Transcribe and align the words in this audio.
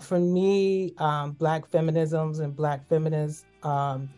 for 0.00 0.18
me, 0.18 0.94
um, 0.98 1.32
Black 1.32 1.70
feminisms 1.70 2.40
and 2.40 2.54
Black 2.54 2.88
feminists, 2.88 3.44
um, 3.62 4.08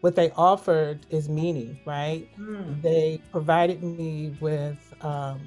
what 0.00 0.14
they 0.14 0.30
offered 0.32 1.06
is 1.10 1.28
meaning, 1.28 1.78
right? 1.86 2.28
Mm. 2.38 2.82
They 2.82 3.20
provided 3.32 3.82
me 3.82 4.36
with 4.40 4.78
um, 5.00 5.40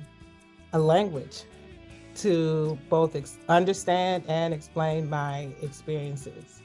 a 0.74 0.80
language 0.80 1.44
to 2.18 2.78
both 2.90 3.16
ex- 3.16 3.38
understand 3.48 4.24
and 4.28 4.54
explain 4.54 5.10
my 5.10 5.50
experiences. 5.62 6.62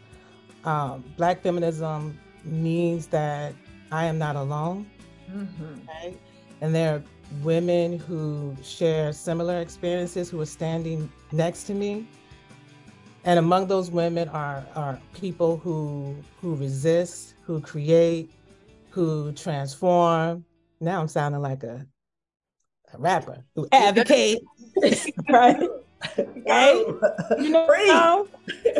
Um, 0.64 1.04
Black 1.16 1.42
feminism 1.42 2.18
means 2.44 3.06
that 3.08 3.54
I 3.92 4.06
am 4.06 4.18
not 4.18 4.36
alone, 4.36 4.90
mm-hmm. 5.30 5.86
right? 5.86 6.18
And 6.60 6.74
there 6.74 6.96
are 6.96 7.02
women 7.42 7.98
who 7.98 8.56
share 8.62 9.12
similar 9.12 9.60
experiences 9.60 10.30
who 10.30 10.40
are 10.40 10.46
standing 10.46 11.10
next 11.32 11.64
to 11.64 11.74
me. 11.74 12.08
And 13.24 13.38
among 13.38 13.68
those 13.68 13.90
women 13.90 14.28
are, 14.28 14.64
are 14.74 15.00
people 15.14 15.56
who 15.56 16.14
who 16.40 16.56
resist, 16.56 17.34
who 17.42 17.60
create, 17.60 18.30
who 18.90 19.32
transform. 19.32 20.44
Now 20.80 21.00
I'm 21.00 21.08
sounding 21.08 21.40
like 21.40 21.62
a, 21.62 21.86
a 22.92 22.98
rapper 22.98 23.44
who 23.54 23.66
advocate, 23.72 24.42
right? 25.30 25.68
right? 26.46 26.84
You 27.38 27.48
know, 27.50 28.28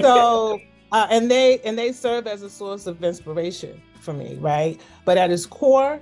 so 0.01 0.61
uh, 0.93 1.07
and 1.11 1.31
they 1.31 1.59
and 1.61 1.79
they 1.79 1.91
serve 1.91 2.27
as 2.27 2.43
a 2.43 2.51
source 2.51 2.87
of 2.87 3.03
inspiration 3.03 3.81
for 4.01 4.13
me, 4.13 4.37
right? 4.37 4.81
But 5.05 5.19
at 5.19 5.31
its 5.31 5.47
core, 5.47 6.01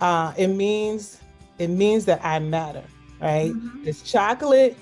uh, 0.00 0.32
it 0.36 0.48
means 0.48 1.20
it 1.58 1.68
means 1.68 2.04
that 2.06 2.24
I 2.24 2.38
matter, 2.38 2.84
right? 3.20 3.52
Mm-hmm. 3.52 3.84
This 3.84 4.02
chocolate 4.02 4.76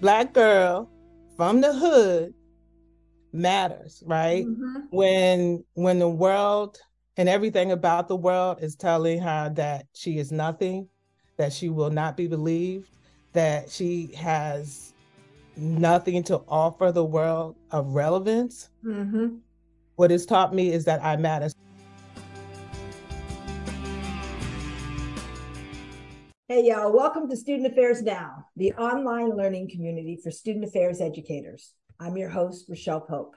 black 0.00 0.32
girl 0.32 0.88
from 1.40 1.62
the 1.62 1.72
hood 1.72 2.34
matters, 3.32 4.02
right? 4.04 4.44
Mm-hmm. 4.44 4.80
When 4.90 5.64
when 5.72 5.98
the 5.98 6.06
world 6.06 6.76
and 7.16 7.30
everything 7.30 7.72
about 7.72 8.08
the 8.08 8.16
world 8.16 8.58
is 8.60 8.76
telling 8.76 9.22
her 9.22 9.50
that 9.54 9.86
she 9.94 10.18
is 10.18 10.30
nothing, 10.30 10.86
that 11.38 11.50
she 11.50 11.70
will 11.70 11.88
not 11.88 12.14
be 12.14 12.26
believed, 12.26 12.90
that 13.32 13.70
she 13.70 14.12
has 14.18 14.92
nothing 15.56 16.22
to 16.24 16.42
offer 16.46 16.92
the 16.92 17.06
world 17.06 17.56
of 17.70 17.86
relevance. 17.94 18.68
Mm-hmm. 18.84 19.36
What 19.96 20.12
it's 20.12 20.26
taught 20.26 20.54
me 20.54 20.70
is 20.72 20.84
that 20.84 21.02
I 21.02 21.16
matter. 21.16 21.48
Hey, 26.52 26.64
y'all, 26.66 26.92
welcome 26.92 27.28
to 27.28 27.36
Student 27.36 27.70
Affairs 27.70 28.02
Now, 28.02 28.46
the 28.56 28.72
online 28.72 29.36
learning 29.36 29.70
community 29.70 30.18
for 30.20 30.32
student 30.32 30.64
affairs 30.64 31.00
educators. 31.00 31.74
I'm 32.00 32.16
your 32.16 32.28
host, 32.28 32.68
Raechele 32.68 33.06
Pope. 33.06 33.36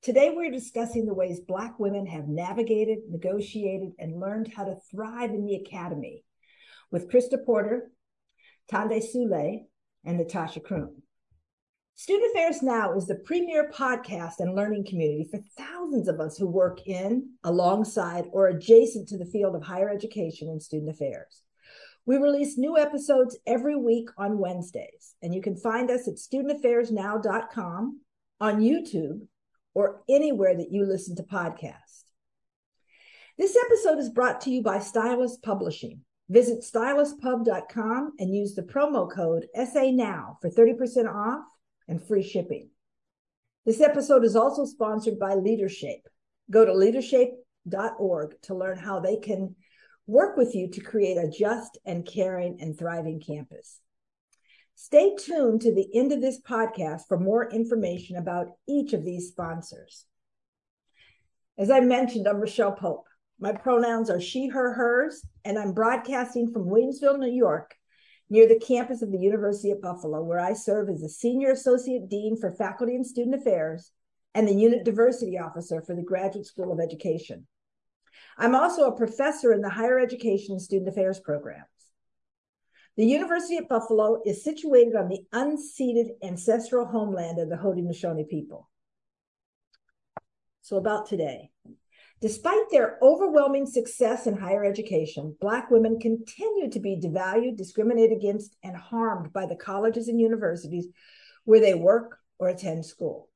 Today, 0.00 0.32
we're 0.34 0.50
discussing 0.50 1.04
the 1.04 1.12
ways 1.12 1.40
Black 1.40 1.78
women 1.78 2.06
have 2.06 2.26
navigated, 2.26 3.00
negotiated, 3.10 3.90
and 3.98 4.18
learned 4.18 4.50
how 4.56 4.64
to 4.64 4.78
thrive 4.90 5.28
in 5.28 5.44
the 5.44 5.56
academy 5.56 6.24
with 6.90 7.10
Christa 7.10 7.44
Porter, 7.44 7.90
Thandi 8.72 9.02
Sule, 9.02 9.66
and 10.06 10.16
Natasha 10.16 10.60
Croom. 10.60 11.02
Student 11.96 12.30
Affairs 12.34 12.62
Now 12.62 12.96
is 12.96 13.06
the 13.06 13.16
premier 13.26 13.70
podcast 13.74 14.36
and 14.38 14.54
learning 14.54 14.86
community 14.86 15.28
for 15.30 15.40
thousands 15.58 16.08
of 16.08 16.18
us 16.18 16.38
who 16.38 16.46
work 16.46 16.86
in, 16.86 17.32
alongside, 17.44 18.24
or 18.32 18.46
adjacent 18.46 19.08
to 19.08 19.18
the 19.18 19.26
field 19.26 19.54
of 19.54 19.62
higher 19.62 19.90
education 19.90 20.48
and 20.48 20.62
student 20.62 20.88
affairs. 20.88 21.43
We 22.06 22.16
release 22.16 22.58
new 22.58 22.76
episodes 22.76 23.38
every 23.46 23.76
week 23.76 24.10
on 24.18 24.38
Wednesdays, 24.38 25.14
and 25.22 25.34
you 25.34 25.40
can 25.40 25.56
find 25.56 25.90
us 25.90 26.06
at 26.06 26.16
studentaffairsnow.com, 26.16 28.00
on 28.40 28.60
YouTube, 28.60 29.26
or 29.72 30.02
anywhere 30.08 30.54
that 30.54 30.70
you 30.70 30.84
listen 30.84 31.16
to 31.16 31.22
podcasts. 31.22 32.04
This 33.38 33.56
episode 33.56 33.98
is 33.98 34.10
brought 34.10 34.42
to 34.42 34.50
you 34.50 34.62
by 34.62 34.80
Stylus 34.80 35.38
Publishing. 35.42 36.00
Visit 36.28 36.60
styluspub.com 36.60 38.12
and 38.18 38.34
use 38.34 38.54
the 38.54 38.62
promo 38.62 39.10
code 39.10 39.46
SANOW 39.54 40.38
for 40.40 40.50
30% 40.50 41.12
off 41.12 41.44
and 41.88 42.06
free 42.06 42.22
shipping. 42.22 42.68
This 43.66 43.80
episode 43.80 44.24
is 44.24 44.36
also 44.36 44.66
sponsored 44.66 45.18
by 45.18 45.34
LeaderShape. 45.34 46.04
Go 46.50 46.64
to 46.64 46.72
leadershape.org 46.72 48.42
to 48.42 48.54
learn 48.54 48.78
how 48.78 49.00
they 49.00 49.16
can 49.16 49.56
work 50.06 50.36
with 50.36 50.54
you 50.54 50.68
to 50.70 50.80
create 50.80 51.16
a 51.16 51.30
just 51.30 51.78
and 51.84 52.06
caring 52.06 52.58
and 52.60 52.78
thriving 52.78 53.20
campus. 53.20 53.80
Stay 54.74 55.14
tuned 55.14 55.60
to 55.62 55.72
the 55.72 55.88
end 55.94 56.12
of 56.12 56.20
this 56.20 56.40
podcast 56.40 57.02
for 57.06 57.18
more 57.18 57.48
information 57.50 58.16
about 58.16 58.48
each 58.68 58.92
of 58.92 59.04
these 59.04 59.28
sponsors. 59.28 60.04
As 61.56 61.70
I 61.70 61.80
mentioned, 61.80 62.26
I'm 62.26 62.40
Raechele 62.40 62.76
Pope. 62.76 63.06
My 63.38 63.52
pronouns 63.52 64.10
are 64.10 64.20
she, 64.20 64.48
her, 64.48 64.72
hers, 64.74 65.24
and 65.44 65.58
I'm 65.58 65.72
broadcasting 65.72 66.52
from 66.52 66.66
Williamsville, 66.66 67.18
New 67.18 67.30
York, 67.32 67.74
near 68.28 68.48
the 68.48 68.58
campus 68.58 69.02
of 69.02 69.12
the 69.12 69.18
University 69.18 69.70
of 69.70 69.80
Buffalo, 69.80 70.22
where 70.22 70.40
I 70.40 70.52
serve 70.52 70.88
as 70.88 71.00
the 71.00 71.08
Senior 71.08 71.52
Associate 71.52 72.08
Dean 72.08 72.36
for 72.40 72.50
Faculty 72.50 72.96
and 72.96 73.06
Student 73.06 73.36
Affairs 73.36 73.92
and 74.34 74.48
the 74.48 74.54
Unit 74.54 74.84
Diversity 74.84 75.38
Officer 75.38 75.80
for 75.82 75.94
the 75.94 76.02
Graduate 76.02 76.46
School 76.46 76.72
of 76.72 76.80
Education. 76.80 77.46
I'm 78.36 78.54
also 78.54 78.86
a 78.86 78.96
professor 78.96 79.52
in 79.52 79.60
the 79.60 79.70
higher 79.70 79.98
education 79.98 80.58
student 80.58 80.88
affairs 80.88 81.20
programs. 81.20 81.66
The 82.96 83.06
University 83.06 83.56
at 83.56 83.68
Buffalo 83.68 84.22
is 84.24 84.44
situated 84.44 84.94
on 84.94 85.08
the 85.08 85.24
unceded 85.32 86.10
ancestral 86.22 86.86
homeland 86.86 87.40
of 87.40 87.48
the 87.48 87.56
Haudenosaunee 87.56 88.28
people. 88.28 88.68
So, 90.62 90.76
about 90.76 91.06
today. 91.06 91.50
Despite 92.20 92.70
their 92.70 92.96
overwhelming 93.02 93.66
success 93.66 94.26
in 94.26 94.36
higher 94.36 94.64
education, 94.64 95.36
Black 95.40 95.70
women 95.70 95.98
continue 96.00 96.70
to 96.70 96.80
be 96.80 96.96
devalued, 96.96 97.56
discriminated 97.56 98.16
against, 98.16 98.56
and 98.62 98.76
harmed 98.76 99.32
by 99.32 99.46
the 99.46 99.56
colleges 99.56 100.08
and 100.08 100.20
universities 100.20 100.86
where 101.44 101.60
they 101.60 101.74
work 101.74 102.18
or 102.38 102.48
attend 102.48 102.86
school. 102.86 103.28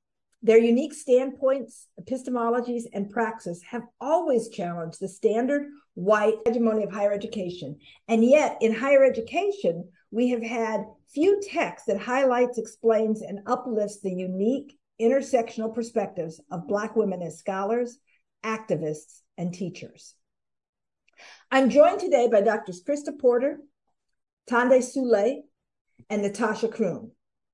Their 0.42 0.58
unique 0.58 0.94
standpoints, 0.94 1.88
epistemologies, 2.00 2.84
and 2.92 3.10
praxis 3.10 3.60
have 3.62 3.82
always 4.00 4.48
challenged 4.48 5.00
the 5.00 5.08
standard 5.08 5.66
white 5.94 6.36
hegemony 6.46 6.84
of 6.84 6.92
higher 6.92 7.12
education. 7.12 7.76
And 8.06 8.24
yet, 8.24 8.56
in 8.60 8.72
higher 8.72 9.04
education, 9.04 9.88
we 10.12 10.28
have 10.30 10.42
had 10.42 10.84
few 11.12 11.40
texts 11.42 11.88
that 11.88 12.00
highlights, 12.00 12.56
explains, 12.56 13.20
and 13.20 13.40
uplifts 13.46 14.00
the 14.00 14.12
unique 14.12 14.78
intersectional 15.00 15.74
perspectives 15.74 16.40
of 16.52 16.68
Black 16.68 16.94
women 16.94 17.20
as 17.20 17.38
scholars, 17.38 17.98
activists, 18.44 19.22
and 19.36 19.52
teachers. 19.52 20.14
I'm 21.50 21.68
joined 21.68 21.98
today 21.98 22.28
by 22.28 22.42
Drs. 22.42 22.84
Christa 22.84 23.18
Porter, 23.18 23.58
Thandi 24.48 24.82
Sule, 24.82 25.42
and 26.08 26.22
Natasha 26.22 26.68
Croom 26.68 27.10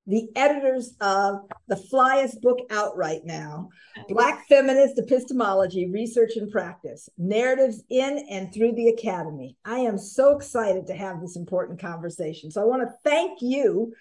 the 0.07 0.29
editors 0.37 0.95
of 1.01 1.41
the 1.69 1.83
flyest 1.93 2.41
book 2.43 2.59
out 2.71 2.97
right 2.97 3.23
now 3.25 3.71
Black 4.09 4.47
Feminist 4.49 4.99
Epistemology, 4.99 5.91
Research 5.91 6.37
and 6.37 6.51
Praxis 6.51 7.09
Narratives 7.17 7.83
in 7.89 8.27
and 8.31 8.53
Through 8.53 8.73
the 8.75 8.89
Academy. 8.89 9.57
I 9.65 9.79
am 9.79 9.97
so 9.97 10.37
excited 10.37 10.87
to 10.89 10.95
have 10.95 11.21
this 11.21 11.37
important 11.37 11.81
conversation. 11.81 12.51
So 12.51 12.61
I 12.61 12.65
want 12.65 12.83
to 12.83 12.95
thank 13.09 13.41
you 13.41 13.93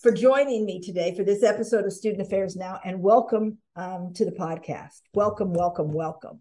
for 0.00 0.12
joining 0.12 0.64
me 0.64 0.80
today 0.80 1.14
for 1.14 1.24
this 1.24 1.42
episode 1.42 1.84
of 1.84 1.92
Student 1.92 2.22
Affairs 2.22 2.56
Now 2.56 2.80
and 2.84 3.02
welcome 3.02 3.58
um, 3.76 4.12
to 4.14 4.24
the 4.24 4.32
podcast. 4.32 5.00
Welcome, 5.12 5.52
welcome, 5.52 5.92
welcome. 5.92 6.40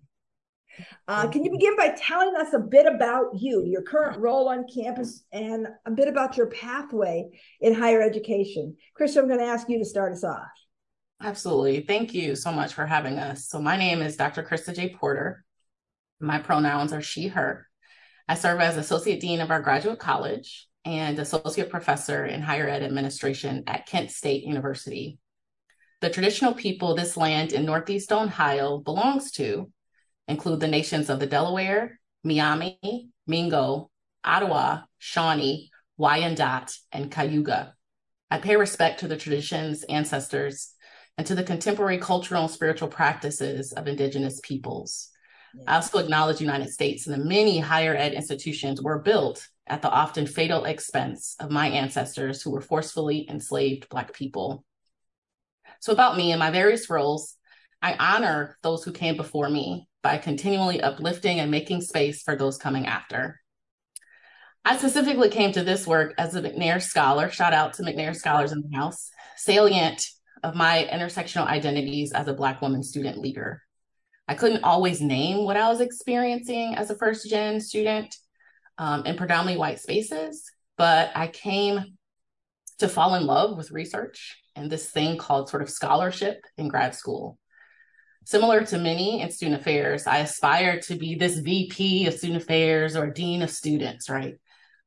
Uh, 1.08 1.28
can 1.28 1.44
you 1.44 1.52
begin 1.52 1.76
by 1.76 1.94
telling 1.98 2.36
us 2.36 2.54
a 2.54 2.60
bit 2.60 2.86
about 2.86 3.28
you, 3.38 3.64
your 3.66 3.82
current 3.82 4.20
role 4.20 4.50
on 4.50 4.66
campus, 4.74 5.24
and 5.32 5.68
a 5.86 5.92
bit 5.92 6.08
about 6.08 6.38
your 6.38 6.48
pathway 6.48 7.30
in 7.60 7.74
higher 7.74 8.02
education? 8.02 8.76
Chris, 8.96 9.16
I'm 9.16 9.28
going 9.28 9.40
to 9.40 9.46
ask 9.46 9.70
you 9.70 9.78
to 9.80 9.86
start 9.86 10.14
us 10.14 10.24
off. 10.24 10.48
Absolutely. 11.22 11.82
Thank 11.82 12.14
you 12.14 12.36
so 12.36 12.52
much 12.52 12.74
for 12.74 12.86
having 12.86 13.20
us. 13.20 13.48
So, 13.48 13.62
my 13.62 13.78
name 13.78 14.02
is 14.02 14.16
Dr. 14.16 14.44
Christa 14.44 14.76
J. 14.76 14.96
Porter. 14.96 15.44
My 16.20 16.40
pronouns 16.40 16.94
are 16.94 17.02
she, 17.02 17.28
her. 17.28 17.68
I 18.28 18.36
serve 18.36 18.60
as 18.62 18.78
Associate 18.78 19.20
Dean 19.20 19.42
of 19.42 19.52
our 19.52 19.62
graduate 19.62 20.00
college 20.00 20.68
and 20.86 21.20
Associate 21.20 21.70
Professor 21.70 22.26
in 22.26 22.42
Higher 22.42 22.68
Ed 22.68 22.82
Administration 22.82 23.64
at 23.68 23.86
Kent 23.86 24.12
State 24.12 24.44
University. 24.44 25.20
The 26.02 26.10
traditional 26.10 26.54
people 26.54 26.96
this 26.96 27.16
land 27.16 27.54
in 27.54 27.66
Northeast 27.66 28.12
Ohio 28.12 28.80
belongs 28.80 29.32
to 29.34 29.72
include 30.32 30.60
the 30.60 30.68
nations 30.68 31.10
of 31.10 31.20
the 31.20 31.28
Delaware, 31.28 32.00
Miami, 32.24 33.10
Mingo, 33.28 33.92
Ottawa, 34.24 34.82
Shawnee, 34.98 35.70
Wyandot, 36.00 36.76
and 36.92 37.12
Cayuga. 37.12 37.76
I 38.30 38.40
pay 38.40 38.56
respect 38.56 39.02
to 39.02 39.08
the 39.08 39.18
traditions, 39.18 39.84
ancestors, 39.84 40.74
and 41.18 41.28
to 41.28 41.36
the 41.36 41.44
contemporary 41.44 41.98
cultural 41.98 42.44
and 42.44 42.52
spiritual 42.52 42.88
practices 42.88 43.74
of 43.74 43.88
Indigenous 43.88 44.40
peoples. 44.42 45.10
I 45.68 45.76
also 45.76 46.00
acknowledge 46.00 46.38
the 46.38 46.46
United 46.46 46.72
States 46.72 47.06
and 47.06 47.14
the 47.14 47.26
many 47.26 47.60
higher 47.60 47.94
ed 47.94 48.14
institutions 48.14 48.82
were 48.82 49.00
built 49.00 49.46
at 49.68 49.82
the 49.82 49.90
often 49.90 50.26
fatal 50.26 50.64
expense 50.64 51.36
of 51.40 51.52
my 51.52 51.68
ancestors 51.68 52.42
who 52.42 52.52
were 52.52 52.62
forcefully 52.62 53.28
enslaved 53.30 53.90
Black 53.90 54.14
people. 54.14 54.64
So, 55.82 55.92
about 55.92 56.16
me 56.16 56.32
and 56.32 56.40
my 56.40 56.52
various 56.52 56.90
roles, 56.90 57.36
I 57.82 57.96
honor 58.00 58.58
those 58.64 58.84
who 58.84 58.92
came 58.92 59.18
before 59.18 59.50
me 59.50 59.90
by 60.04 60.18
continually 60.18 60.82
uplifting 60.82 61.40
and 61.40 61.52
making 61.52 61.82
space 61.82 62.24
for 62.24 62.36
those 62.36 62.58
coming 62.58 62.88
after. 62.88 63.40
I 64.64 64.78
specifically 64.78 65.30
came 65.30 65.52
to 65.54 65.64
this 65.64 65.88
work 65.88 66.14
as 66.18 66.36
a 66.36 66.42
McNair 66.42 66.82
Scholar, 66.82 67.30
shout 67.30 67.54
out 67.54 67.74
to 67.74 67.84
McNair 67.84 68.16
Scholars 68.16 68.52
in 68.52 68.62
the 68.62 68.78
House, 68.78 69.10
salient 69.38 70.06
of 70.44 70.56
my 70.56 70.88
intersectional 70.92 71.48
identities 71.48 72.12
as 72.14 72.28
a 72.28 72.34
Black 72.34 72.62
woman 72.62 72.84
student 72.84 73.18
leader. 73.18 73.62
I 74.28 74.36
couldn't 74.36 74.64
always 74.64 75.02
name 75.02 75.46
what 75.46 75.58
I 75.58 75.70
was 75.70 75.82
experiencing 75.82 76.76
as 76.76 76.90
a 76.90 76.96
first 76.96 77.30
gen 77.30 77.60
student 77.60 78.16
um, 78.78 79.06
in 79.06 79.18
predominantly 79.18 79.60
white 79.60 79.80
spaces, 79.80 80.50
but 80.78 81.12
I 81.16 81.28
came 81.28 81.98
to 82.80 82.88
fall 82.88 83.16
in 83.16 83.26
love 83.26 83.58
with 83.58 83.72
research 83.72 84.38
and 84.56 84.72
this 84.72 84.90
thing 84.90 85.18
called 85.18 85.50
sort 85.50 85.64
of 85.64 85.70
scholarship 85.70 86.44
in 86.58 86.68
grad 86.68 86.96
school. 86.96 87.38
Similar 88.26 88.64
to 88.66 88.78
many 88.78 89.22
in 89.22 89.32
student 89.32 89.60
affairs, 89.60 90.06
I 90.06 90.20
aspired 90.20 90.84
to 90.84 90.96
be 90.96 91.16
this 91.16 91.40
VP 91.40 92.06
of 92.06 92.14
student 92.14 92.42
affairs 92.42 92.96
or 92.96 93.10
dean 93.10 93.42
of 93.42 93.50
students, 93.50 94.10
right? 94.10 94.36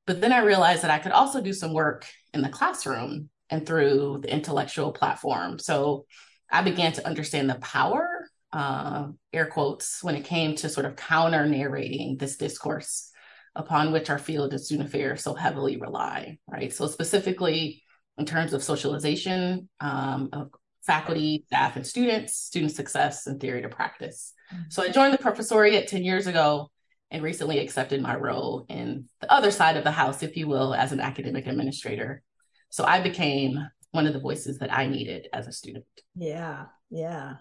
But 0.07 0.21
then 0.21 0.33
I 0.33 0.39
realized 0.39 0.83
that 0.83 0.91
I 0.91 0.99
could 0.99 1.13
also 1.13 1.41
do 1.41 1.53
some 1.53 1.73
work 1.73 2.07
in 2.33 2.43
the 2.43 2.49
classroom 2.49 3.31
and 3.51 3.67
through 3.67 4.21
the 4.23 4.33
intellectual 4.33 4.93
platform. 4.93 5.59
So 5.59 6.07
I 6.51 6.63
began 6.63 6.93
to 6.93 7.07
understand 7.07 7.51
the 7.51 7.57
power, 7.57 8.29
uh, 8.53 9.09
air 9.33 9.47
quotes, 9.47 10.03
when 10.03 10.15
it 10.15 10.25
came 10.25 10.55
to 10.57 10.69
sort 10.69 10.87
of 10.87 10.97
counter 10.97 11.47
narrating 11.47 12.17
this 12.17 12.37
discourse 12.37 13.11
upon 13.57 13.93
which 13.93 14.11
our 14.11 14.19
field 14.19 14.53
of 14.55 14.61
student 14.61 14.89
affairs 14.89 15.23
so 15.23 15.35
heavily 15.35 15.77
rely, 15.77 16.39
right? 16.49 16.73
So 16.73 16.87
specifically 16.87 17.83
in 18.19 18.27
terms 18.27 18.53
of 18.53 18.63
socialization 18.63 19.69
um, 19.81 20.29
of 20.33 20.51
faculty, 20.85 21.45
staff, 21.47 21.77
and 21.77 21.87
students, 21.87 22.37
student 22.37 22.73
success, 22.73 23.27
and 23.27 23.41
theory 23.41 23.63
to 23.63 23.69
practice. 23.69 24.33
Mm-hmm. 24.53 24.63
So 24.69 24.83
I 24.83 24.89
joined 24.89 25.15
the 25.15 25.19
professoriate 25.19 25.87
10 25.87 26.05
years 26.05 26.27
ago 26.27 26.71
and 27.11 27.23
recently 27.23 27.59
accepted 27.59 28.03
my 28.03 28.17
role 28.17 28.67
in 28.69 29.09
the 29.21 29.33
other 29.33 29.51
side 29.51 29.77
of 29.77 29.85
the 29.85 29.91
house, 29.91 30.23
if 30.23 30.37
you 30.37 30.49
will, 30.49 30.75
as 30.75 30.93
an 30.93 31.01
academic 31.01 31.47
administrator. 31.47 32.23
So 32.71 32.85
I 32.85 33.01
became 33.01 33.59
one 33.93 34.07
of 34.07 34.13
the 34.13 34.21
voices 34.21 34.59
that 34.59 34.73
I 34.73 34.87
needed 34.87 35.29
as 35.33 35.47
a 35.47 35.53
student. 35.53 35.85
Yeah, 36.17 36.67
yeah. 36.91 37.35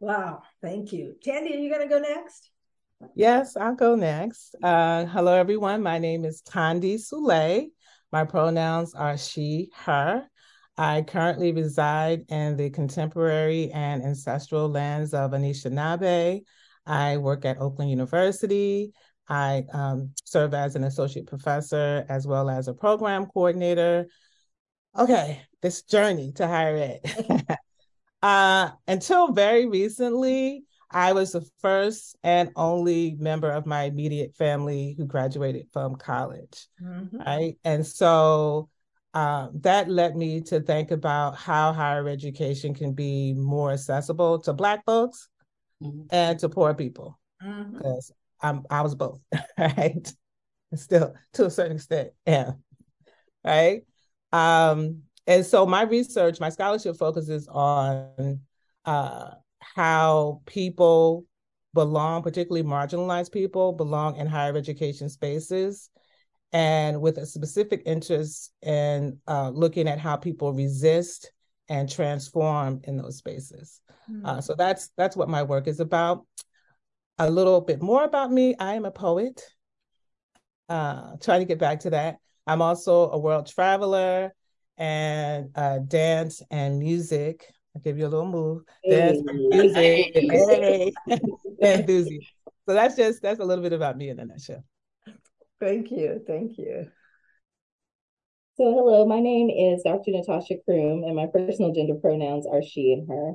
Wow, 0.00 0.42
thank 0.62 0.92
you. 0.92 1.14
Thandi, 1.24 1.54
are 1.54 1.58
you 1.58 1.70
going 1.70 1.88
to 1.88 1.92
go 1.92 2.00
next? 2.00 2.50
Yes, 3.14 3.56
I'll 3.56 3.74
go 3.74 3.94
next. 3.94 4.54
Uh, 4.62 5.06
hello, 5.06 5.32
everyone. 5.34 5.82
My 5.82 5.98
name 5.98 6.24
is 6.24 6.42
Thandi 6.42 6.96
Sule. 6.96 7.68
My 8.12 8.24
pronouns 8.24 8.94
are 8.94 9.16
she, 9.16 9.70
her. 9.74 10.28
I 10.78 11.02
currently 11.02 11.50
reside 11.50 12.24
in 12.28 12.56
the 12.56 12.70
contemporary 12.70 13.72
and 13.72 14.00
ancestral 14.02 14.68
lands 14.68 15.12
of 15.12 15.32
Anishinaabe. 15.32 16.42
I 16.86 17.16
work 17.16 17.44
at 17.44 17.58
Oakland 17.58 17.90
University. 17.90 18.92
I 19.28 19.64
um, 19.72 20.12
serve 20.24 20.54
as 20.54 20.76
an 20.76 20.84
associate 20.84 21.26
professor 21.26 22.06
as 22.08 22.28
well 22.28 22.48
as 22.48 22.68
a 22.68 22.74
program 22.74 23.26
coordinator. 23.26 24.06
Okay, 24.96 25.42
this 25.60 25.82
journey 25.82 26.32
to 26.36 26.46
higher 26.46 26.98
ed. 27.02 27.56
uh, 28.22 28.70
until 28.86 29.32
very 29.32 29.66
recently, 29.66 30.62
I 30.90 31.12
was 31.12 31.32
the 31.32 31.46
first 31.58 32.16
and 32.22 32.50
only 32.54 33.16
member 33.18 33.50
of 33.50 33.66
my 33.66 33.82
immediate 33.82 34.36
family 34.36 34.94
who 34.96 35.06
graduated 35.06 35.66
from 35.72 35.96
college. 35.96 36.68
Mm-hmm. 36.80 37.18
Right. 37.18 37.58
And 37.64 37.86
so 37.86 38.70
um, 39.14 39.50
that 39.62 39.88
led 39.88 40.16
me 40.16 40.40
to 40.42 40.60
think 40.60 40.90
about 40.90 41.36
how 41.36 41.72
higher 41.72 42.08
education 42.08 42.74
can 42.74 42.92
be 42.92 43.32
more 43.34 43.72
accessible 43.72 44.38
to 44.40 44.52
Black 44.52 44.84
folks 44.84 45.28
mm-hmm. 45.82 46.02
and 46.10 46.38
to 46.40 46.48
poor 46.48 46.74
people. 46.74 47.18
Because 47.38 48.12
mm-hmm. 48.42 48.60
I 48.70 48.82
was 48.82 48.94
both, 48.94 49.20
right? 49.58 50.12
Still, 50.74 51.14
to 51.34 51.46
a 51.46 51.50
certain 51.50 51.76
extent, 51.76 52.10
yeah. 52.26 52.52
Right. 53.44 53.82
Um, 54.32 55.02
and 55.26 55.44
so 55.44 55.64
my 55.64 55.82
research, 55.82 56.40
my 56.40 56.50
scholarship 56.50 56.96
focuses 56.96 57.48
on 57.48 58.40
uh, 58.84 59.30
how 59.60 60.42
people 60.46 61.24
belong, 61.74 62.22
particularly 62.22 62.66
marginalized 62.66 63.32
people, 63.32 63.72
belong 63.72 64.16
in 64.16 64.26
higher 64.26 64.56
education 64.56 65.08
spaces, 65.08 65.90
and 66.52 67.00
with 67.00 67.18
a 67.18 67.26
specific 67.26 67.82
interest 67.86 68.52
in 68.62 69.18
uh, 69.26 69.50
looking 69.50 69.88
at 69.88 69.98
how 69.98 70.16
people 70.16 70.52
resist 70.52 71.30
and 71.68 71.90
transform 71.90 72.80
in 72.84 72.96
those 72.96 73.18
spaces. 73.18 73.80
Mm-hmm. 74.10 74.26
Uh, 74.26 74.40
so 74.40 74.54
that's 74.54 74.90
that's 74.96 75.16
what 75.16 75.28
my 75.28 75.42
work 75.42 75.66
is 75.66 75.80
about. 75.80 76.26
A 77.18 77.30
little 77.30 77.60
bit 77.60 77.82
more 77.82 78.04
about 78.04 78.30
me: 78.30 78.54
I 78.58 78.74
am 78.74 78.84
a 78.84 78.90
poet. 78.90 79.42
Uh, 80.68 81.16
trying 81.20 81.40
to 81.40 81.46
get 81.46 81.58
back 81.58 81.80
to 81.80 81.90
that. 81.90 82.18
I'm 82.46 82.62
also 82.62 83.10
a 83.10 83.18
world 83.18 83.46
traveler 83.46 84.34
and 84.76 85.50
uh, 85.54 85.78
dance 85.78 86.42
and 86.50 86.78
music 86.78 87.44
I'll 87.78 87.82
give 87.82 87.98
you 87.98 88.06
a 88.06 88.08
little 88.08 88.26
move. 88.26 88.62
Dance, 88.88 89.20
music, 89.24 90.10
hey. 90.14 90.92
enthusiast. 91.62 92.26
So 92.66 92.74
that's 92.74 92.96
just 92.96 93.22
that's 93.22 93.40
a 93.40 93.44
little 93.44 93.62
bit 93.62 93.72
about 93.72 93.96
me 93.96 94.08
in 94.08 94.18
a 94.18 94.24
nutshell. 94.24 94.64
Thank 95.60 95.90
you. 95.90 96.22
Thank 96.26 96.58
you. 96.58 96.90
So 98.56 98.72
hello, 98.72 99.06
my 99.06 99.20
name 99.20 99.50
is 99.50 99.82
Dr. 99.84 100.10
Natasha 100.10 100.54
Croom, 100.64 101.04
and 101.04 101.14
my 101.14 101.26
personal 101.26 101.72
gender 101.72 101.94
pronouns 101.94 102.46
are 102.46 102.62
she 102.62 102.92
and 102.92 103.08
her. 103.08 103.34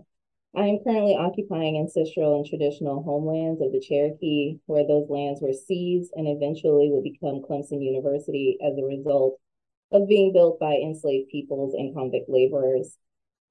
I 0.56 0.68
am 0.68 0.80
currently 0.84 1.16
occupying 1.16 1.78
ancestral 1.78 2.36
and 2.36 2.46
traditional 2.46 3.04
homelands 3.04 3.62
of 3.62 3.72
the 3.72 3.80
Cherokee, 3.80 4.60
where 4.66 4.86
those 4.86 5.10
lands 5.10 5.42
were 5.42 5.54
seized 5.54 6.12
and 6.16 6.28
eventually 6.28 6.90
would 6.92 7.04
become 7.04 7.42
Clemson 7.42 7.82
University 7.82 8.58
as 8.62 8.78
a 8.78 8.84
result 8.84 9.40
of 9.92 10.08
being 10.08 10.34
built 10.34 10.60
by 10.60 10.74
enslaved 10.74 11.30
peoples 11.30 11.74
and 11.74 11.96
convict 11.96 12.30
laborers. 12.30 12.98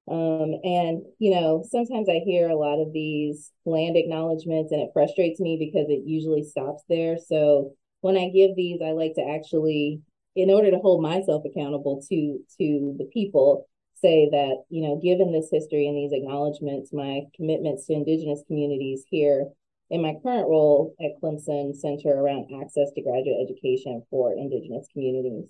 Um, 0.07 0.53
and, 0.63 1.03
you 1.17 1.31
know, 1.33 1.63
sometimes 1.67 2.07
I 2.07 2.21
hear 2.25 2.49
a 2.49 2.55
lot 2.55 2.79
of 2.79 2.93
these 2.93 3.51
land 3.65 3.97
acknowledgments 3.97 4.71
and 4.71 4.81
it 4.81 4.91
frustrates 4.93 5.39
me 5.39 5.57
because 5.57 5.89
it 5.89 6.03
usually 6.05 6.43
stops 6.43 6.83
there. 6.87 7.17
So 7.17 7.73
when 8.03 8.17
I 8.17 8.29
give 8.29 8.55
these, 8.55 8.81
I 8.83 8.91
like 8.91 9.15
to 9.15 9.23
actually, 9.23 10.01
in 10.35 10.51
order 10.51 10.69
to 10.71 10.77
hold 10.77 11.01
myself 11.01 11.43
accountable 11.45 12.03
to 12.09 12.39
to 12.59 12.95
the 12.99 13.09
people, 13.13 13.67
say 13.95 14.27
that, 14.29 14.63
you 14.69 14.81
know, 14.85 14.99
given 15.01 15.31
this 15.31 15.47
history 15.49 15.87
and 15.87 15.95
these 15.95 16.11
acknowledgments, 16.11 16.91
my 16.91 17.21
commitments 17.33 17.85
to 17.87 17.93
indigenous 17.93 18.43
communities 18.45 19.05
here 19.09 19.47
in 19.89 20.01
my 20.01 20.15
current 20.21 20.49
role 20.49 20.93
at 20.99 21.15
Clemson 21.21 21.73
center 21.73 22.09
around 22.09 22.51
access 22.61 22.91
to 22.91 23.01
graduate 23.01 23.47
education 23.47 24.03
for 24.09 24.33
indigenous 24.33 24.85
communities. 24.91 25.45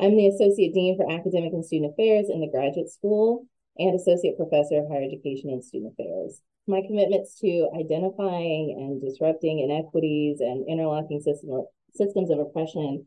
I'm 0.00 0.16
the 0.16 0.26
Associate 0.26 0.74
Dean 0.74 0.96
for 0.96 1.08
Academic 1.08 1.52
and 1.52 1.64
Student 1.64 1.92
Affairs 1.92 2.26
in 2.28 2.40
the 2.40 2.50
Graduate 2.50 2.90
School 2.90 3.46
and 3.78 3.94
Associate 3.94 4.36
Professor 4.36 4.78
of 4.78 4.88
Higher 4.90 5.04
Education 5.04 5.50
and 5.50 5.64
Student 5.64 5.94
Affairs. 5.94 6.42
My 6.66 6.80
commitments 6.80 7.38
to 7.40 7.70
identifying 7.78 8.74
and 8.78 9.00
disrupting 9.00 9.60
inequities 9.60 10.40
and 10.40 10.66
interlocking 10.66 11.20
system, 11.20 11.66
systems 11.94 12.30
of 12.30 12.38
oppression 12.38 13.06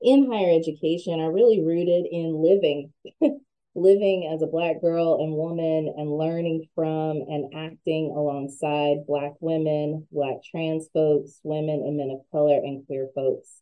in 0.00 0.30
higher 0.30 0.54
education 0.54 1.20
are 1.20 1.32
really 1.32 1.62
rooted 1.62 2.06
in 2.10 2.34
living, 2.34 2.92
living 3.74 4.30
as 4.32 4.42
a 4.42 4.46
Black 4.46 4.80
girl 4.80 5.18
and 5.20 5.32
woman 5.32 5.92
and 5.96 6.16
learning 6.16 6.66
from 6.74 7.22
and 7.28 7.52
acting 7.54 8.12
alongside 8.16 9.06
Black 9.06 9.32
women, 9.40 10.06
Black 10.12 10.36
trans 10.50 10.88
folks, 10.92 11.40
women 11.42 11.82
and 11.84 11.96
men 11.96 12.10
of 12.10 12.20
color, 12.30 12.56
and 12.56 12.86
queer 12.86 13.08
folks. 13.14 13.60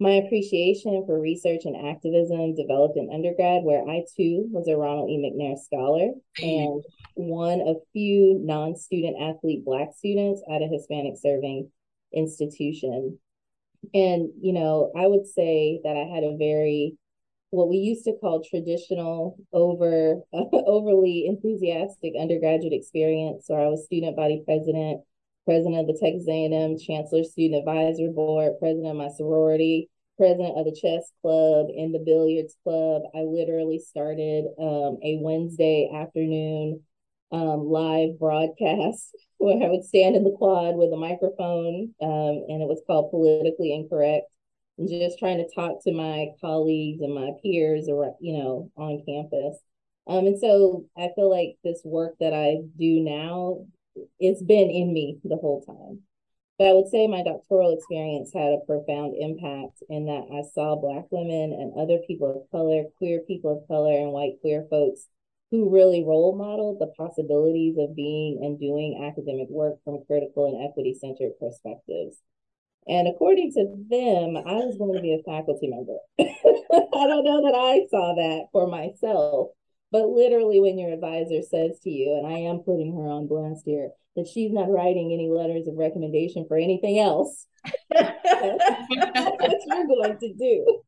My 0.00 0.12
appreciation 0.12 1.04
for 1.06 1.20
research 1.20 1.62
and 1.64 1.88
activism 1.88 2.56
developed 2.56 2.96
in 2.96 3.10
undergrad, 3.12 3.62
where 3.62 3.88
I 3.88 4.04
too 4.16 4.48
was 4.50 4.66
a 4.66 4.76
Ronald 4.76 5.08
E. 5.08 5.18
McNair 5.18 5.56
Scholar 5.56 6.12
and 6.42 6.82
one 7.14 7.60
of 7.60 7.76
few 7.92 8.40
non 8.42 8.76
student 8.76 9.16
athlete 9.22 9.64
Black 9.64 9.90
students 9.96 10.42
at 10.50 10.62
a 10.62 10.66
Hispanic 10.66 11.14
serving 11.16 11.70
institution. 12.12 13.18
And, 13.92 14.30
you 14.40 14.52
know, 14.52 14.92
I 14.96 15.06
would 15.06 15.26
say 15.26 15.80
that 15.84 15.96
I 15.96 16.14
had 16.14 16.24
a 16.24 16.36
very 16.36 16.96
what 17.50 17.68
we 17.68 17.76
used 17.76 18.04
to 18.04 18.14
call 18.20 18.42
traditional 18.42 19.36
over 19.52 20.20
overly 20.32 21.26
enthusiastic 21.28 22.12
undergraduate 22.20 22.72
experience 22.72 23.46
so 23.46 23.54
i 23.54 23.68
was 23.68 23.84
student 23.84 24.16
body 24.16 24.42
president 24.44 25.00
president 25.44 25.76
of 25.76 25.86
the 25.86 25.98
Texas 26.00 26.26
A&M 26.28 26.78
Chancellor 26.78 27.22
Student 27.22 27.60
Advisor 27.60 28.08
Board, 28.08 28.54
president 28.58 28.88
of 28.88 28.96
my 28.96 29.08
sorority, 29.08 29.90
president 30.16 30.56
of 30.56 30.64
the 30.64 30.72
chess 30.72 31.12
club 31.22 31.66
and 31.68 31.94
the 31.94 32.02
billiards 32.04 32.56
club. 32.64 33.02
I 33.14 33.20
literally 33.20 33.78
started 33.78 34.46
um, 34.58 34.98
a 35.02 35.18
Wednesday 35.20 35.90
afternoon 35.94 36.80
um, 37.34 37.66
live 37.66 38.18
broadcast 38.18 39.10
where 39.38 39.62
I 39.62 39.70
would 39.70 39.84
stand 39.84 40.16
in 40.16 40.24
the 40.24 40.30
quad 40.38 40.76
with 40.76 40.92
a 40.92 40.96
microphone, 40.96 41.92
um, 42.00 42.44
and 42.48 42.62
it 42.62 42.68
was 42.68 42.82
called 42.86 43.10
Politically 43.10 43.74
Incorrect. 43.74 44.26
And 44.78 44.88
just 44.88 45.20
trying 45.20 45.38
to 45.38 45.54
talk 45.54 45.84
to 45.84 45.92
my 45.92 46.28
colleagues 46.40 47.00
and 47.00 47.14
my 47.14 47.30
peers, 47.42 47.88
or 47.88 48.16
you 48.20 48.38
know, 48.38 48.70
on 48.76 49.04
campus. 49.06 49.58
Um, 50.06 50.26
and 50.26 50.38
so 50.38 50.86
I 50.96 51.10
feel 51.14 51.30
like 51.30 51.56
this 51.62 51.80
work 51.84 52.14
that 52.18 52.34
I 52.34 52.62
do 52.76 53.00
now, 53.00 53.66
it's 54.18 54.42
been 54.42 54.70
in 54.70 54.92
me 54.92 55.18
the 55.22 55.36
whole 55.36 55.62
time. 55.64 56.00
But 56.58 56.68
I 56.68 56.72
would 56.72 56.88
say 56.88 57.06
my 57.06 57.22
doctoral 57.22 57.74
experience 57.74 58.32
had 58.32 58.52
a 58.52 58.66
profound 58.66 59.14
impact 59.18 59.82
in 59.88 60.06
that 60.06 60.26
I 60.32 60.42
saw 60.54 60.76
Black 60.76 61.04
women 61.10 61.52
and 61.52 61.78
other 61.78 61.98
people 62.06 62.42
of 62.42 62.50
color, 62.50 62.84
queer 62.98 63.20
people 63.26 63.58
of 63.58 63.68
color, 63.68 63.92
and 63.92 64.12
white 64.12 64.40
queer 64.40 64.66
folks 64.70 65.08
who 65.54 65.70
really 65.70 66.02
role 66.02 66.34
modeled 66.36 66.80
the 66.80 66.92
possibilities 66.98 67.76
of 67.78 67.94
being 67.94 68.40
and 68.42 68.58
doing 68.58 69.06
academic 69.06 69.46
work 69.48 69.78
from 69.84 70.02
critical 70.04 70.46
and 70.46 70.68
equity 70.68 70.92
centered 70.92 71.30
perspectives. 71.38 72.18
And 72.88 73.06
according 73.06 73.52
to 73.52 73.62
them, 73.88 74.36
I 74.36 74.66
was 74.66 74.76
going 74.76 74.94
to 74.96 75.00
be 75.00 75.14
a 75.14 75.22
faculty 75.22 75.68
member. 75.68 75.98
I 76.18 77.06
don't 77.06 77.24
know 77.24 77.46
that 77.46 77.54
I 77.54 77.86
saw 77.88 78.14
that 78.16 78.46
for 78.50 78.66
myself, 78.66 79.50
but 79.92 80.08
literally, 80.08 80.60
when 80.60 80.76
your 80.76 80.92
advisor 80.92 81.40
says 81.40 81.78
to 81.84 81.90
you, 81.90 82.18
and 82.18 82.26
I 82.26 82.50
am 82.50 82.58
putting 82.58 82.92
her 82.96 83.06
on 83.06 83.28
blast 83.28 83.62
here, 83.64 83.90
that 84.16 84.26
she's 84.26 84.52
not 84.52 84.68
writing 84.68 85.12
any 85.12 85.30
letters 85.30 85.68
of 85.68 85.76
recommendation 85.76 86.46
for 86.48 86.56
anything 86.56 86.98
else, 86.98 87.46
that's 87.90 88.18
what 88.26 89.60
you're 89.66 89.86
going 89.86 90.18
to 90.18 90.34
do. 90.34 90.82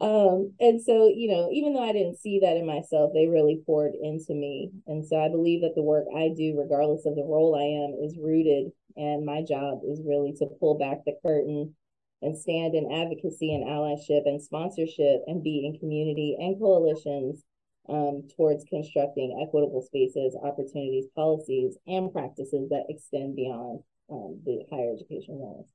Um, 0.00 0.54
and 0.58 0.80
so, 0.80 1.08
you 1.14 1.28
know, 1.28 1.50
even 1.52 1.74
though 1.74 1.82
I 1.82 1.92
didn't 1.92 2.20
see 2.20 2.40
that 2.40 2.56
in 2.56 2.66
myself, 2.66 3.12
they 3.12 3.26
really 3.26 3.62
poured 3.66 3.92
into 3.94 4.32
me. 4.32 4.70
And 4.86 5.06
so 5.06 5.20
I 5.20 5.28
believe 5.28 5.60
that 5.60 5.74
the 5.74 5.82
work 5.82 6.06
I 6.16 6.30
do, 6.34 6.56
regardless 6.58 7.04
of 7.04 7.16
the 7.16 7.24
role 7.24 7.54
I 7.54 7.84
am, 7.84 8.02
is 8.02 8.16
rooted. 8.18 8.72
And 8.96 9.26
my 9.26 9.42
job 9.42 9.80
is 9.86 10.00
really 10.04 10.32
to 10.38 10.46
pull 10.58 10.78
back 10.78 11.04
the 11.04 11.18
curtain 11.22 11.74
and 12.22 12.36
stand 12.36 12.74
in 12.74 12.92
advocacy 12.92 13.54
and 13.54 13.64
allyship 13.64 14.26
and 14.26 14.42
sponsorship 14.42 15.22
and 15.26 15.44
be 15.44 15.66
in 15.66 15.78
community 15.78 16.36
and 16.38 16.58
coalitions 16.58 17.44
um, 17.88 18.28
towards 18.36 18.64
constructing 18.64 19.44
equitable 19.46 19.82
spaces, 19.82 20.36
opportunities, 20.42 21.06
policies, 21.14 21.76
and 21.86 22.12
practices 22.12 22.68
that 22.68 22.84
extend 22.88 23.36
beyond 23.36 23.80
um, 24.10 24.40
the 24.44 24.64
higher 24.70 24.92
education 24.92 25.34
walls. 25.36 25.68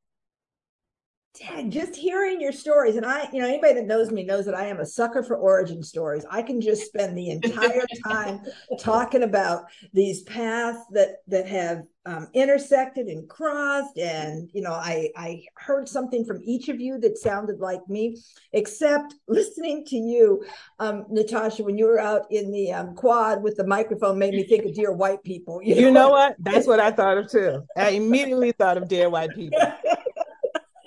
Dad, 1.39 1.69
just 1.69 1.95
hearing 1.95 2.39
your 2.39 2.53
stories, 2.53 2.95
and 2.95 3.05
I, 3.05 3.27
you 3.33 3.41
know, 3.41 3.47
anybody 3.47 3.73
that 3.73 3.85
knows 3.85 4.09
me 4.09 4.23
knows 4.23 4.45
that 4.45 4.55
I 4.55 4.67
am 4.67 4.79
a 4.79 4.85
sucker 4.85 5.21
for 5.21 5.35
origin 5.35 5.83
stories. 5.83 6.25
I 6.29 6.41
can 6.41 6.61
just 6.61 6.85
spend 6.85 7.17
the 7.17 7.29
entire 7.29 7.85
time 8.05 8.41
talking 8.79 9.23
about 9.23 9.65
these 9.91 10.23
paths 10.23 10.79
that 10.91 11.17
that 11.27 11.45
have 11.47 11.83
um, 12.05 12.27
intersected 12.33 13.07
and 13.07 13.27
crossed, 13.27 13.97
and 13.97 14.49
you 14.53 14.61
know, 14.61 14.71
I 14.71 15.09
I 15.17 15.43
heard 15.55 15.89
something 15.89 16.23
from 16.23 16.39
each 16.43 16.69
of 16.69 16.79
you 16.79 16.99
that 16.99 17.17
sounded 17.17 17.59
like 17.59 17.81
me, 17.89 18.17
except 18.53 19.15
listening 19.27 19.83
to 19.87 19.97
you, 19.97 20.45
um, 20.79 21.05
Natasha, 21.09 21.63
when 21.63 21.77
you 21.77 21.85
were 21.85 21.99
out 21.99 22.27
in 22.29 22.51
the 22.51 22.71
um, 22.71 22.95
quad 22.95 23.43
with 23.43 23.57
the 23.57 23.67
microphone, 23.67 24.17
made 24.17 24.33
me 24.33 24.43
think 24.43 24.65
of 24.65 24.73
dear 24.73 24.93
white 24.93 25.23
people. 25.23 25.61
You 25.61 25.75
know? 25.75 25.81
you 25.81 25.91
know 25.91 26.09
what? 26.09 26.35
That's 26.39 26.67
what 26.67 26.79
I 26.79 26.91
thought 26.91 27.17
of 27.17 27.29
too. 27.29 27.63
I 27.75 27.89
immediately 27.89 28.53
thought 28.53 28.77
of 28.77 28.87
dear 28.87 29.09
white 29.09 29.31
people. 29.35 29.59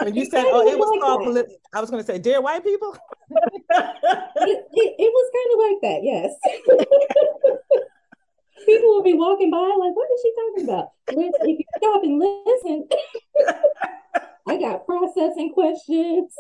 When 0.09 0.17
you 0.17 0.25
said, 0.25 0.47
"Oh, 0.47 0.67
it 0.67 0.79
was 0.79 0.89
like 0.91 1.03
called," 1.03 1.25
polit- 1.25 1.61
I 1.75 1.83
was 1.83 1.91
going 1.91 2.03
to 2.03 2.07
say, 2.07 2.19
"Dear 2.19 2.41
white 2.41 2.65
people." 2.65 2.97
it, 3.31 4.67
it, 4.73 4.95
it, 4.99 5.13
was 5.13 5.31
kind 5.37 5.51
of 5.53 5.59
like 5.69 5.81
that, 5.83 6.01
yes. 6.03 6.33
people 8.67 8.89
will 8.89 9.03
be 9.03 9.13
walking 9.13 9.51
by, 9.51 9.59
like, 9.59 9.95
"What 9.95 10.09
is 10.11 10.23
she 10.23 10.33
talking 10.35 10.65
about?" 10.65 10.93
If 11.09 11.35
you 11.47 11.59
stop 11.77 12.03
and 12.05 12.19
listen, 12.19 12.89
I 14.49 14.57
got 14.59 14.87
processing 14.87 15.53
questions. 15.53 16.35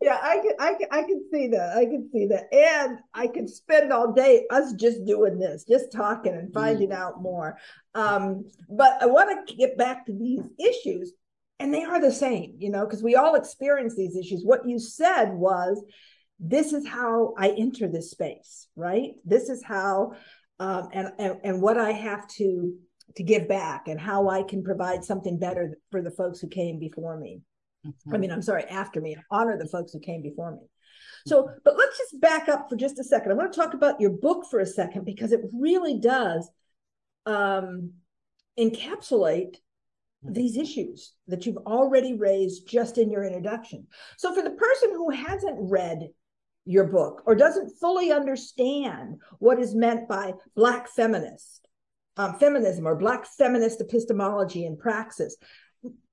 yeah, 0.00 0.18
I 0.22 0.38
can, 0.38 0.54
I 0.58 0.74
can, 0.74 0.88
I 0.92 1.02
can 1.02 1.28
see 1.30 1.48
that. 1.48 1.76
I 1.76 1.84
can 1.84 2.08
see 2.10 2.24
that, 2.28 2.50
and 2.54 3.00
I 3.12 3.26
could 3.26 3.50
spend 3.50 3.92
all 3.92 4.14
day 4.14 4.46
us 4.50 4.72
just 4.72 5.04
doing 5.04 5.38
this, 5.38 5.64
just 5.64 5.92
talking 5.92 6.32
and 6.32 6.50
finding 6.54 6.88
mm. 6.88 6.96
out 6.96 7.20
more. 7.20 7.58
Um, 7.94 8.46
but 8.70 8.96
I 9.02 9.04
want 9.04 9.46
to 9.46 9.56
get 9.56 9.76
back 9.76 10.06
to 10.06 10.14
these 10.14 10.40
issues 10.58 11.12
and 11.58 11.72
they 11.72 11.84
are 11.84 12.00
the 12.00 12.12
same, 12.12 12.54
you 12.58 12.70
know, 12.70 12.84
because 12.84 13.02
we 13.02 13.14
all 13.14 13.34
experience 13.34 13.94
these 13.94 14.16
issues. 14.16 14.42
What 14.44 14.66
you 14.66 14.78
said 14.78 15.32
was, 15.32 15.82
this 16.40 16.72
is 16.72 16.86
how 16.86 17.34
I 17.38 17.50
enter 17.50 17.88
this 17.88 18.10
space, 18.10 18.68
right? 18.76 19.12
This 19.24 19.48
is 19.48 19.62
how, 19.62 20.12
um, 20.58 20.88
and, 20.92 21.12
and 21.18 21.40
and 21.44 21.62
what 21.62 21.78
I 21.78 21.92
have 21.92 22.26
to 22.38 22.74
to 23.16 23.22
give 23.22 23.48
back, 23.48 23.86
and 23.86 24.00
how 24.00 24.28
I 24.28 24.42
can 24.42 24.64
provide 24.64 25.04
something 25.04 25.38
better 25.38 25.78
for 25.90 26.02
the 26.02 26.10
folks 26.10 26.40
who 26.40 26.48
came 26.48 26.78
before 26.78 27.16
me. 27.18 27.40
Mm-hmm. 27.86 28.14
I 28.14 28.18
mean, 28.18 28.32
I'm 28.32 28.42
sorry, 28.42 28.64
after 28.64 29.00
me, 29.00 29.16
honor 29.30 29.56
the 29.56 29.68
folks 29.68 29.92
who 29.92 30.00
came 30.00 30.22
before 30.22 30.52
me. 30.52 30.62
So, 31.26 31.48
but 31.64 31.76
let's 31.78 31.96
just 31.96 32.20
back 32.20 32.48
up 32.48 32.68
for 32.68 32.76
just 32.76 32.98
a 32.98 33.04
second. 33.04 33.32
I 33.32 33.34
want 33.34 33.52
to 33.52 33.58
talk 33.58 33.74
about 33.74 34.00
your 34.00 34.10
book 34.10 34.46
for 34.50 34.60
a 34.60 34.66
second 34.66 35.04
because 35.04 35.32
it 35.32 35.40
really 35.52 35.98
does 35.98 36.48
um, 37.26 37.92
encapsulate 38.58 39.56
these 40.24 40.56
issues 40.56 41.12
that 41.28 41.44
you've 41.44 41.58
already 41.58 42.14
raised 42.14 42.66
just 42.66 42.98
in 42.98 43.10
your 43.10 43.24
introduction. 43.24 43.86
So, 44.16 44.34
for 44.34 44.42
the 44.42 44.50
person 44.50 44.90
who 44.90 45.10
hasn't 45.10 45.70
read 45.70 46.08
your 46.64 46.84
book 46.84 47.22
or 47.26 47.34
doesn't 47.34 47.78
fully 47.78 48.10
understand 48.10 49.20
what 49.38 49.60
is 49.60 49.74
meant 49.74 50.08
by 50.08 50.32
Black 50.56 50.88
feminist 50.88 51.68
um, 52.16 52.34
feminism 52.38 52.86
or 52.86 52.96
Black 52.96 53.26
feminist 53.26 53.80
epistemology 53.80 54.64
and 54.64 54.78
praxis, 54.78 55.36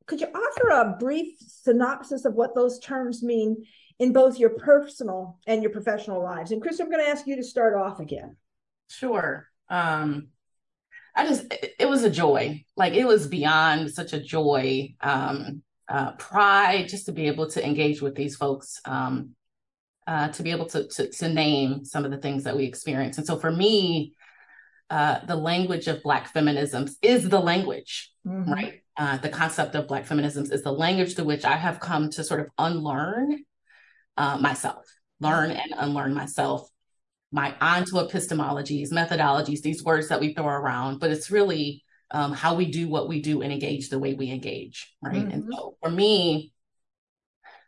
could 0.08 0.20
you 0.20 0.28
offer 0.28 0.70
a 0.70 0.98
brief 1.00 1.38
synopsis 1.40 2.26
of 2.26 2.34
what 2.34 2.54
those 2.54 2.80
terms 2.80 3.24
mean 3.24 3.64
in 4.00 4.12
both 4.12 4.40
your 4.40 4.50
personal 4.50 5.40
and 5.48 5.64
your 5.64 5.72
professional 5.72 6.22
lives? 6.22 6.52
And 6.52 6.62
Chris, 6.62 6.80
I'm 6.80 6.90
going 6.90 7.04
to 7.04 7.10
ask 7.10 7.28
you 7.28 7.38
to 7.38 7.44
start 7.44 7.76
off 7.76 8.00
again. 8.00 8.36
Sure. 8.90 9.48
Um, 9.70 10.28
I 11.16 11.28
just 11.28 11.46
it, 11.52 11.90
was 11.90 12.04
a 12.04 12.10
joy. 12.10 12.64
Like 12.78 12.94
it 12.94 13.06
was 13.06 13.28
beyond 13.28 13.92
such 13.92 14.14
a 14.14 14.20
joy, 14.20 14.94
um, 15.02 15.62
uh, 15.90 16.14
pride 16.14 16.88
just 16.88 17.06
to 17.08 17.12
be 17.12 17.28
able 17.28 17.50
to 17.52 17.66
engage 17.66 18.02
with 18.02 18.16
these 18.16 18.36
folks, 18.36 18.80
um, 18.86 19.32
uh, 20.08 20.30
to 20.30 20.44
be 20.44 20.52
able 20.52 20.68
to, 20.68 20.88
to, 20.88 21.10
to 21.10 21.30
name 21.30 21.84
some 21.84 22.06
of 22.06 22.12
the 22.12 22.18
things 22.18 22.46
that 22.46 22.56
we 22.56 22.64
experience. 22.64 23.18
And 23.18 23.28
so 23.28 23.38
for 23.38 23.52
me, 23.52 24.14
uh, 24.90 25.26
the 25.26 25.36
language 25.36 25.88
of 25.88 26.04
Black 26.04 26.34
feminisms 26.34 26.94
is 27.02 27.28
the 27.28 27.40
language, 27.40 28.12
mm-hmm. 28.26 28.52
right? 28.52 28.82
Uh, 28.98 29.18
the 29.18 29.30
concept 29.30 29.76
of 29.76 29.88
Black 29.88 30.06
feminisms 30.06 30.52
is 30.52 30.64
the 30.64 30.72
language 30.72 31.16
through 31.16 31.26
which 31.26 31.46
I 31.46 31.56
have 31.56 31.80
come 31.80 32.10
to 32.12 32.24
sort 32.24 32.42
of 32.42 32.48
unlearn 32.58 33.44
uh, 34.18 34.38
myself, 34.38 34.86
learn 35.20 35.52
and 35.52 35.74
unlearn 35.78 36.14
myself 36.14 36.70
my 37.32 37.56
onto 37.62 37.96
epistemologies, 37.96 38.92
methodologies, 38.92 39.62
these 39.62 39.84
words 39.84 40.10
that 40.10 40.20
we 40.20 40.34
throw 40.34 40.48
around, 40.48 41.00
but 41.00 41.12
it's 41.12 41.32
really 41.32 41.84
um, 42.12 42.34
how 42.34 42.56
we 42.56 42.70
do 42.70 42.90
what 42.90 43.08
we 43.08 43.22
do 43.22 43.42
and 43.42 43.54
engage 43.54 43.90
the 43.90 44.00
way 44.00 44.14
we 44.14 44.32
engage, 44.32 44.94
right? 45.02 45.16
Mm-hmm. 45.16 45.32
And 45.32 45.54
so 45.54 45.78
for 45.82 45.90
me, 45.90 46.52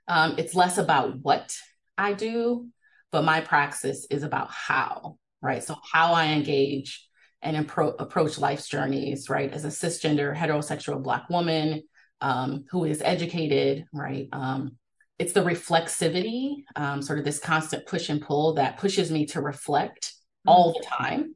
um, 0.08 0.36
it's 0.38 0.54
less 0.54 0.78
about 0.78 1.18
what 1.20 1.56
I 1.98 2.14
do, 2.14 2.68
but 3.12 3.24
my 3.24 3.40
praxis 3.40 4.06
is 4.10 4.24
about 4.24 4.50
how, 4.52 5.18
right? 5.42 5.64
So 5.64 5.78
how 5.92 6.14
I 6.14 6.28
engage 6.28 7.08
and 7.42 7.68
impro- 7.68 7.96
approach 8.00 8.38
life's 8.38 8.68
journeys, 8.68 9.30
right? 9.30 9.52
As 9.52 9.64
a 9.64 9.70
cisgender, 9.70 10.36
heterosexual 10.36 11.02
Black 11.02 11.30
woman 11.30 11.84
um, 12.20 12.66
who 12.70 12.84
is 12.86 13.02
educated, 13.02 13.86
right? 13.94 14.28
Um, 14.32 14.78
it's 15.24 15.32
the 15.32 15.40
reflexivity, 15.40 16.66
um, 16.76 17.02
sort 17.02 17.18
of 17.18 17.24
this 17.24 17.40
constant 17.40 17.86
push 17.86 18.10
and 18.10 18.22
pull 18.22 18.56
that 18.56 18.78
pushes 18.78 19.10
me 19.10 19.26
to 19.28 19.40
reflect 19.40 20.08
mm-hmm. 20.08 20.50
all 20.50 20.74
the 20.74 20.86
time 20.86 21.34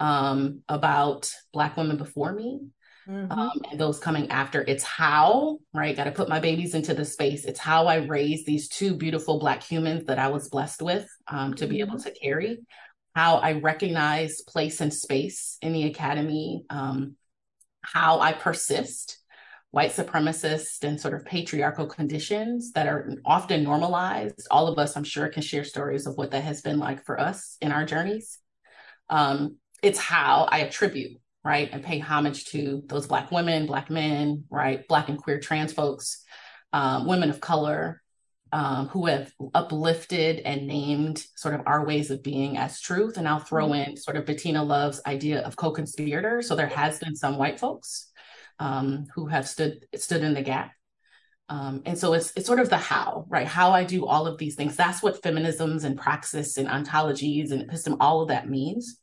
um, 0.00 0.62
about 0.68 1.32
Black 1.52 1.76
women 1.76 1.98
before 1.98 2.32
me 2.32 2.62
mm-hmm. 3.08 3.30
um, 3.30 3.60
and 3.70 3.80
those 3.80 4.00
coming 4.00 4.28
after. 4.32 4.64
It's 4.66 4.82
how, 4.82 5.58
right? 5.72 5.96
Got 5.96 6.04
to 6.04 6.10
put 6.10 6.28
my 6.28 6.40
babies 6.40 6.74
into 6.74 6.94
the 6.94 7.04
space. 7.04 7.44
It's 7.44 7.60
how 7.60 7.86
I 7.86 7.98
raise 7.98 8.44
these 8.44 8.68
two 8.68 8.96
beautiful 8.96 9.38
Black 9.38 9.62
humans 9.62 10.06
that 10.06 10.18
I 10.18 10.26
was 10.26 10.48
blessed 10.48 10.82
with 10.82 11.08
um, 11.28 11.54
to 11.54 11.64
mm-hmm. 11.64 11.70
be 11.70 11.80
able 11.82 11.98
mm-hmm. 11.98 12.08
to 12.08 12.18
carry. 12.20 12.58
How 13.14 13.36
I 13.36 13.52
recognize 13.52 14.40
place 14.42 14.80
and 14.80 14.92
space 14.92 15.58
in 15.62 15.72
the 15.72 15.84
academy. 15.84 16.64
Um, 16.70 17.14
how 17.82 18.18
I 18.18 18.32
persist 18.32 19.18
white 19.70 19.92
supremacist 19.92 20.84
and 20.84 21.00
sort 21.00 21.14
of 21.14 21.24
patriarchal 21.24 21.86
conditions 21.86 22.72
that 22.72 22.86
are 22.86 23.12
often 23.24 23.62
normalized. 23.62 24.46
All 24.50 24.68
of 24.68 24.78
us, 24.78 24.96
I'm 24.96 25.04
sure, 25.04 25.28
can 25.28 25.42
share 25.42 25.64
stories 25.64 26.06
of 26.06 26.16
what 26.16 26.30
that 26.30 26.44
has 26.44 26.62
been 26.62 26.78
like 26.78 27.04
for 27.04 27.20
us 27.20 27.56
in 27.60 27.72
our 27.72 27.84
journeys. 27.84 28.38
Um, 29.10 29.56
it's 29.82 29.98
how 29.98 30.48
I 30.50 30.60
attribute, 30.60 31.20
right, 31.44 31.68
and 31.70 31.84
pay 31.84 31.98
homage 31.98 32.46
to 32.46 32.82
those 32.86 33.06
Black 33.06 33.30
women, 33.30 33.66
Black 33.66 33.90
men, 33.90 34.44
right, 34.50 34.86
Black 34.88 35.08
and 35.08 35.18
queer 35.18 35.40
trans 35.40 35.72
folks, 35.72 36.24
um, 36.72 37.06
women 37.06 37.30
of 37.30 37.40
color. 37.40 38.02
Um, 38.52 38.86
who 38.88 39.06
have 39.06 39.32
uplifted 39.54 40.38
and 40.38 40.68
named 40.68 41.22
sort 41.34 41.54
of 41.54 41.62
our 41.66 41.84
ways 41.84 42.12
of 42.12 42.22
being 42.22 42.56
as 42.56 42.80
truth. 42.80 43.18
And 43.18 43.26
I'll 43.28 43.40
throw 43.40 43.70
mm-hmm. 43.70 43.90
in 43.90 43.96
sort 43.96 44.16
of 44.16 44.24
Bettina 44.24 44.62
Love's 44.62 45.02
idea 45.04 45.40
of 45.40 45.56
co-conspirator. 45.56 46.40
So 46.42 46.54
there 46.54 46.68
has 46.68 47.00
been 47.00 47.16
some 47.16 47.38
white 47.38 47.58
folks 47.58 48.05
um, 48.58 49.06
who 49.14 49.26
have 49.26 49.48
stood 49.48 49.86
stood 49.94 50.22
in 50.22 50.34
the 50.34 50.42
gap. 50.42 50.72
Um, 51.48 51.82
and 51.86 51.96
so 51.96 52.12
it's 52.14 52.32
it's 52.36 52.46
sort 52.46 52.60
of 52.60 52.70
the 52.70 52.76
how, 52.76 53.26
right? 53.28 53.46
How 53.46 53.70
I 53.70 53.84
do 53.84 54.06
all 54.06 54.26
of 54.26 54.38
these 54.38 54.56
things. 54.56 54.76
That's 54.76 55.02
what 55.02 55.22
feminisms 55.22 55.84
and 55.84 55.98
praxis 55.98 56.56
and 56.56 56.68
ontologies 56.68 57.52
and 57.52 57.68
episteme, 57.68 57.96
all 58.00 58.22
of 58.22 58.28
that 58.28 58.48
means. 58.48 58.98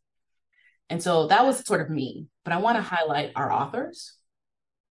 And 0.89 1.01
so 1.01 1.27
that 1.27 1.45
was 1.45 1.65
sort 1.65 1.81
of 1.81 1.89
me. 1.89 2.27
But 2.43 2.53
I 2.53 2.57
want 2.57 2.77
to 2.77 2.81
highlight 2.81 3.31
our 3.35 3.51
authors 3.51 4.15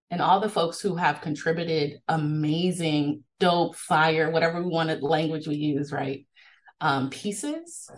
and 0.10 0.22
all 0.22 0.40
the 0.40 0.50
folks 0.50 0.80
who 0.80 0.96
have 0.96 1.22
contributed 1.22 2.00
amazing, 2.08 3.24
dope, 3.40 3.76
fire, 3.76 4.30
whatever 4.30 4.62
we 4.62 4.70
wanted 4.70 5.02
language 5.02 5.48
we 5.48 5.56
use, 5.56 5.92
right? 5.92 6.26
Um, 6.80 7.10
pieces, 7.10 7.90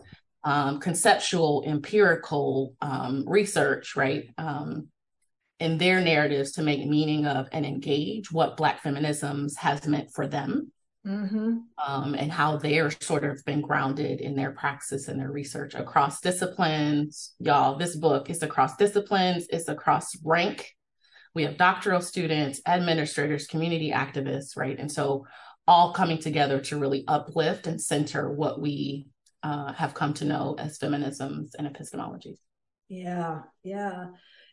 um, 0.43 0.79
conceptual, 0.79 1.63
empirical 1.65 2.75
um, 2.81 3.25
research, 3.27 3.95
right? 3.95 4.29
In 5.59 5.77
their 5.77 5.99
narratives 5.99 6.53
to 6.53 6.63
make 6.63 6.85
meaning 6.85 7.25
of 7.25 7.49
and 7.51 7.65
engage 7.65 8.31
what 8.31 8.57
Black 8.57 8.81
feminisms 8.81 9.57
has 9.57 9.85
meant 9.85 10.11
for 10.11 10.27
them. 10.27 10.71
Mm-hmm. 11.07 11.59
Um, 11.85 12.13
and 12.13 12.29
how 12.29 12.57
they're 12.57 12.91
sort 12.91 13.23
of 13.23 13.43
been 13.45 13.61
grounded 13.61 14.19
in 14.19 14.35
their 14.35 14.51
praxis 14.51 15.07
and 15.07 15.19
their 15.19 15.31
research 15.31 15.73
across 15.73 16.19
disciplines. 16.19 17.33
Y'all, 17.39 17.77
this 17.77 17.95
book 17.95 18.29
is 18.29 18.43
across 18.43 18.75
disciplines, 18.75 19.47
it's 19.49 19.69
across 19.69 20.11
rank, 20.25 20.75
we 21.35 21.43
have 21.43 21.57
doctoral 21.57 22.01
students, 22.01 22.61
administrators, 22.65 23.47
community 23.47 23.91
activists, 23.91 24.57
right? 24.57 24.77
And 24.77 24.91
so 24.91 25.25
all 25.67 25.93
coming 25.93 26.17
together 26.17 26.59
to 26.61 26.79
really 26.79 27.03
uplift 27.07 27.67
and 27.67 27.79
center 27.79 28.31
what 28.31 28.59
we 28.59 29.07
uh, 29.43 29.73
have 29.73 29.93
come 29.93 30.13
to 30.15 30.25
know 30.25 30.55
as 30.57 30.79
feminisms 30.79 31.51
and 31.57 31.67
epistemologies. 31.67 32.39
Yeah, 32.87 33.41
yeah. 33.63 34.07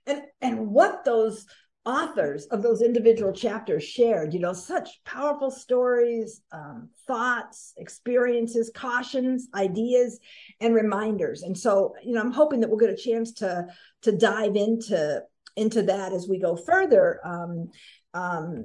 And 0.06 0.22
and 0.40 0.68
what 0.68 1.04
those 1.04 1.46
authors 1.84 2.46
of 2.46 2.62
those 2.62 2.82
individual 2.82 3.32
chapters 3.32 3.84
shared, 3.84 4.34
you 4.34 4.40
know, 4.40 4.52
such 4.52 5.02
powerful 5.04 5.50
stories, 5.50 6.42
um, 6.50 6.90
thoughts, 7.06 7.74
experiences, 7.76 8.72
cautions, 8.74 9.48
ideas, 9.54 10.18
and 10.60 10.74
reminders. 10.74 11.42
And 11.42 11.56
so, 11.56 11.94
you 12.04 12.14
know, 12.14 12.20
I'm 12.20 12.32
hoping 12.32 12.60
that 12.60 12.68
we'll 12.68 12.78
get 12.78 12.90
a 12.90 12.96
chance 12.96 13.32
to 13.34 13.66
to 14.02 14.12
dive 14.12 14.56
into 14.56 15.22
into 15.56 15.82
that 15.82 16.12
as 16.12 16.28
we 16.28 16.38
go 16.38 16.56
further. 16.56 17.20
Um, 17.24 17.70
um, 18.12 18.64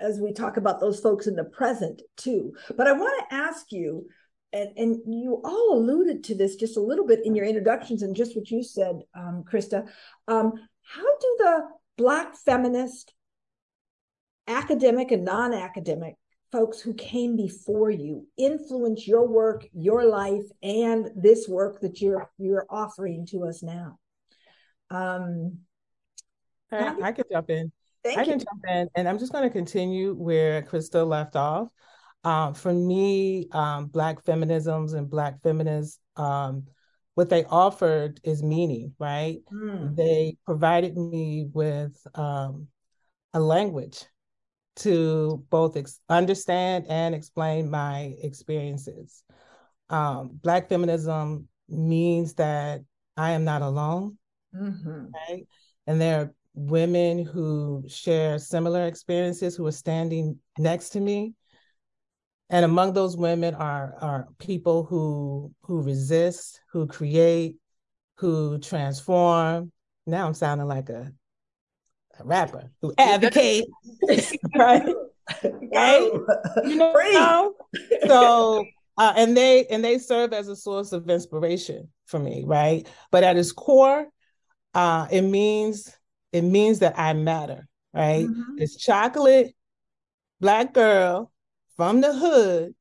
as 0.00 0.18
we 0.18 0.32
talk 0.32 0.56
about 0.56 0.80
those 0.80 1.00
folks 1.00 1.26
in 1.26 1.36
the 1.36 1.44
present 1.44 2.00
too. 2.16 2.54
But 2.76 2.86
I 2.86 2.92
want 2.92 3.28
to 3.28 3.34
ask 3.34 3.72
you, 3.72 4.06
and, 4.52 4.70
and 4.76 4.96
you 5.06 5.40
all 5.44 5.76
alluded 5.76 6.24
to 6.24 6.34
this 6.34 6.56
just 6.56 6.76
a 6.76 6.80
little 6.80 7.06
bit 7.06 7.20
in 7.24 7.34
your 7.34 7.44
introductions 7.44 8.02
and 8.02 8.16
just 8.16 8.36
what 8.36 8.50
you 8.50 8.62
said, 8.62 9.00
um, 9.14 9.44
Christa. 9.50 9.88
Um, 10.28 10.52
how 10.82 11.02
do 11.02 11.36
the 11.38 11.68
Black 11.98 12.36
feminist, 12.36 13.14
academic 14.46 15.10
and 15.10 15.24
non 15.24 15.54
academic 15.54 16.14
folks 16.52 16.80
who 16.80 16.94
came 16.94 17.36
before 17.36 17.90
you 17.90 18.26
influence 18.36 19.06
your 19.06 19.26
work, 19.26 19.66
your 19.72 20.04
life, 20.04 20.44
and 20.62 21.10
this 21.16 21.48
work 21.48 21.80
that 21.80 22.00
you're 22.00 22.30
you're 22.38 22.66
offering 22.68 23.26
to 23.26 23.44
us 23.44 23.62
now? 23.62 23.98
Um, 24.90 25.58
I, 26.70 26.96
I 27.02 27.12
could 27.12 27.26
jump 27.30 27.50
in. 27.50 27.72
I 28.06 28.24
can 28.24 28.38
jump 28.38 28.62
in, 28.68 28.88
and 28.94 29.08
I'm 29.08 29.18
just 29.18 29.32
going 29.32 29.44
to 29.44 29.50
continue 29.50 30.14
where 30.14 30.62
Christa 30.62 31.06
left 31.06 31.34
off. 31.34 31.68
Um, 32.26 32.54
for 32.54 32.72
me, 32.72 33.46
um, 33.52 33.86
Black 33.86 34.24
feminisms 34.24 34.94
and 34.94 35.08
Black 35.08 35.40
feminists, 35.44 36.00
um, 36.16 36.64
what 37.14 37.28
they 37.28 37.44
offered 37.44 38.18
is 38.24 38.42
meaning, 38.42 38.94
right? 38.98 39.38
Mm. 39.52 39.94
They 39.94 40.36
provided 40.44 40.96
me 40.96 41.48
with 41.52 41.96
um, 42.16 42.66
a 43.32 43.38
language 43.38 44.04
to 44.76 45.44
both 45.50 45.76
ex- 45.76 46.00
understand 46.08 46.86
and 46.88 47.14
explain 47.14 47.70
my 47.70 48.16
experiences. 48.20 49.22
Um, 49.88 50.40
Black 50.42 50.68
feminism 50.68 51.46
means 51.68 52.34
that 52.34 52.80
I 53.16 53.30
am 53.30 53.44
not 53.44 53.62
alone. 53.62 54.18
Mm-hmm. 54.52 55.06
Right. 55.28 55.46
And 55.86 56.00
there 56.00 56.20
are 56.22 56.34
women 56.54 57.24
who 57.24 57.84
share 57.86 58.40
similar 58.40 58.88
experiences 58.88 59.54
who 59.54 59.64
are 59.66 59.72
standing 59.72 60.40
next 60.58 60.88
to 60.90 61.00
me. 61.00 61.34
And 62.48 62.64
among 62.64 62.92
those 62.92 63.16
women 63.16 63.54
are, 63.54 63.94
are 64.00 64.28
people 64.38 64.84
who 64.84 65.52
who 65.62 65.82
resist, 65.82 66.60
who 66.70 66.86
create, 66.86 67.56
who 68.16 68.58
transform. 68.58 69.72
Now 70.06 70.26
I'm 70.26 70.34
sounding 70.34 70.68
like 70.68 70.88
a, 70.88 71.12
a 72.20 72.24
rapper 72.24 72.70
who 72.80 72.94
advocate, 72.98 73.64
right? 74.56 74.86
right? 75.72 76.10
You 76.64 76.76
know, 76.76 77.54
so 78.06 78.64
uh, 78.96 79.12
and 79.16 79.36
they 79.36 79.66
and 79.66 79.84
they 79.84 79.98
serve 79.98 80.32
as 80.32 80.48
a 80.48 80.56
source 80.56 80.92
of 80.92 81.10
inspiration 81.10 81.88
for 82.06 82.18
me, 82.18 82.44
right? 82.46 82.88
But 83.10 83.24
at 83.24 83.36
its 83.36 83.50
core, 83.50 84.06
uh, 84.74 85.08
it 85.10 85.22
means 85.22 85.92
it 86.32 86.42
means 86.42 86.78
that 86.78 86.98
I 86.98 87.12
matter, 87.12 87.66
right? 87.92 88.26
Mm-hmm. 88.26 88.58
It's 88.58 88.76
chocolate, 88.76 89.54
black 90.40 90.72
girl 90.72 91.32
from 91.76 92.00
the 92.00 92.12
hood 92.12 92.74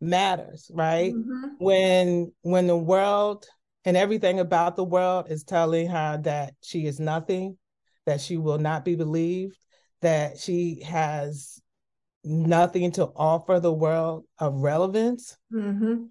matters, 0.00 0.70
right? 0.72 1.12
Mm-hmm. 1.12 1.48
When 1.58 2.32
when 2.42 2.66
the 2.66 2.76
world 2.76 3.46
and 3.84 3.96
everything 3.96 4.40
about 4.40 4.76
the 4.76 4.84
world 4.84 5.26
is 5.30 5.44
telling 5.44 5.88
her 5.88 6.18
that 6.24 6.54
she 6.62 6.86
is 6.86 7.00
nothing, 7.00 7.58
that 8.06 8.20
she 8.20 8.36
will 8.36 8.58
not 8.58 8.84
be 8.84 8.94
believed, 8.94 9.56
that 10.02 10.38
she 10.38 10.82
has 10.82 11.60
nothing 12.22 12.90
to 12.92 13.04
offer 13.16 13.60
the 13.60 13.72
world 13.72 14.24
of 14.38 14.54
relevance. 14.54 15.36
Mm-hmm. 15.52 16.04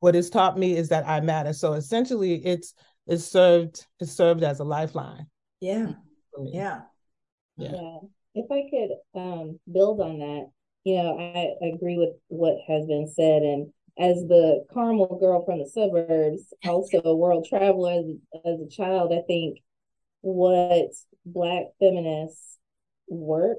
What 0.00 0.16
it's 0.16 0.30
taught 0.30 0.58
me 0.58 0.76
is 0.76 0.88
that 0.88 1.06
I 1.06 1.20
matter. 1.20 1.52
So 1.52 1.74
essentially, 1.74 2.34
it's 2.44 2.74
it 3.06 3.18
served 3.18 3.86
it 4.00 4.06
served 4.06 4.42
as 4.42 4.60
a 4.60 4.64
lifeline. 4.64 5.26
Yeah. 5.60 5.92
Yeah. 6.38 6.80
yeah. 7.56 7.72
Yeah. 7.72 7.98
If 8.34 8.50
I 8.50 8.62
could 8.70 9.20
um, 9.20 9.58
build 9.70 10.00
on 10.00 10.18
that, 10.20 10.50
you 10.84 10.96
know, 10.96 11.18
I, 11.18 11.66
agree 11.66 11.98
with 11.98 12.10
what 12.28 12.56
has 12.66 12.86
been 12.86 13.08
said. 13.08 13.42
And 13.42 13.72
as 13.98 14.16
the 14.26 14.64
Carmel 14.72 15.18
girl 15.20 15.44
from 15.44 15.58
the 15.58 15.66
suburbs, 15.66 16.54
also 16.64 17.02
a 17.04 17.14
world 17.14 17.46
traveler 17.48 17.92
as, 17.92 18.06
as 18.44 18.60
a 18.60 18.68
child, 18.68 19.12
I 19.12 19.22
think 19.26 19.58
what 20.22 20.88
Black 21.26 21.64
feminists 21.78 22.58
work 23.08 23.58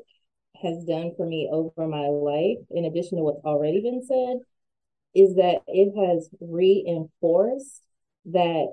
has 0.62 0.84
done 0.86 1.12
for 1.15 1.25
me 1.25 1.49
over 1.51 1.88
my 1.88 2.07
life, 2.07 2.57
in 2.69 2.86
addition 2.86 3.17
to 3.17 3.23
what's 3.23 3.43
already 3.45 3.81
been 3.81 4.03
said, 4.05 4.39
is 5.13 5.36
that 5.36 5.62
it 5.67 5.93
has 6.07 6.29
reinforced 6.39 7.81
that 8.25 8.67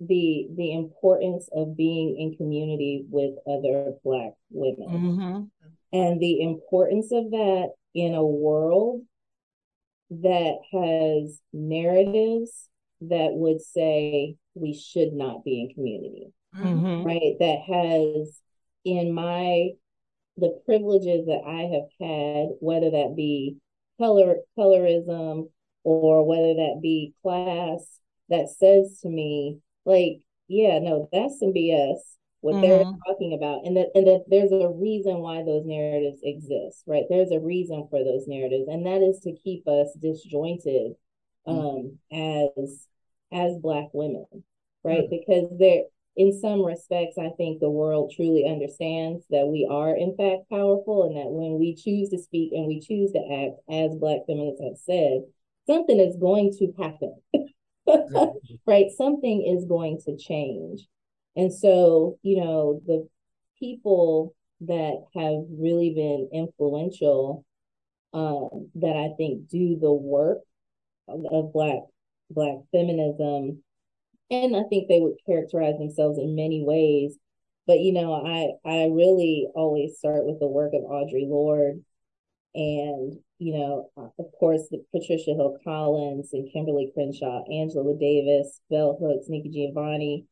the 0.00 0.48
the 0.56 0.72
importance 0.72 1.48
of 1.52 1.76
being 1.76 2.18
in 2.18 2.36
community 2.36 3.04
with 3.08 3.34
other 3.46 3.92
black 4.02 4.32
women 4.50 4.88
mm-hmm. 4.88 5.42
and 5.96 6.20
the 6.20 6.40
importance 6.40 7.12
of 7.12 7.30
that 7.30 7.70
in 7.94 8.14
a 8.14 8.24
world 8.24 9.02
that 10.10 10.56
has 10.72 11.40
narratives 11.52 12.68
that 13.00 13.30
would 13.32 13.60
say 13.60 14.36
we 14.54 14.74
should 14.74 15.12
not 15.12 15.44
be 15.44 15.60
in 15.60 15.74
community 15.74 16.32
mm-hmm. 16.56 17.04
right 17.04 17.36
that 17.40 17.58
has 17.66 18.40
in 18.84 19.12
my 19.12 19.70
the 20.36 20.60
privileges 20.66 21.26
that 21.26 21.42
i 21.46 21.62
have 21.74 21.88
had 22.00 22.48
whether 22.60 22.90
that 22.90 23.14
be 23.16 23.56
color 23.98 24.36
colorism 24.58 25.48
or 25.82 26.26
whether 26.26 26.54
that 26.54 26.80
be 26.82 27.14
class 27.22 27.98
that 28.28 28.48
says 28.48 29.00
to 29.00 29.08
me 29.08 29.58
like, 29.84 30.20
yeah, 30.48 30.78
no, 30.78 31.08
that's 31.12 31.38
some 31.38 31.52
BS. 31.52 31.98
What 32.44 32.56
mm-hmm. 32.56 32.68
they're 32.68 32.84
talking 33.06 33.32
about, 33.32 33.64
and 33.64 33.74
that 33.78 33.88
and 33.94 34.06
that 34.06 34.24
there's 34.28 34.52
a 34.52 34.68
reason 34.68 35.20
why 35.20 35.42
those 35.42 35.64
narratives 35.64 36.18
exist, 36.22 36.84
right? 36.86 37.04
There's 37.08 37.30
a 37.30 37.40
reason 37.40 37.88
for 37.88 38.04
those 38.04 38.28
narratives, 38.28 38.68
and 38.68 38.84
that 38.84 39.00
is 39.00 39.20
to 39.20 39.32
keep 39.32 39.66
us 39.66 39.96
disjointed 39.98 40.92
um, 41.46 41.96
mm-hmm. 42.12 42.60
as 42.60 42.86
as 43.32 43.56
Black 43.62 43.88
women, 43.94 44.26
right? 44.84 45.08
Mm-hmm. 45.08 45.16
Because 45.16 45.58
there, 45.58 45.84
in 46.18 46.38
some 46.38 46.62
respects, 46.62 47.16
I 47.16 47.30
think 47.38 47.60
the 47.60 47.70
world 47.70 48.12
truly 48.14 48.44
understands 48.46 49.24
that 49.30 49.48
we 49.48 49.66
are 49.70 49.96
in 49.96 50.14
fact 50.14 50.50
powerful, 50.50 51.04
and 51.04 51.16
that 51.16 51.32
when 51.32 51.58
we 51.58 51.74
choose 51.74 52.10
to 52.10 52.18
speak 52.18 52.52
and 52.52 52.66
we 52.66 52.78
choose 52.78 53.12
to 53.12 53.24
act, 53.24 53.56
as 53.72 53.96
Black 53.96 54.26
feminists 54.26 54.60
have 54.62 54.76
said, 54.76 55.22
something 55.66 55.98
is 55.98 56.16
going 56.20 56.52
to 56.58 56.74
happen. 56.76 57.16
right? 58.66 58.90
Something 58.98 59.46
is 59.48 59.64
going 59.64 60.02
to 60.04 60.18
change. 60.18 60.86
And 61.36 61.52
so, 61.52 62.18
you 62.22 62.40
know, 62.40 62.80
the 62.86 63.08
people 63.58 64.34
that 64.62 65.04
have 65.14 65.44
really 65.50 65.92
been 65.94 66.28
influential 66.32 67.44
um, 68.12 68.70
that 68.76 68.96
I 68.96 69.14
think 69.16 69.48
do 69.48 69.78
the 69.80 69.92
work 69.92 70.38
of, 71.08 71.24
of 71.30 71.52
Black 71.52 71.80
Black 72.30 72.56
feminism, 72.72 73.62
and 74.30 74.56
I 74.56 74.62
think 74.68 74.88
they 74.88 75.00
would 75.00 75.16
characterize 75.26 75.78
themselves 75.78 76.18
in 76.18 76.34
many 76.34 76.64
ways 76.64 77.18
but 77.66 77.80
you 77.80 77.92
know, 77.92 78.12
I 78.14 78.68
I 78.68 78.84
really 78.86 79.48
always 79.54 79.98
start 79.98 80.26
with 80.26 80.38
the 80.40 80.46
work 80.46 80.72
of 80.74 80.82
Audre 80.82 81.28
Lorde, 81.28 81.82
and 82.54 83.18
you 83.38 83.58
know, 83.58 83.90
of 83.96 84.26
course, 84.38 84.68
the 84.70 84.84
Patricia 84.92 85.34
Hill 85.34 85.58
Collins 85.64 86.30
and 86.32 86.48
Kimberlé 86.54 86.92
Crenshaw, 86.94 87.44
Angela 87.50 87.96
Davis, 87.98 88.60
Bell 88.70 88.96
Hooks, 89.00 89.28
Nikki 89.28 89.50
Giovanni. 89.50 90.26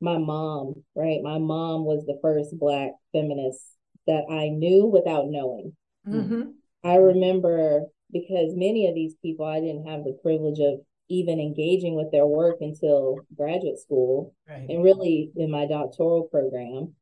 My 0.00 0.18
mom, 0.18 0.84
right? 0.94 1.20
My 1.22 1.38
mom 1.38 1.84
was 1.84 2.04
the 2.04 2.18
first 2.20 2.58
Black 2.58 2.92
feminist 3.12 3.60
that 4.06 4.24
I 4.30 4.48
knew 4.48 4.86
without 4.86 5.28
knowing. 5.28 5.74
Mm-hmm. 6.06 6.50
I 6.84 6.96
remember 6.96 7.86
because 8.12 8.54
many 8.54 8.86
of 8.86 8.94
these 8.94 9.14
people 9.20 9.46
I 9.46 9.60
didn't 9.60 9.86
have 9.86 10.04
the 10.04 10.18
privilege 10.22 10.60
of 10.60 10.80
even 11.08 11.40
engaging 11.40 11.94
with 11.94 12.10
their 12.10 12.26
work 12.26 12.56
until 12.60 13.20
graduate 13.36 13.78
school 13.78 14.34
right. 14.48 14.66
and 14.68 14.82
really 14.82 15.30
in 15.36 15.50
my 15.50 15.66
doctoral 15.66 16.24
program. 16.24 16.94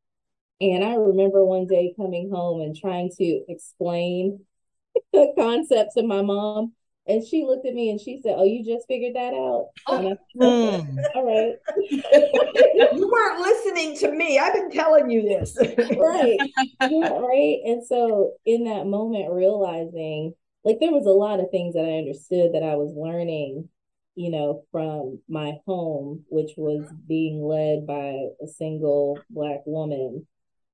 And 0.61 0.83
I 0.83 0.95
remember 0.95 1.43
one 1.43 1.67
day 1.67 1.93
coming 1.97 2.29
home 2.31 2.61
and 2.61 2.75
trying 2.75 3.11
to 3.17 3.41
explain 3.49 4.45
the 5.13 5.33
concepts 5.37 5.95
to 5.95 6.03
my 6.03 6.21
mom. 6.21 6.73
And 7.07 7.25
she 7.25 7.43
looked 7.43 7.67
at 7.67 7.73
me 7.73 7.91
and 7.91 8.01
she 8.01 8.19
said, 8.21 8.35
Oh, 8.37 8.43
you 8.43 8.65
just 8.65 8.87
figured 8.87 9.15
that 9.15 9.33
out? 9.33 9.69
Oh. 9.87 9.97
And 9.97 10.07
I 10.07 10.09
said, 10.33 10.41
mm. 10.41 11.03
All 11.13 11.25
right. 11.25 11.55
you 12.93 13.09
weren't 13.11 13.39
listening 13.41 13.97
to 13.97 14.11
me. 14.11 14.39
I've 14.39 14.53
been 14.53 14.71
telling 14.71 15.09
you 15.09 15.21
this. 15.21 15.55
right. 15.97 16.39
Yeah, 16.81 17.09
right. 17.09 17.59
And 17.65 17.85
so 17.85 18.33
in 18.45 18.63
that 18.65 18.87
moment, 18.87 19.31
realizing 19.31 20.33
like 20.63 20.77
there 20.79 20.91
was 20.91 21.05
a 21.05 21.09
lot 21.09 21.39
of 21.39 21.51
things 21.51 21.75
that 21.75 21.85
I 21.85 21.99
understood 21.99 22.53
that 22.55 22.63
I 22.63 22.75
was 22.75 22.91
learning 22.95 23.69
you 24.15 24.31
know, 24.31 24.63
from 24.71 25.19
my 25.27 25.57
home, 25.65 26.23
which 26.29 26.51
was 26.55 26.89
being 27.05 27.43
led 27.43 27.85
by 27.85 28.29
a 28.41 28.47
single 28.47 29.19
Black 29.29 29.59
woman, 29.65 30.25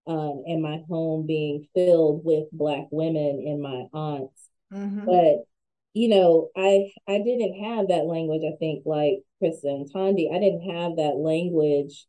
um, 0.08 0.44
and 0.46 0.62
my 0.62 0.82
home 0.88 1.26
being 1.26 1.68
filled 1.74 2.24
with 2.24 2.46
Black 2.52 2.86
women 2.92 3.44
and 3.48 3.62
my 3.62 3.86
aunts. 3.94 4.48
Mm-hmm. 4.72 5.06
But 5.06 5.46
you 5.94 6.10
know, 6.10 6.50
I 6.56 6.92
I 7.08 7.18
didn't 7.18 7.64
have 7.64 7.88
that 7.90 8.06
language. 8.06 8.44
I 8.46 8.56
think 8.58 8.84
like 8.86 9.24
Christa 9.42 9.66
and 9.66 9.92
Thandi, 9.92 10.34
I 10.34 10.40
didn't 10.40 10.70
have 10.70 10.96
that 10.98 11.18
language, 11.18 12.06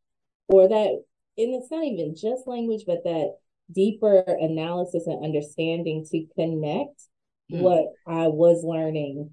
or 0.49 0.69
that, 0.69 1.03
and 1.39 1.55
it's 1.55 1.71
not 1.71 1.85
even 1.85 2.15
just 2.15 2.47
language, 2.47 2.85
but 2.87 3.05
that 3.05 3.37
deeper 3.73 4.25
analysis 4.29 5.07
and 5.07 5.25
understanding 5.25 6.07
to 6.11 6.27
connect 6.37 7.09
mm. 7.51 7.61
what 7.61 7.87
I 8.07 8.29
was 8.29 8.63
learning 8.65 9.31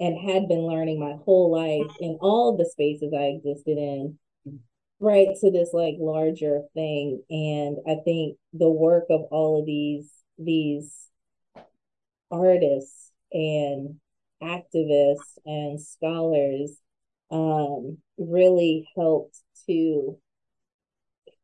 and 0.00 0.18
had 0.18 0.48
been 0.48 0.66
learning 0.66 1.00
my 1.00 1.16
whole 1.24 1.50
life 1.50 1.96
in 2.00 2.18
all 2.20 2.56
the 2.56 2.66
spaces 2.66 3.12
I 3.12 3.38
existed 3.38 3.78
in, 3.78 4.18
right 5.00 5.28
to 5.40 5.50
this 5.50 5.70
like 5.72 5.96
larger 5.98 6.60
thing. 6.74 7.22
And 7.30 7.78
I 7.86 8.02
think 8.04 8.36
the 8.52 8.70
work 8.70 9.04
of 9.10 9.22
all 9.30 9.60
of 9.60 9.66
these 9.66 10.10
these 10.38 10.94
artists 12.30 13.07
and 13.32 13.96
activists 14.42 15.38
and 15.44 15.80
scholars 15.80 16.76
um, 17.30 17.98
really 18.16 18.88
helped 18.96 19.38
to 19.66 20.18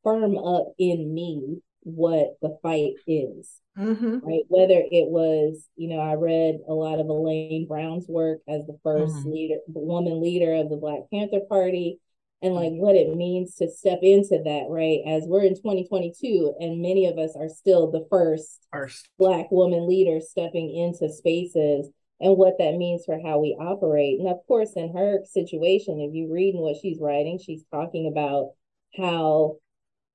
firm 0.02 0.36
up 0.36 0.72
in 0.78 1.12
me 1.12 1.60
what 1.82 2.36
the 2.40 2.56
fight 2.62 2.94
is 3.06 3.60
Mm-hmm. 3.78 4.18
Right. 4.22 4.42
Whether 4.48 4.78
it 4.78 5.08
was, 5.08 5.66
you 5.76 5.88
know, 5.88 5.98
I 5.98 6.14
read 6.14 6.60
a 6.68 6.72
lot 6.72 7.00
of 7.00 7.08
Elaine 7.08 7.66
Brown's 7.66 8.06
work 8.08 8.38
as 8.46 8.62
the 8.66 8.78
1st 8.84 9.08
mm-hmm. 9.08 9.30
leader, 9.30 9.56
the 9.66 9.80
woman 9.80 10.22
leader 10.22 10.54
of 10.54 10.70
the 10.70 10.76
Black 10.76 11.00
Panther 11.12 11.40
Party, 11.48 11.98
and 12.44 12.54
like 12.54 12.72
what 12.72 12.94
it 12.94 13.16
means 13.16 13.54
to 13.54 13.70
step 13.70 14.00
into 14.02 14.38
that, 14.44 14.66
right? 14.68 15.00
As 15.06 15.24
we're 15.26 15.44
in 15.44 15.54
2022, 15.54 16.56
and 16.60 16.82
many 16.82 17.06
of 17.06 17.16
us 17.16 17.34
are 17.34 17.48
still 17.48 17.90
the 17.90 18.06
first, 18.10 18.66
first. 18.70 19.08
Black 19.18 19.50
woman 19.50 19.88
leader 19.88 20.20
stepping 20.20 20.76
into 20.76 21.10
spaces 21.10 21.88
and 22.20 22.36
what 22.36 22.58
that 22.58 22.74
means 22.74 23.06
for 23.06 23.18
how 23.18 23.38
we 23.38 23.56
operate. 23.58 24.20
And 24.20 24.28
of 24.28 24.46
course, 24.46 24.74
in 24.76 24.94
her 24.94 25.20
situation, 25.24 26.00
if 26.00 26.14
you 26.14 26.30
read 26.30 26.54
what 26.54 26.76
she's 26.82 26.98
writing, 27.00 27.38
she's 27.38 27.64
talking 27.72 28.12
about 28.12 28.50
how 28.94 29.56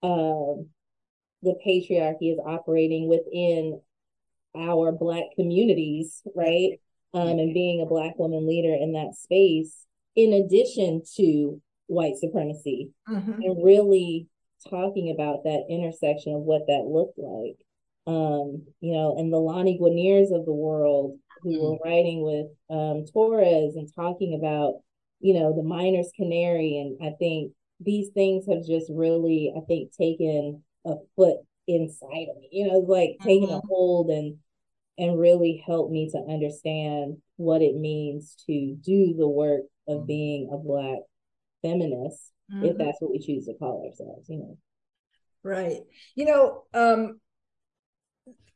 um, 0.04 0.70
the 1.42 1.56
patriarchy 1.66 2.32
is 2.32 2.40
operating 2.46 3.10
within 3.10 3.82
our 4.56 4.92
black 4.92 5.24
communities, 5.36 6.22
right? 6.36 6.80
Um, 7.12 7.40
and 7.40 7.56
being 7.56 7.82
a 7.82 7.88
black 7.88 8.20
woman 8.20 8.48
leader 8.48 8.76
in 8.80 8.94
that 8.94 9.16
space, 9.16 9.88
in 10.16 10.32
addition 10.32 11.02
to 11.16 11.60
white 11.90 12.18
supremacy, 12.18 12.92
mm-hmm. 13.10 13.42
and 13.42 13.64
really 13.64 14.28
talking 14.70 15.12
about 15.12 15.44
that 15.44 15.66
intersection 15.70 16.34
of 16.34 16.42
what 16.42 16.68
that 16.68 16.86
looked 16.86 17.18
like. 17.18 17.58
Um, 18.08 18.64
you 18.80 18.94
know, 18.94 19.16
and 19.18 19.32
the 19.32 19.38
Lani 19.38 19.78
Guiniers 19.78 20.32
of 20.32 20.46
the 20.46 20.54
world 20.54 21.18
who 21.44 21.50
mm-hmm. 21.50 21.62
were 21.62 21.78
writing 21.84 22.24
with 22.24 22.48
um, 22.70 23.06
Torres 23.12 23.76
and 23.76 23.90
talking 23.94 24.36
about, 24.36 24.82
you 25.20 25.34
know, 25.34 25.56
the 25.56 25.64
miner's 25.64 26.12
canary. 26.16 26.78
And 26.78 26.98
I 27.08 27.16
think 27.18 27.54
these 27.80 28.10
things 28.10 28.46
have 28.48 28.66
just 28.66 28.88
really, 28.90 29.54
I 29.56 29.62
think, 29.68 29.92
taken 29.96 30.64
a 30.86 30.96
foot 31.16 31.38
inside 31.68 32.28
of 32.30 32.38
me. 32.42 32.50
You 32.52 32.68
know, 32.68 32.80
like 32.80 33.12
mm-hmm. 33.12 33.28
taking 33.28 33.52
a 33.52 33.62
hold 33.68 34.10
and 34.10 34.38
and 34.98 35.18
really 35.18 35.64
helped 35.66 35.92
me 35.92 36.10
to 36.12 36.18
understand 36.18 37.18
what 37.38 37.62
it 37.62 37.76
means 37.76 38.36
to 38.48 38.76
do 38.82 39.16
the 39.18 39.28
work 39.28 39.62
of 39.88 40.00
mm-hmm. 40.00 40.08
being 40.08 40.50
a 40.52 40.58
black 40.58 41.00
feminist, 41.62 42.32
mm-hmm. 42.52 42.66
if 42.66 42.78
that's 42.78 43.00
what 43.00 43.12
we 43.12 43.20
choose 43.20 43.46
to 43.46 43.54
call 43.56 43.86
ourselves, 43.86 44.28
you 44.30 44.40
know. 44.40 44.58
Right. 45.44 45.80
You 46.16 46.26
know, 46.26 46.64
um 46.74 47.20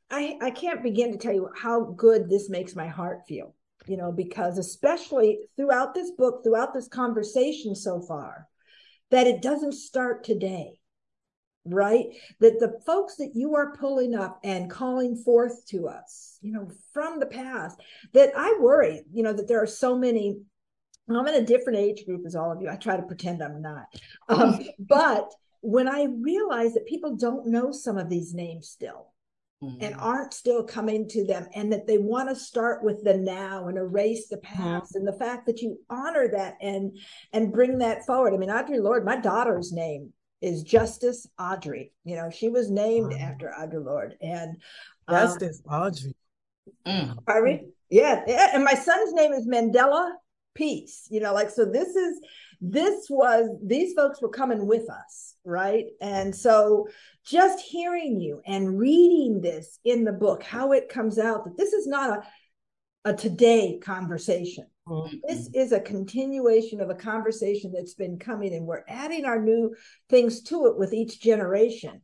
I 0.10 0.38
I 0.42 0.52
can't 0.52 0.84
begin 0.84 1.12
to 1.12 1.18
tell 1.18 1.34
you 1.34 1.50
how 1.56 1.94
good 1.98 2.30
this 2.30 2.50
makes 2.50 2.76
my 2.76 2.88
heart 2.88 3.22
feel, 3.28 3.56
you 3.88 3.98
know, 3.98 4.12
because 4.12 4.58
especially 4.58 5.40
throughout 5.56 5.94
this 5.94 6.12
book, 6.12 6.44
throughout 6.44 6.74
this 6.74 6.88
conversation 6.88 7.76
so 7.76 8.02
far, 8.02 8.48
that 9.12 9.28
it 9.28 9.42
doesn't 9.42 9.74
start 9.74 10.24
today 10.24 10.80
right? 11.66 12.08
That 12.40 12.60
the 12.60 12.80
folks 12.86 13.16
that 13.18 13.32
you 13.36 13.56
are 13.56 13.76
pulling 13.78 14.16
up 14.16 14.40
and 14.44 14.70
calling 14.70 15.16
forth 15.16 15.66
to 15.68 15.88
us, 15.88 16.38
you 16.42 16.52
know, 16.52 16.70
from 16.94 17.20
the 17.20 17.26
past, 17.26 17.80
that 18.14 18.34
I 18.36 18.58
worry, 18.60 19.04
you 19.12 19.24
know, 19.24 19.34
that 19.34 19.48
there 19.48 19.62
are 19.62 19.68
so 19.68 19.98
many. 19.98 20.42
I'm 21.10 21.28
in 21.28 21.36
a 21.36 21.46
different 21.46 21.80
age 21.80 22.06
group 22.06 22.24
as 22.26 22.36
all 22.36 22.52
of 22.52 22.62
you. 22.62 22.70
I 22.70 22.76
try 22.76 22.96
to 22.96 23.04
pretend 23.04 23.42
I'm 23.42 23.62
not. 23.62 23.86
Um, 24.30 24.62
but 24.80 25.34
when 25.62 25.88
I 25.88 26.08
realize 26.22 26.74
that 26.74 26.86
people 26.86 27.16
don't 27.16 27.48
know 27.48 27.72
some 27.72 27.98
of 27.98 28.10
these 28.10 28.34
names 28.34 28.70
still, 28.70 29.08
Mm-hmm. 29.62 29.82
and 29.82 29.96
aren't 29.96 30.34
still 30.34 30.62
coming 30.62 31.08
to 31.08 31.26
them 31.26 31.48
and 31.56 31.72
that 31.72 31.88
they 31.88 31.98
want 31.98 32.28
to 32.28 32.36
start 32.36 32.84
with 32.84 33.02
the 33.06 33.14
now 33.14 33.70
and 33.70 33.78
erase 33.78 34.28
the 34.28 34.36
mm-hmm. 34.36 34.62
past 34.62 34.92
mm-hmm. 34.92 34.98
and 34.98 35.08
the 35.08 35.18
fact 35.18 35.46
that 35.46 35.62
you 35.62 35.80
honor 35.90 36.28
that 36.28 36.56
and 36.60 36.98
and 37.32 37.54
bring 37.54 37.78
that 37.78 38.06
forward 38.06 38.34
i 38.34 38.38
mean 38.38 38.50
Audre 38.50 38.84
Lorde, 38.84 39.06
my 39.06 39.16
daughter's 39.16 39.72
name 39.72 40.12
is 40.44 40.62
Justice 40.62 41.26
Audrey. 41.40 41.94
You 42.04 42.18
know, 42.18 42.30
she 42.30 42.50
was 42.50 42.70
named 42.70 43.14
after 43.14 43.54
Audre 43.58 43.84
Lorde, 43.84 44.18
And 44.22 44.58
um, 45.08 45.16
Justice 45.16 45.64
Audrey. 45.68 46.14
Mm. 46.86 47.26
Pardon 47.26 47.72
Yeah, 47.90 48.24
yeah. 48.28 48.50
And 48.54 48.64
my 48.64 48.74
son's 48.74 49.14
name 49.14 49.32
is 49.32 49.48
Mandela 49.48 50.12
Peace. 50.56 51.08
You 51.10 51.20
know, 51.20 51.34
like 51.34 51.50
so 51.50 51.66
this 51.66 51.96
is 51.96 52.20
this 52.62 53.08
was 53.10 53.50
these 53.64 53.94
folks 53.94 54.22
were 54.22 54.30
coming 54.30 54.68
with 54.68 54.90
us, 54.90 55.36
right? 55.44 55.86
And 56.02 56.36
so 56.36 56.88
just 57.26 57.64
hearing 57.64 58.20
you 58.20 58.42
and 58.46 58.78
reading 58.78 59.42
this 59.42 59.80
in 59.84 60.04
the 60.04 60.14
book, 60.14 60.44
how 60.44 60.72
it 60.72 60.90
comes 60.90 61.20
out 61.20 61.46
that 61.46 61.58
this 61.58 61.74
is 61.74 61.88
not 61.88 62.26
a, 63.06 63.10
a 63.10 63.14
today 63.14 63.80
conversation 63.84 64.66
Mm-hmm. 64.88 65.18
This 65.28 65.50
is 65.54 65.72
a 65.72 65.80
continuation 65.80 66.82
of 66.82 66.90
a 66.90 66.96
conversation 66.96 67.72
that's 67.74 67.94
been 67.94 68.20
coming, 68.20 68.54
and 68.54 68.66
we're 68.66 68.84
adding 68.88 69.26
our 69.26 69.42
new 69.42 69.74
things 70.10 70.42
to 70.44 70.68
it 70.68 70.78
with 70.78 70.94
each 70.94 71.22
generation. 71.22 72.02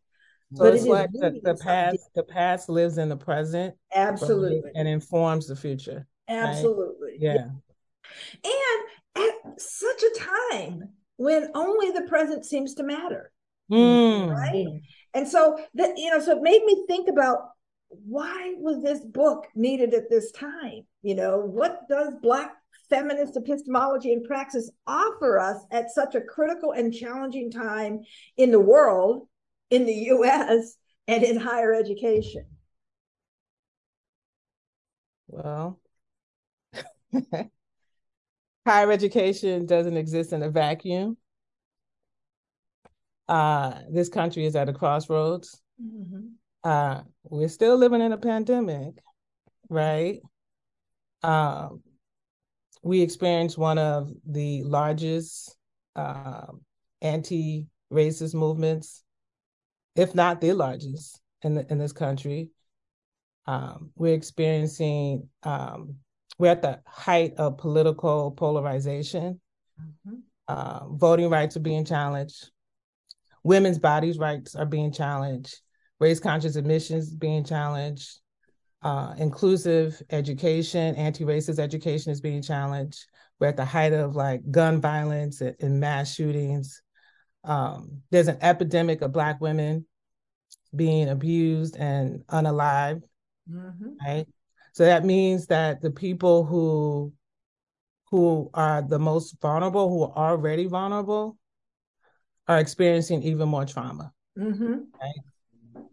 So 0.53 0.63
but 0.63 0.75
it's 0.75 0.85
it 0.85 0.89
like 0.89 1.11
the, 1.11 1.39
the 1.43 1.55
past, 1.55 2.09
the 2.15 2.23
past 2.23 2.69
lives 2.69 2.97
in 2.97 3.09
the 3.09 3.17
present, 3.17 3.75
absolutely, 3.93 4.71
and 4.75 4.87
informs 4.87 5.47
the 5.47 5.57
future. 5.57 6.07
Absolutely, 6.29 7.11
right? 7.11 7.19
yeah. 7.19 7.47
And 8.43 9.27
at 9.27 9.61
such 9.61 10.03
a 10.03 10.19
time 10.19 10.89
when 11.17 11.49
only 11.53 11.91
the 11.91 12.07
present 12.07 12.45
seems 12.45 12.75
to 12.75 12.83
matter, 12.83 13.31
mm. 13.71 14.33
right? 14.33 14.81
And 15.13 15.27
so 15.27 15.59
that 15.75 15.97
you 15.97 16.09
know, 16.09 16.19
so 16.19 16.37
it 16.37 16.41
made 16.41 16.63
me 16.63 16.85
think 16.87 17.09
about 17.09 17.39
why 17.89 18.53
was 18.57 18.81
this 18.83 19.03
book 19.03 19.47
needed 19.55 19.93
at 19.93 20.09
this 20.09 20.31
time? 20.31 20.83
You 21.01 21.15
know, 21.15 21.39
what 21.39 21.81
does 21.89 22.13
Black 22.21 22.53
feminist 22.89 23.37
epistemology 23.37 24.13
and 24.13 24.23
praxis 24.23 24.71
offer 24.87 25.39
us 25.39 25.57
at 25.71 25.91
such 25.91 26.15
a 26.15 26.21
critical 26.21 26.71
and 26.71 26.93
challenging 26.93 27.51
time 27.51 28.01
in 28.37 28.51
the 28.51 28.59
world, 28.59 29.27
in 29.69 29.85
the 29.85 29.93
US, 29.93 30.75
and 31.07 31.23
in 31.23 31.37
higher 31.37 31.73
education? 31.73 32.45
Well, 35.27 35.79
higher 38.69 38.91
education 38.91 39.65
doesn't 39.65 39.97
exist 39.97 40.33
in 40.33 40.43
a 40.43 40.49
vacuum. 40.49 41.17
uh, 43.29 43.73
this 43.89 44.09
country 44.09 44.45
is 44.45 44.55
at 44.55 44.67
a 44.67 44.73
crossroads. 44.73 45.61
Mm-hmm. 45.81 46.29
Uh, 46.63 47.01
we're 47.23 47.47
still 47.47 47.77
living 47.77 48.01
in 48.01 48.11
a 48.11 48.17
pandemic, 48.17 48.95
right? 49.69 50.19
Um, 51.21 51.83
we 52.81 53.01
experienced 53.01 53.57
one 53.57 53.77
of 53.77 54.11
the 54.27 54.63
largest 54.63 55.55
um, 55.95 56.61
anti-racist 57.01 58.33
movements, 58.33 59.03
if 59.95 60.15
not 60.15 60.41
the 60.41 60.53
largest 60.53 61.21
in 61.43 61.53
the, 61.53 61.71
in 61.71 61.77
this 61.77 61.93
country. 61.93 62.49
Um, 63.45 63.91
we're 63.95 64.15
experiencing 64.15 65.29
um, 65.43 65.95
we're 66.39 66.49
at 66.51 66.63
the 66.63 66.79
height 66.87 67.33
of 67.37 67.57
political 67.57 68.31
polarization. 68.31 69.39
Mm-hmm. 69.79 70.15
Uh, 70.47 70.87
voting 70.87 71.29
rights 71.29 71.55
are 71.57 71.61
being 71.61 71.85
challenged. 71.85 72.49
Women's 73.43 73.77
bodies' 73.77 74.17
rights 74.17 74.55
are 74.55 74.65
being 74.65 74.91
challenged. 74.91 75.59
Race 75.99 76.19
conscious 76.19 76.55
admissions 76.55 77.13
being 77.13 77.43
challenged. 77.43 78.19
Uh, 78.81 79.13
inclusive 79.17 80.01
education, 80.09 80.95
anti-racist 80.95 81.59
education 81.59 82.11
is 82.13 82.21
being 82.21 82.41
challenged. 82.41 83.05
We're 83.39 83.47
at 83.47 83.57
the 83.57 83.65
height 83.65 83.91
of 83.91 84.15
like 84.15 84.49
gun 84.49 84.79
violence 84.79 85.41
and, 85.41 85.55
and 85.59 85.79
mass 85.79 86.15
shootings. 86.15 86.81
Um, 87.43 88.01
there's 88.11 88.29
an 88.29 88.37
epidemic 88.41 89.01
of 89.01 89.11
Black 89.11 89.41
women 89.41 89.85
being 90.73 91.09
abused 91.09 91.75
and 91.75 92.25
unalive, 92.27 93.03
mm-hmm. 93.51 93.89
right? 94.05 94.27
So 94.79 94.85
that 94.85 95.03
means 95.03 95.47
that 95.47 95.81
the 95.81 95.91
people 95.91 96.45
who 96.45 97.11
who 98.11 98.49
are 98.53 98.81
the 98.81 98.97
most 98.97 99.35
vulnerable, 99.41 99.89
who 99.89 100.03
are 100.03 100.31
already 100.31 100.67
vulnerable, 100.67 101.37
are 102.47 102.59
experiencing 102.59 103.21
even 103.23 103.49
more 103.49 103.65
trauma. 103.65 104.13
Mm-hmm. 104.37 104.75
Right? 105.01 105.83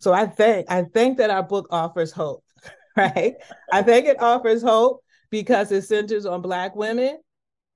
So 0.00 0.12
I 0.12 0.26
think 0.26 0.70
I 0.70 0.82
think 0.82 1.16
that 1.16 1.30
our 1.30 1.42
book 1.42 1.66
offers 1.70 2.12
hope, 2.12 2.44
right? 2.94 3.36
I 3.72 3.80
think 3.80 4.04
it 4.04 4.20
offers 4.20 4.60
hope 4.60 5.02
because 5.30 5.72
it 5.72 5.80
centers 5.80 6.26
on 6.26 6.42
Black 6.42 6.76
women, 6.76 7.16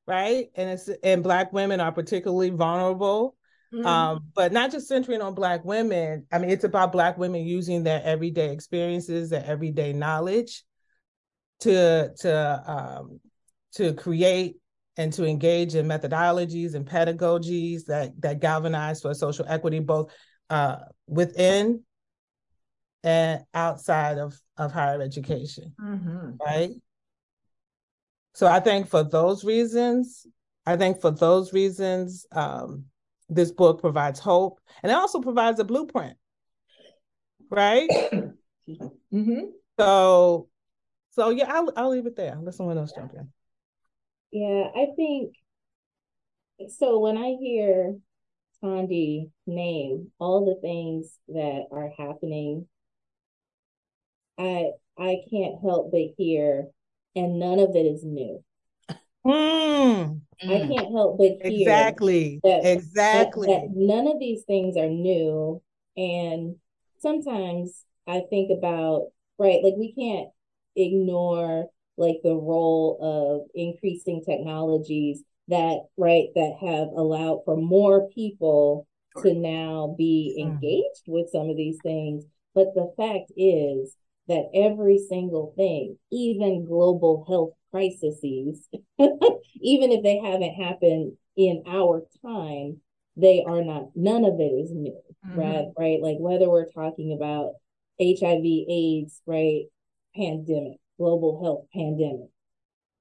right? 0.07 0.51
And 0.57 0.69
it's 0.69 0.91
and 1.03 1.23
Black 1.23 1.55
women 1.55 1.81
are 1.81 1.91
particularly 1.91 2.51
vulnerable 2.51 3.35
Mm-hmm. 3.73 3.87
Um, 3.87 4.27
but 4.35 4.53
not 4.53 4.73
just 4.73 4.89
centering 4.89 5.23
on 5.23 5.35
Black 5.35 5.65
women. 5.65 6.27
I 6.33 6.39
mean, 6.39 6.51
it's 6.51 6.65
about 6.65 6.93
Black 6.93 7.17
women 7.19 7.45
using 7.47 7.85
their 7.85 8.03
everyday 8.03 8.53
experiences, 8.53 9.31
their 9.31 9.45
everyday 9.45 9.93
knowledge 9.93 10.65
to 11.61 12.13
to 12.19 12.63
um, 12.67 13.21
to 13.75 13.95
create 13.95 14.57
and 14.97 15.13
to 15.13 15.25
engage 15.25 15.75
in 15.77 15.87
methodologies 15.87 16.75
and 16.75 16.87
pedagogies 16.87 17.85
that 17.87 18.21
that 18.21 18.41
galvanize 18.41 19.01
for 19.01 19.15
social 19.15 19.47
equity, 19.49 19.79
both 19.79 20.13
uh, 20.51 20.79
within 21.07 21.83
and 23.05 23.45
outside 23.55 24.19
of 24.19 24.39
of 24.57 24.73
higher 24.73 25.01
education, 25.01 25.73
mm-hmm. 25.81 26.33
right? 26.45 26.71
So 28.35 28.47
I 28.47 28.61
think 28.61 28.89
for 28.89 29.03
those 29.03 29.45
reasons, 29.45 30.27
I 30.67 30.77
think 30.77 31.01
for 31.01 31.11
those 31.11 31.53
reasons, 31.53 32.27
um, 32.33 32.85
this 33.31 33.53
book 33.53 33.81
provides 33.81 34.19
hope 34.19 34.61
and 34.83 34.90
it 34.93 34.95
also 34.95 35.21
provides 35.21 35.61
a 35.61 35.64
blueprint 35.64 36.16
right? 37.51 37.90
Mm-hmm. 39.12 39.47
so 39.77 40.49
so 41.11 41.31
yeah 41.31 41.53
I'll, 41.53 41.73
I'll 41.77 41.90
leave 41.90 42.07
it 42.07 42.14
there 42.14 42.38
let 42.40 42.55
someone 42.55 42.79
else 42.79 42.93
jump 42.93 43.12
in. 43.14 43.29
Yeah 44.31 44.69
i 44.77 44.87
think 44.95 45.35
so 46.69 47.01
when 47.01 47.16
i 47.19 47.35
hear 47.40 47.97
Thandi 48.62 49.31
name 49.49 50.12
all 50.21 50.45
the 50.45 50.61
things 50.61 51.19
that 51.29 51.64
are 51.73 51.90
happening 51.99 52.69
i 54.38 54.71
i 54.97 55.16
can't 55.29 55.61
help 55.61 55.90
but 55.90 56.14
hear 56.16 56.69
and 57.16 57.40
none 57.40 57.59
of 57.59 57.75
it 57.75 57.87
is 57.87 58.05
new 58.05 58.45
Mm. 59.27 60.21
I 60.43 60.47
can't 60.47 60.93
help 60.93 61.19
but 61.19 61.37
hear 61.43 61.69
exactly. 61.69 62.41
that, 62.43 62.61
exactly. 62.65 63.49
that, 63.49 63.63
that 63.63 63.71
none 63.75 64.07
of 64.07 64.19
these 64.19 64.43
things 64.45 64.77
are 64.77 64.89
new, 64.89 65.61
and 65.97 66.57
sometimes 67.01 67.85
I 68.07 68.23
think 68.31 68.51
about 68.51 69.09
right, 69.39 69.63
like 69.63 69.75
we 69.77 69.93
can't 69.93 70.29
ignore 70.77 71.67
like 71.99 72.21
the 72.25 72.35
role 72.35 72.99
of 73.03 73.51
increasing 73.55 74.23
technologies 74.25 75.23
that 75.49 75.81
right 75.99 76.29
that 76.35 76.55
have 76.61 76.89
allowed 76.97 77.43
for 77.45 77.57
more 77.57 78.09
people 78.09 78.87
to 79.23 79.35
now 79.35 79.95
be 79.99 80.37
mm. 80.39 80.43
engaged 80.43 81.05
with 81.07 81.29
some 81.31 81.51
of 81.51 81.57
these 81.57 81.79
things. 81.83 82.25
But 82.55 82.75
the 82.75 82.93
fact 82.97 83.33
is 83.37 83.95
that 84.29 84.49
every 84.55 84.99
single 84.99 85.53
thing 85.57 85.99
even 86.11 86.65
global 86.65 87.25
health 87.29 87.53
crises, 87.71 88.21
even 88.23 89.93
if 89.93 90.03
they 90.03 90.19
haven't 90.19 90.55
happened 90.55 91.17
in 91.37 91.63
our 91.67 92.05
time, 92.23 92.81
they 93.17 93.45
are 93.47 93.63
not, 93.63 93.91
none 93.95 94.25
of 94.25 94.41
it 94.41 94.53
is 94.53 94.73
new, 94.73 94.99
mm-hmm. 95.27 95.39
right? 95.39 95.67
Right. 95.79 96.01
Like 96.01 96.17
whether 96.19 96.49
we're 96.49 96.71
talking 96.71 97.13
about 97.13 97.53
HIV, 98.01 98.45
AIDS, 98.45 99.21
right? 99.27 99.65
Pandemic, 100.17 100.79
global 100.99 101.43
health 101.43 101.67
pandemic. 101.73 102.31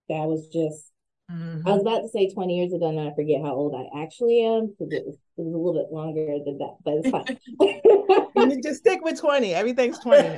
That 0.09 0.27
was 0.27 0.47
just, 0.47 0.91
mm-hmm. 1.31 1.67
I 1.67 1.71
was 1.71 1.81
about 1.81 2.01
to 2.01 2.09
say 2.09 2.29
20 2.31 2.57
years 2.57 2.73
ago, 2.73 2.89
and 2.89 2.99
I 2.99 3.13
forget 3.15 3.41
how 3.41 3.53
old 3.53 3.75
I 3.75 4.03
actually 4.03 4.43
am 4.43 4.67
because 4.67 4.91
it 4.91 5.05
was, 5.05 5.15
it 5.37 5.41
was 5.41 5.53
a 5.53 5.57
little 5.57 5.73
bit 5.73 5.93
longer 5.93 6.39
than 6.43 6.57
that, 6.57 6.77
but 6.83 6.95
it's 6.95 7.09
fine. 7.09 7.37
you 8.49 8.61
just 8.61 8.79
stick 8.79 9.01
with 9.03 9.19
20. 9.19 9.53
Everything's 9.53 9.99
20. 9.99 10.37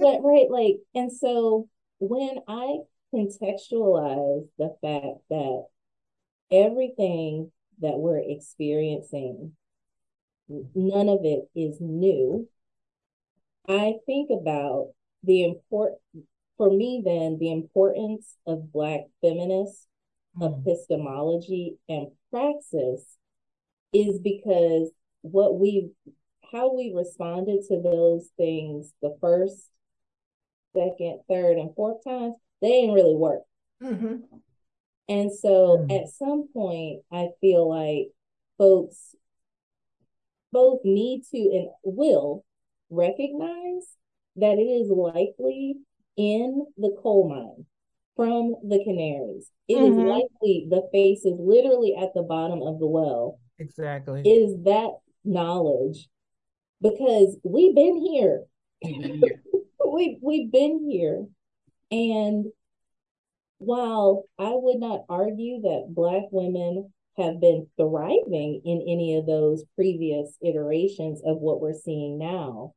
but 0.00 0.20
right, 0.22 0.50
like, 0.50 0.76
and 0.94 1.10
so 1.10 1.68
when 2.08 2.38
I 2.46 2.78
contextualize 3.14 4.46
the 4.58 4.76
fact 4.82 5.20
that 5.30 5.64
everything 6.50 7.50
that 7.80 7.96
we're 7.96 8.22
experiencing, 8.24 9.52
none 10.48 11.08
of 11.08 11.20
it 11.22 11.48
is 11.54 11.78
new, 11.80 12.48
I 13.68 13.94
think 14.04 14.30
about 14.30 14.92
the 15.22 15.44
important, 15.44 16.00
for 16.58 16.70
me, 16.70 17.02
then, 17.04 17.38
the 17.38 17.50
importance 17.50 18.36
of 18.46 18.72
Black 18.72 19.00
feminist 19.22 19.86
mm. 20.38 20.60
epistemology 20.60 21.78
and 21.88 22.08
praxis 22.30 23.16
is 23.94 24.18
because 24.18 24.90
what 25.22 25.58
we, 25.58 25.90
how 26.52 26.74
we 26.74 26.92
responded 26.94 27.60
to 27.68 27.80
those 27.80 28.28
things 28.36 28.92
the 29.00 29.16
first 29.20 29.70
second, 30.74 31.20
third, 31.28 31.58
and 31.58 31.74
fourth 31.74 32.04
times, 32.04 32.34
they 32.60 32.68
didn't 32.68 32.94
really 32.94 33.14
work. 33.14 33.42
Mm-hmm. 33.82 34.16
And 35.08 35.32
so 35.32 35.78
mm-hmm. 35.78 35.90
at 35.90 36.08
some 36.08 36.48
point, 36.52 37.02
I 37.12 37.28
feel 37.40 37.68
like 37.68 38.08
folks 38.58 39.14
both 40.52 40.80
need 40.84 41.24
to 41.32 41.38
and 41.38 41.68
will 41.82 42.44
recognize 42.90 43.86
that 44.36 44.58
it 44.58 44.62
is 44.62 44.90
likely 44.90 45.76
in 46.16 46.66
the 46.76 46.96
coal 47.02 47.28
mine 47.28 47.66
from 48.16 48.54
the 48.68 48.82
canaries. 48.84 49.50
It 49.68 49.76
mm-hmm. 49.76 50.00
is 50.00 50.06
likely 50.06 50.66
the 50.70 50.88
face 50.92 51.24
is 51.24 51.34
literally 51.38 51.96
at 52.00 52.14
the 52.14 52.22
bottom 52.22 52.62
of 52.62 52.78
the 52.78 52.86
well. 52.86 53.38
Exactly. 53.58 54.22
Is 54.22 54.62
that 54.64 54.92
knowledge 55.24 56.08
because 56.84 57.36
we've 57.42 57.74
been 57.74 57.96
here. 57.96 58.42
We 59.94 60.18
we've 60.20 60.50
been 60.50 60.90
here, 60.90 61.24
and 61.92 62.46
while 63.58 64.24
I 64.36 64.50
would 64.50 64.80
not 64.80 65.04
argue 65.08 65.60
that 65.62 65.94
Black 65.94 66.24
women 66.32 66.92
have 67.16 67.40
been 67.40 67.68
thriving 67.76 68.60
in 68.64 68.82
any 68.88 69.14
of 69.16 69.24
those 69.24 69.62
previous 69.76 70.36
iterations 70.42 71.22
of 71.24 71.36
what 71.38 71.60
we're 71.60 71.78
seeing 71.78 72.18
now, 72.18 72.74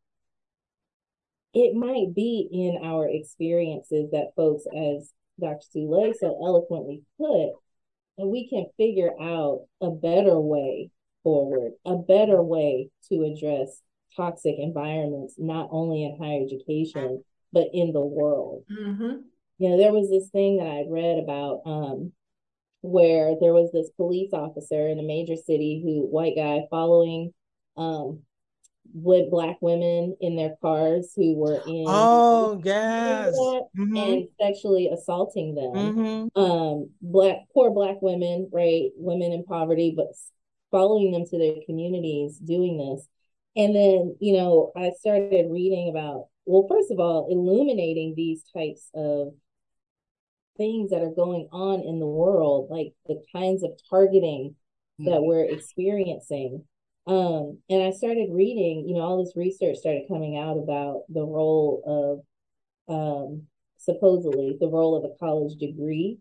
it 1.55 1.73
might 1.73 2.13
be 2.13 2.47
in 2.51 2.85
our 2.85 3.09
experiences 3.09 4.11
that 4.11 4.35
folks, 4.35 4.65
as 4.67 5.11
Dr. 5.39 5.65
Sule 5.75 6.13
so 6.19 6.39
eloquently 6.45 7.01
put, 7.17 7.53
and 8.19 8.29
we 8.29 8.47
can 8.47 8.67
figure 8.77 9.19
out 9.19 9.65
a 9.81 9.89
better 9.89 10.39
way 10.39 10.91
forward, 11.23 11.71
a 11.83 11.95
better 11.95 12.43
way 12.43 12.91
to 13.09 13.23
address 13.23 13.81
toxic 14.17 14.55
environments, 14.57 15.35
not 15.37 15.69
only 15.71 16.03
in 16.03 16.17
higher 16.17 16.43
education, 16.43 17.23
but 17.53 17.67
in 17.73 17.93
the 17.93 18.05
world. 18.05 18.63
Mm-hmm. 18.71 19.21
You 19.59 19.69
know, 19.69 19.77
there 19.77 19.93
was 19.93 20.09
this 20.09 20.29
thing 20.29 20.57
that 20.57 20.67
I'd 20.67 20.91
read 20.91 21.19
about 21.19 21.61
um, 21.65 22.11
where 22.81 23.35
there 23.39 23.53
was 23.53 23.71
this 23.71 23.89
police 23.95 24.33
officer 24.33 24.87
in 24.87 24.99
a 24.99 25.03
major 25.03 25.35
city 25.35 25.81
who, 25.83 26.05
white 26.05 26.35
guy, 26.35 26.63
following 26.69 27.33
um, 27.77 28.23
with 28.93 29.29
black 29.29 29.57
women 29.61 30.15
in 30.21 30.35
their 30.35 30.55
cars 30.61 31.11
who 31.15 31.35
were 31.35 31.61
in 31.67 31.85
oh 31.87 32.59
yes 32.63 33.35
mm-hmm. 33.35 33.97
and 33.97 34.27
sexually 34.39 34.89
assaulting 34.91 35.55
them 35.55 35.73
mm-hmm. 35.73 36.39
um 36.39 36.89
black 37.01 37.37
poor 37.53 37.71
black 37.71 38.01
women 38.01 38.49
right 38.51 38.89
women 38.95 39.31
in 39.31 39.43
poverty 39.43 39.93
but 39.95 40.07
following 40.71 41.11
them 41.11 41.25
to 41.25 41.37
their 41.37 41.55
communities 41.65 42.37
doing 42.37 42.77
this 42.77 43.07
and 43.57 43.75
then 43.75 44.15
you 44.19 44.37
know 44.37 44.71
i 44.77 44.91
started 44.99 45.51
reading 45.51 45.89
about 45.89 46.27
well 46.45 46.65
first 46.69 46.91
of 46.91 46.99
all 46.99 47.27
illuminating 47.29 48.13
these 48.15 48.43
types 48.55 48.89
of 48.95 49.33
things 50.55 50.91
that 50.91 51.01
are 51.01 51.13
going 51.13 51.47
on 51.51 51.81
in 51.81 51.99
the 51.99 52.07
world 52.07 52.69
like 52.71 52.93
the 53.07 53.21
kinds 53.33 53.63
of 53.63 53.71
targeting 53.89 54.55
mm-hmm. 54.99 55.11
that 55.11 55.21
we're 55.21 55.43
experiencing 55.43 56.63
um, 57.07 57.59
and 57.69 57.83
I 57.83 57.91
started 57.91 58.27
reading, 58.33 58.85
you 58.85 58.93
know, 58.93 58.99
all 58.99 59.23
this 59.23 59.37
research 59.37 59.77
started 59.77 60.09
coming 60.09 60.37
out 60.37 60.57
about 60.57 61.03
the 61.07 61.23
role 61.23 62.25
of 62.89 62.93
um, 62.93 63.43
supposedly 63.77 64.57
the 64.59 64.67
role 64.67 64.97
of 64.97 65.05
a 65.05 65.17
college 65.17 65.57
degree 65.57 66.19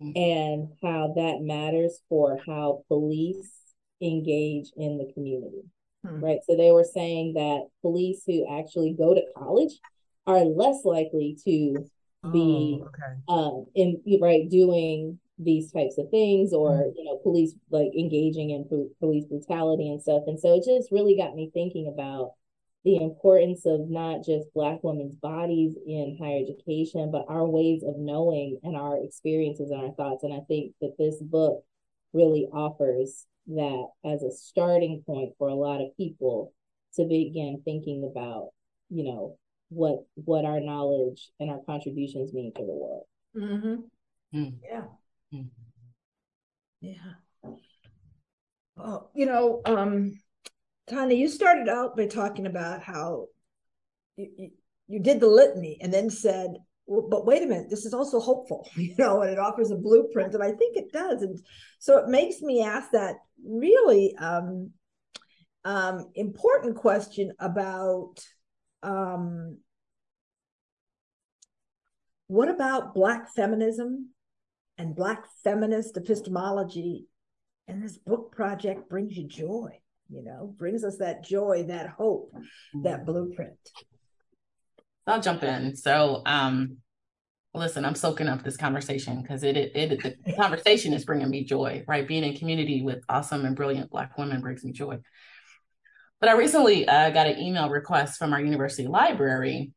mm-hmm. 0.00 0.16
and 0.16 0.68
how 0.80 1.14
that 1.16 1.40
matters 1.40 2.00
for 2.08 2.38
how 2.46 2.84
police 2.86 3.50
engage 4.00 4.70
in 4.76 4.96
the 4.98 5.12
community. 5.12 5.64
Mm-hmm. 6.06 6.24
Right. 6.24 6.38
So 6.48 6.56
they 6.56 6.72
were 6.72 6.84
saying 6.84 7.34
that 7.34 7.68
police 7.80 8.24
who 8.26 8.46
actually 8.58 8.94
go 8.98 9.14
to 9.14 9.22
college 9.36 9.72
are 10.26 10.40
less 10.40 10.84
likely 10.84 11.36
to 11.44 11.86
be 12.30 12.80
oh, 12.80 12.86
okay. 12.86 13.18
um 13.28 13.66
in 13.74 14.00
right 14.20 14.48
doing 14.48 15.18
these 15.38 15.72
types 15.72 15.98
of 15.98 16.08
things 16.10 16.52
or 16.52 16.70
mm-hmm. 16.70 16.96
you 16.96 17.04
know 17.04 17.16
police 17.16 17.54
like 17.70 17.90
engaging 17.98 18.50
in 18.50 18.92
police 19.00 19.24
brutality 19.26 19.90
and 19.90 20.00
stuff 20.00 20.22
and 20.28 20.38
so 20.38 20.54
it 20.54 20.64
just 20.64 20.92
really 20.92 21.16
got 21.16 21.34
me 21.34 21.50
thinking 21.52 21.90
about 21.92 22.32
the 22.84 22.96
importance 22.96 23.64
of 23.66 23.88
not 23.88 24.24
just 24.24 24.52
black 24.54 24.78
women's 24.82 25.16
bodies 25.16 25.74
in 25.84 26.16
higher 26.20 26.40
education 26.40 27.10
but 27.10 27.24
our 27.28 27.46
ways 27.46 27.82
of 27.82 27.96
knowing 27.98 28.58
and 28.62 28.76
our 28.76 29.02
experiences 29.02 29.70
and 29.70 29.80
our 29.80 29.92
thoughts 29.94 30.22
and 30.22 30.32
i 30.32 30.40
think 30.46 30.72
that 30.80 30.94
this 30.98 31.16
book 31.20 31.64
really 32.12 32.46
offers 32.52 33.26
that 33.48 33.86
as 34.04 34.22
a 34.22 34.30
starting 34.30 35.02
point 35.06 35.32
for 35.38 35.48
a 35.48 35.54
lot 35.54 35.80
of 35.80 35.96
people 35.96 36.52
to 36.94 37.04
begin 37.04 37.60
thinking 37.64 38.08
about 38.10 38.50
you 38.90 39.04
know 39.04 39.36
what 39.68 40.04
what 40.14 40.44
our 40.44 40.60
knowledge 40.60 41.30
and 41.40 41.50
our 41.50 41.60
contributions 41.66 42.32
mean 42.32 42.52
to 42.54 42.62
the 42.62 42.72
world 42.72 43.04
mm-hmm. 43.36 44.36
mm. 44.38 44.54
yeah 44.62 44.84
Mm-hmm. 45.34 45.46
Yeah. 46.80 47.52
Well, 48.76 49.10
you 49.14 49.26
know, 49.26 49.62
um, 49.64 50.20
Tanya, 50.88 51.16
you 51.16 51.28
started 51.28 51.68
out 51.68 51.96
by 51.96 52.06
talking 52.06 52.46
about 52.46 52.82
how 52.82 53.26
you, 54.16 54.30
you, 54.36 54.50
you 54.88 55.00
did 55.00 55.20
the 55.20 55.26
litany 55.26 55.78
and 55.80 55.92
then 55.92 56.10
said, 56.10 56.56
well, 56.86 57.08
but 57.08 57.26
wait 57.26 57.42
a 57.42 57.46
minute, 57.46 57.70
this 57.70 57.86
is 57.86 57.94
also 57.94 58.20
hopeful, 58.20 58.68
you 58.76 58.94
know, 58.98 59.22
and 59.22 59.30
it 59.30 59.38
offers 59.38 59.70
a 59.70 59.76
blueprint, 59.76 60.34
and 60.34 60.42
I 60.42 60.52
think 60.52 60.76
it 60.76 60.92
does. 60.92 61.22
And 61.22 61.38
so 61.78 61.98
it 61.98 62.08
makes 62.08 62.40
me 62.40 62.62
ask 62.62 62.90
that 62.92 63.16
really 63.44 64.14
um, 64.16 64.70
um, 65.64 66.08
important 66.14 66.76
question 66.76 67.32
about 67.38 68.14
um, 68.82 69.58
what 72.26 72.48
about 72.48 72.94
Black 72.94 73.32
feminism 73.34 74.08
and 74.78 74.96
Black 74.96 75.24
feminist 75.44 75.96
epistemology. 75.96 77.06
And 77.68 77.82
this 77.82 77.96
book 77.96 78.32
project 78.32 78.88
brings 78.90 79.16
you 79.16 79.28
joy, 79.28 79.78
you 80.08 80.24
know, 80.24 80.54
brings 80.58 80.82
us 80.82 80.96
that 80.98 81.22
joy, 81.22 81.64
that 81.68 81.90
hope, 81.90 82.32
that 82.82 82.96
mm-hmm. 82.98 83.04
blueprint. 83.04 83.58
I'll 85.06 85.20
jump 85.20 85.42
in. 85.42 85.76
So, 85.76 86.22
um, 86.26 86.78
listen, 87.54 87.84
I'm 87.84 87.94
soaking 87.94 88.28
up 88.28 88.42
this 88.42 88.56
conversation 88.56 89.22
because 89.22 89.42
it, 89.42 89.56
it, 89.56 89.74
it, 89.74 90.24
the 90.24 90.32
conversation 90.34 90.92
is 90.92 91.04
bringing 91.04 91.28
me 91.28 91.44
joy, 91.44 91.84
right? 91.86 92.06
Being 92.06 92.24
in 92.24 92.36
community 92.36 92.82
with 92.82 93.02
awesome 93.08 93.44
and 93.44 93.56
brilliant 93.56 93.90
Black 93.90 94.16
women 94.16 94.40
brings 94.40 94.64
me 94.64 94.72
joy. 94.72 94.98
But 96.20 96.28
I 96.28 96.34
recently 96.34 96.86
uh, 96.86 97.10
got 97.10 97.26
an 97.26 97.38
email 97.38 97.68
request 97.68 98.18
from 98.18 98.32
our 98.32 98.40
university 98.40 98.86
library 98.86 99.72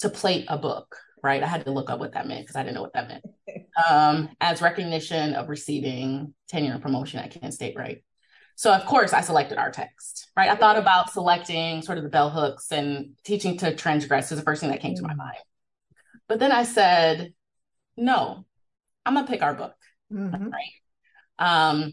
to 0.00 0.10
plate 0.10 0.46
a 0.48 0.58
book, 0.58 0.96
right? 1.22 1.42
I 1.42 1.46
had 1.46 1.64
to 1.64 1.70
look 1.70 1.90
up 1.90 2.00
what 2.00 2.12
that 2.14 2.26
meant 2.26 2.42
because 2.42 2.56
I 2.56 2.62
didn't 2.62 2.74
know 2.74 2.82
what 2.82 2.94
that 2.94 3.08
meant. 3.08 3.24
Um, 3.88 4.30
as 4.40 4.60
recognition 4.60 5.32
of 5.32 5.48
receiving 5.48 6.34
tenure 6.48 6.72
and 6.72 6.82
promotion 6.82 7.20
at 7.20 7.30
Kent 7.30 7.54
State, 7.54 7.76
right? 7.76 8.02
So 8.60 8.74
of 8.74 8.84
course 8.84 9.14
I 9.14 9.22
selected 9.22 9.56
our 9.56 9.70
text, 9.70 10.30
right? 10.36 10.50
I 10.50 10.54
thought 10.54 10.76
about 10.76 11.10
selecting 11.10 11.80
sort 11.80 11.96
of 11.96 12.04
the 12.04 12.10
bell 12.10 12.28
hooks 12.28 12.70
and 12.70 13.16
teaching 13.24 13.56
to 13.56 13.74
transgress 13.74 14.30
is 14.30 14.38
the 14.38 14.44
first 14.44 14.60
thing 14.60 14.68
that 14.68 14.82
came 14.82 14.94
to 14.96 15.02
my 15.02 15.14
mm. 15.14 15.16
mind. 15.16 15.38
But 16.28 16.40
then 16.40 16.52
I 16.52 16.64
said, 16.64 17.32
no, 17.96 18.44
I'm 19.06 19.14
gonna 19.14 19.26
pick 19.26 19.40
our 19.40 19.54
book, 19.54 19.72
mm-hmm. 20.12 20.50
right? 20.50 20.72
Um, 21.38 21.92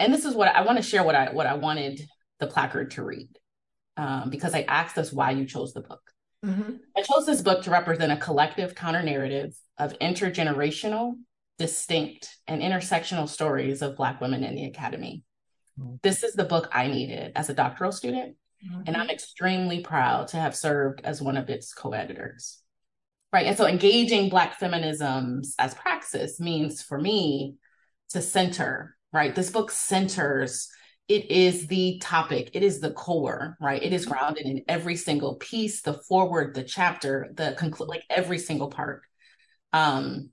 and 0.00 0.12
this 0.12 0.24
is 0.24 0.34
what 0.34 0.48
I 0.48 0.62
want 0.62 0.78
to 0.78 0.82
share 0.82 1.04
what 1.04 1.14
I 1.14 1.30
what 1.32 1.46
I 1.46 1.54
wanted 1.54 2.00
the 2.40 2.48
placard 2.48 2.90
to 2.92 3.04
read 3.04 3.28
um, 3.96 4.28
because 4.28 4.56
I 4.56 4.62
asked 4.62 4.98
us 4.98 5.12
why 5.12 5.30
you 5.30 5.46
chose 5.46 5.72
the 5.72 5.82
book. 5.82 6.02
Mm-hmm. 6.44 6.78
I 6.96 7.02
chose 7.02 7.26
this 7.26 7.42
book 7.42 7.62
to 7.62 7.70
represent 7.70 8.10
a 8.10 8.16
collective 8.16 8.74
counter 8.74 9.04
narrative 9.04 9.54
of 9.78 9.96
intergenerational, 10.00 11.14
distinct, 11.60 12.28
and 12.48 12.60
intersectional 12.60 13.28
stories 13.28 13.82
of 13.82 13.94
Black 13.94 14.20
women 14.20 14.42
in 14.42 14.56
the 14.56 14.64
academy. 14.64 15.22
Mm-hmm. 15.78 15.96
This 16.02 16.22
is 16.22 16.34
the 16.34 16.44
book 16.44 16.68
I 16.72 16.88
needed 16.88 17.32
as 17.36 17.48
a 17.48 17.54
doctoral 17.54 17.92
student, 17.92 18.36
mm-hmm. 18.64 18.82
and 18.86 18.96
I'm 18.96 19.10
extremely 19.10 19.80
proud 19.80 20.28
to 20.28 20.36
have 20.36 20.56
served 20.56 21.00
as 21.04 21.22
one 21.22 21.36
of 21.36 21.50
its 21.50 21.72
co 21.74 21.92
editors. 21.92 22.60
Right. 23.32 23.46
And 23.46 23.56
so 23.56 23.66
engaging 23.66 24.28
Black 24.28 24.60
feminisms 24.60 25.54
as 25.58 25.74
praxis 25.74 26.38
means 26.38 26.82
for 26.82 27.00
me 27.00 27.56
to 28.10 28.20
center, 28.20 28.94
right? 29.10 29.34
This 29.34 29.50
book 29.50 29.70
centers 29.70 30.68
it 31.08 31.30
is 31.30 31.66
the 31.66 31.98
topic 31.98 32.50
it 32.54 32.62
is 32.62 32.80
the 32.80 32.92
core 32.92 33.56
right 33.60 33.82
it 33.82 33.92
is 33.92 34.02
mm-hmm. 34.02 34.12
grounded 34.12 34.46
in 34.46 34.64
every 34.68 34.96
single 34.96 35.34
piece 35.36 35.82
the 35.82 35.94
foreword 36.08 36.54
the 36.54 36.62
chapter 36.62 37.30
the 37.34 37.54
conclude 37.58 37.88
like 37.88 38.04
every 38.08 38.38
single 38.38 38.68
part 38.68 39.02
um 39.72 40.30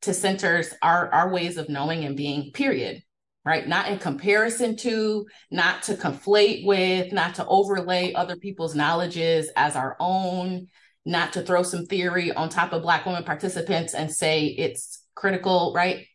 to 0.00 0.14
centers 0.14 0.72
our 0.82 1.12
our 1.12 1.32
ways 1.32 1.58
of 1.58 1.68
knowing 1.68 2.04
and 2.04 2.16
being 2.16 2.50
period 2.52 3.02
right? 3.44 3.66
Not 3.66 3.88
in 3.88 3.98
comparison 3.98 4.76
to 4.78 5.26
not 5.50 5.82
to 5.84 5.94
conflate 5.94 6.66
with 6.66 7.12
not 7.12 7.36
to 7.36 7.46
overlay 7.46 8.12
other 8.12 8.36
people's 8.36 8.74
knowledges 8.74 9.50
as 9.56 9.76
our 9.76 9.96
own 9.98 10.68
not 11.06 11.32
to 11.32 11.42
throw 11.42 11.62
some 11.62 11.86
theory 11.86 12.30
on 12.32 12.50
top 12.50 12.72
of 12.72 12.82
black 12.82 13.06
women 13.06 13.24
participants 13.24 13.94
and 13.94 14.12
say 14.12 14.46
it's 14.46 15.04
critical 15.14 15.72
right? 15.74 16.06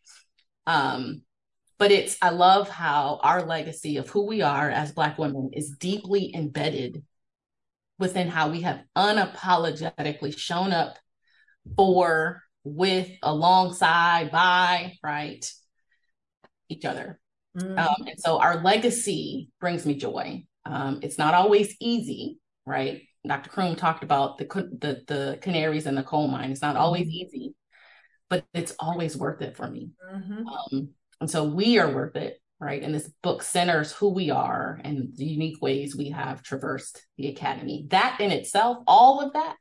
Um 0.66 1.22
but 1.78 1.92
it's 1.92 2.16
i 2.22 2.30
love 2.30 2.68
how 2.68 3.20
our 3.22 3.44
legacy 3.44 3.96
of 3.96 4.08
who 4.08 4.26
we 4.26 4.42
are 4.42 4.70
as 4.70 4.92
black 4.92 5.18
women 5.18 5.50
is 5.52 5.76
deeply 5.78 6.32
embedded 6.34 7.02
within 7.98 8.28
how 8.28 8.50
we 8.50 8.62
have 8.62 8.82
unapologetically 8.96 10.36
shown 10.36 10.72
up 10.72 10.96
for 11.76 12.42
with 12.64 13.10
alongside 13.22 14.30
by 14.30 14.94
right 15.02 15.50
each 16.68 16.84
other 16.84 17.18
mm-hmm. 17.56 17.78
um, 17.78 18.06
and 18.06 18.18
so 18.18 18.38
our 18.38 18.62
legacy 18.62 19.50
brings 19.60 19.86
me 19.86 19.94
joy 19.94 20.42
um, 20.64 21.00
it's 21.02 21.18
not 21.18 21.34
always 21.34 21.76
easy 21.80 22.38
right 22.64 23.02
dr 23.26 23.48
Croom 23.50 23.76
talked 23.76 24.04
about 24.04 24.38
the, 24.38 24.44
the 24.44 25.02
the 25.06 25.38
canaries 25.40 25.86
in 25.86 25.94
the 25.94 26.02
coal 26.02 26.28
mine 26.28 26.50
it's 26.50 26.62
not 26.62 26.76
always 26.76 27.02
mm-hmm. 27.02 27.36
easy 27.36 27.54
but 28.28 28.44
it's 28.54 28.74
always 28.80 29.16
worth 29.16 29.40
it 29.42 29.56
for 29.56 29.68
me 29.68 29.90
mm-hmm. 30.12 30.46
um, 30.46 30.88
and 31.20 31.30
so 31.30 31.44
we 31.44 31.78
are 31.78 31.92
worth 31.92 32.16
it, 32.16 32.40
right? 32.60 32.82
And 32.82 32.94
this 32.94 33.10
book 33.22 33.42
centers 33.42 33.92
who 33.92 34.10
we 34.10 34.30
are 34.30 34.80
and 34.84 35.16
the 35.16 35.24
unique 35.24 35.62
ways 35.62 35.96
we 35.96 36.10
have 36.10 36.42
traversed 36.42 37.04
the 37.16 37.28
academy. 37.28 37.86
That 37.88 38.20
in 38.20 38.30
itself, 38.30 38.78
all 38.86 39.20
of 39.24 39.32
that 39.32 39.56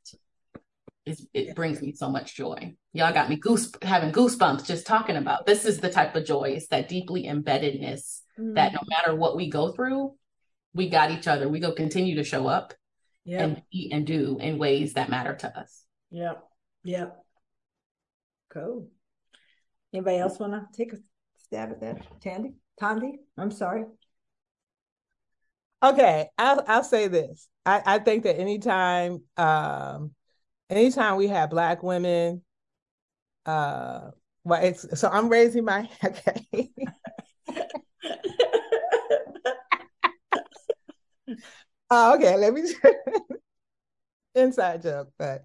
is 1.05 1.27
it 1.33 1.55
brings 1.55 1.81
me 1.81 1.93
so 1.93 2.09
much 2.09 2.35
joy. 2.35 2.75
Y'all 2.95 3.12
got 3.12 3.27
me 3.27 3.36
goose 3.36 3.73
having 3.81 4.13
goosebumps 4.13 4.65
just 4.65 4.88
talking 4.88 5.17
about. 5.17 5.45
This 5.45 5.65
is 5.65 5.79
the 5.79 5.89
type 5.89 6.15
of 6.15 6.23
joy, 6.23 6.54
it's 6.56 6.67
that 6.67 6.87
deeply 6.87 7.23
embeddedness 7.25 8.21
mm. 8.39 8.56
that 8.56 8.71
no 8.71 8.79
matter 8.87 9.13
what 9.13 9.35
we 9.35 9.50
go 9.50 9.73
through, 9.73 10.13
we 10.73 10.87
got 10.87 11.12
each 11.12 11.27
other. 11.27 11.50
We 11.50 11.60
go 11.60 11.73
continue 11.73 12.15
to 12.15 12.23
show 12.23 12.48
up 12.48 12.73
yep. 13.25 13.41
and 13.41 13.62
eat 13.69 13.91
and 13.91 14.08
do 14.08 14.37
in 14.39 14.58
ways 14.58 14.93
that 14.93 15.10
matter 15.10 15.35
to 15.35 15.60
us. 15.60 15.83
Yep. 16.12 16.41
Yep. 16.85 17.17
Cool. 18.54 18.87
Anybody 19.93 20.19
else 20.19 20.39
want 20.39 20.54
to 20.54 20.65
take 20.77 20.93
a 20.93 20.98
stab 21.43 21.71
at 21.71 21.81
that, 21.81 22.21
Thandi? 22.21 22.54
Thandi? 22.81 23.15
I'm 23.37 23.52
sorry. 23.52 23.83
Okay, 25.83 26.29
I'll 26.37 26.63
I'll 26.65 26.83
say 26.85 27.10
this. 27.10 27.50
I, 27.65 27.81
I 27.85 28.00
think 28.00 28.23
that 28.23 28.39
anytime 28.39 29.21
um 29.35 30.12
anytime 30.69 31.17
we 31.17 31.27
have 31.27 31.50
black 31.50 31.83
women, 31.83 32.41
uh 33.46 34.12
well 34.43 34.63
it's 34.63 35.00
so 35.00 35.10
I'm 35.10 35.29
raising 35.29 35.65
my 35.65 35.89
okay. 36.04 36.69
Oh, 41.89 42.15
okay. 42.15 42.35
Let 42.35 42.54
me 42.54 42.63
inside 44.35 44.81
joke, 44.81 45.10
but 45.17 45.43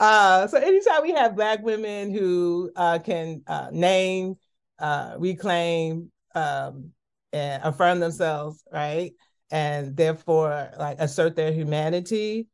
uh, 0.00 0.46
so 0.48 0.58
anytime 0.58 1.02
we 1.02 1.12
have 1.12 1.36
black 1.36 1.62
women 1.62 2.12
who 2.12 2.70
uh, 2.76 2.98
can 2.98 3.42
uh, 3.46 3.68
name, 3.72 4.36
uh, 4.78 5.16
reclaim, 5.18 6.10
um, 6.34 6.92
and 7.32 7.62
affirm 7.64 8.00
themselves, 8.00 8.62
right, 8.72 9.12
and 9.50 9.96
therefore 9.96 10.70
like 10.78 10.98
assert 11.00 11.36
their 11.36 11.52
humanity, 11.52 12.48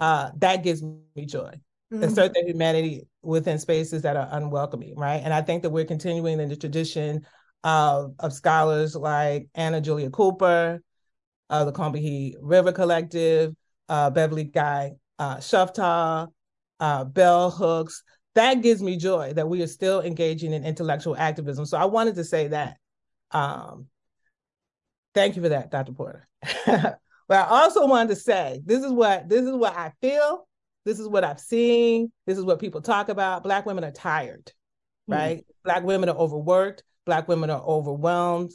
uh, 0.00 0.30
that 0.38 0.62
gives 0.64 0.82
me 0.82 1.26
joy. 1.26 1.52
Mm-hmm. 1.94 2.04
Assert 2.04 2.34
their 2.34 2.44
humanity 2.44 3.06
within 3.22 3.58
spaces 3.58 4.02
that 4.02 4.16
are 4.16 4.28
unwelcoming, 4.32 4.96
right? 4.96 5.20
And 5.22 5.32
I 5.32 5.42
think 5.42 5.62
that 5.62 5.70
we're 5.70 5.84
continuing 5.84 6.40
in 6.40 6.48
the 6.48 6.56
tradition 6.56 7.24
of 7.62 8.14
of 8.18 8.32
scholars 8.32 8.96
like 8.96 9.46
Anna 9.54 9.80
Julia 9.80 10.10
Cooper, 10.10 10.82
uh, 11.50 11.64
the 11.64 11.72
Combahee 11.72 12.34
River 12.40 12.72
Collective, 12.72 13.54
uh, 13.88 14.10
Beverly 14.10 14.44
Guy 14.44 14.94
uh, 15.18 15.36
Sheftall, 15.36 16.32
uh, 16.80 17.04
Bell 17.04 17.50
Hooks. 17.50 18.02
That 18.34 18.62
gives 18.62 18.82
me 18.82 18.96
joy 18.96 19.32
that 19.34 19.48
we 19.48 19.62
are 19.62 19.68
still 19.68 20.00
engaging 20.00 20.52
in 20.52 20.64
intellectual 20.64 21.16
activism. 21.16 21.66
So 21.66 21.78
I 21.78 21.84
wanted 21.84 22.16
to 22.16 22.24
say 22.24 22.48
that. 22.48 22.78
Um, 23.30 23.86
thank 25.14 25.36
you 25.36 25.42
for 25.42 25.50
that, 25.50 25.70
Dr. 25.70 25.92
Porter. 25.92 26.26
but 26.66 26.98
I 27.30 27.42
also 27.42 27.86
wanted 27.86 28.08
to 28.10 28.16
say 28.16 28.60
this 28.64 28.82
is 28.82 28.92
what 28.92 29.28
this 29.28 29.42
is 29.42 29.52
what 29.52 29.76
I 29.76 29.92
feel. 30.00 30.48
This 30.84 30.98
is 30.98 31.08
what 31.08 31.24
I've 31.24 31.40
seen. 31.40 32.12
This 32.26 32.38
is 32.38 32.44
what 32.44 32.58
people 32.58 32.82
talk 32.82 33.08
about. 33.08 33.42
Black 33.42 33.66
women 33.66 33.84
are 33.84 33.90
tired, 33.90 34.52
hmm. 35.06 35.12
right? 35.12 35.38
Mm-hmm. 35.38 35.64
Black 35.64 35.84
women 35.84 36.08
are 36.08 36.16
overworked. 36.16 36.82
Black 37.06 37.28
women 37.28 37.50
are 37.50 37.62
overwhelmed. 37.62 38.52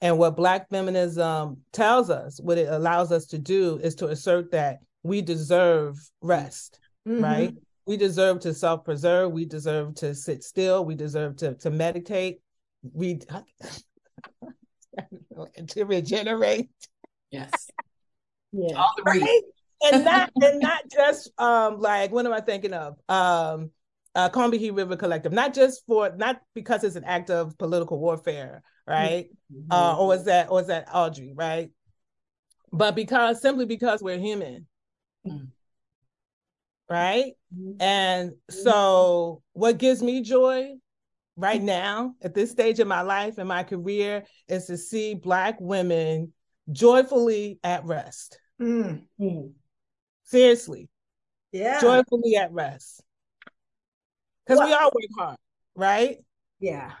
And 0.00 0.18
what 0.18 0.36
Black 0.36 0.68
feminism 0.70 1.58
tells 1.72 2.08
us, 2.10 2.40
what 2.40 2.58
it 2.58 2.68
allows 2.68 3.10
us 3.10 3.26
to 3.26 3.38
do 3.38 3.78
is 3.82 3.96
to 3.96 4.06
assert 4.08 4.52
that 4.52 4.78
we 5.02 5.22
deserve 5.22 5.96
rest, 6.20 6.78
mm-hmm. 7.06 7.22
right? 7.22 7.54
We 7.86 7.96
deserve 7.96 8.40
to 8.40 8.52
self 8.54 8.84
preserve. 8.84 9.32
We 9.32 9.46
deserve 9.46 9.94
to 9.96 10.14
sit 10.14 10.44
still. 10.44 10.84
We 10.84 10.94
deserve 10.94 11.36
to, 11.38 11.54
to 11.54 11.70
meditate. 11.70 12.40
We 12.92 13.18
to 15.68 15.84
regenerate. 15.84 16.68
Yes. 17.30 17.50
Yeah. 18.52 18.76
All 18.76 18.92
the 18.96 19.02
right? 19.04 19.42
And 19.80 20.04
not 20.04 20.30
and 20.42 20.60
not 20.60 20.82
just 20.90 21.30
um 21.38 21.78
like 21.78 22.10
what 22.10 22.26
am 22.26 22.32
I 22.32 22.40
thinking 22.40 22.72
of? 22.72 22.96
Um 23.08 23.70
uh 24.14 24.28
Combahee 24.28 24.76
River 24.76 24.96
Collective, 24.96 25.32
not 25.32 25.54
just 25.54 25.84
for 25.86 26.12
not 26.16 26.40
because 26.54 26.82
it's 26.84 26.96
an 26.96 27.04
act 27.04 27.30
of 27.30 27.56
political 27.58 27.98
warfare, 27.98 28.62
right? 28.86 29.26
Mm-hmm. 29.52 29.72
Uh, 29.72 29.96
or 29.98 30.14
is 30.14 30.24
that 30.24 30.50
or 30.50 30.60
is 30.60 30.66
that 30.66 30.88
Audre, 30.88 31.32
right? 31.34 31.70
But 32.72 32.94
because 32.94 33.40
simply 33.40 33.66
because 33.66 34.02
we're 34.02 34.18
human. 34.18 34.66
Mm-hmm. 35.26 35.44
Right? 36.90 37.34
Mm-hmm. 37.54 37.82
And 37.82 38.32
so 38.50 39.42
what 39.52 39.78
gives 39.78 40.02
me 40.02 40.22
joy 40.22 40.74
right 41.36 41.62
now 41.62 42.14
at 42.22 42.34
this 42.34 42.50
stage 42.50 42.80
of 42.80 42.88
my 42.88 43.02
life 43.02 43.38
and 43.38 43.46
my 43.46 43.62
career 43.62 44.24
is 44.48 44.66
to 44.66 44.76
see 44.76 45.14
black 45.14 45.56
women 45.60 46.32
joyfully 46.72 47.60
at 47.62 47.84
rest. 47.84 48.40
Mm-hmm. 48.60 49.48
Seriously. 50.28 50.88
Yeah. 51.52 51.80
Joyfully 51.80 52.36
at 52.36 52.52
rest. 52.52 53.02
Because 54.44 54.58
well, 54.58 54.68
we 54.68 54.74
all 54.74 54.90
work 54.94 55.04
hard, 55.18 55.38
right? 55.74 56.18
Yeah. 56.60 56.92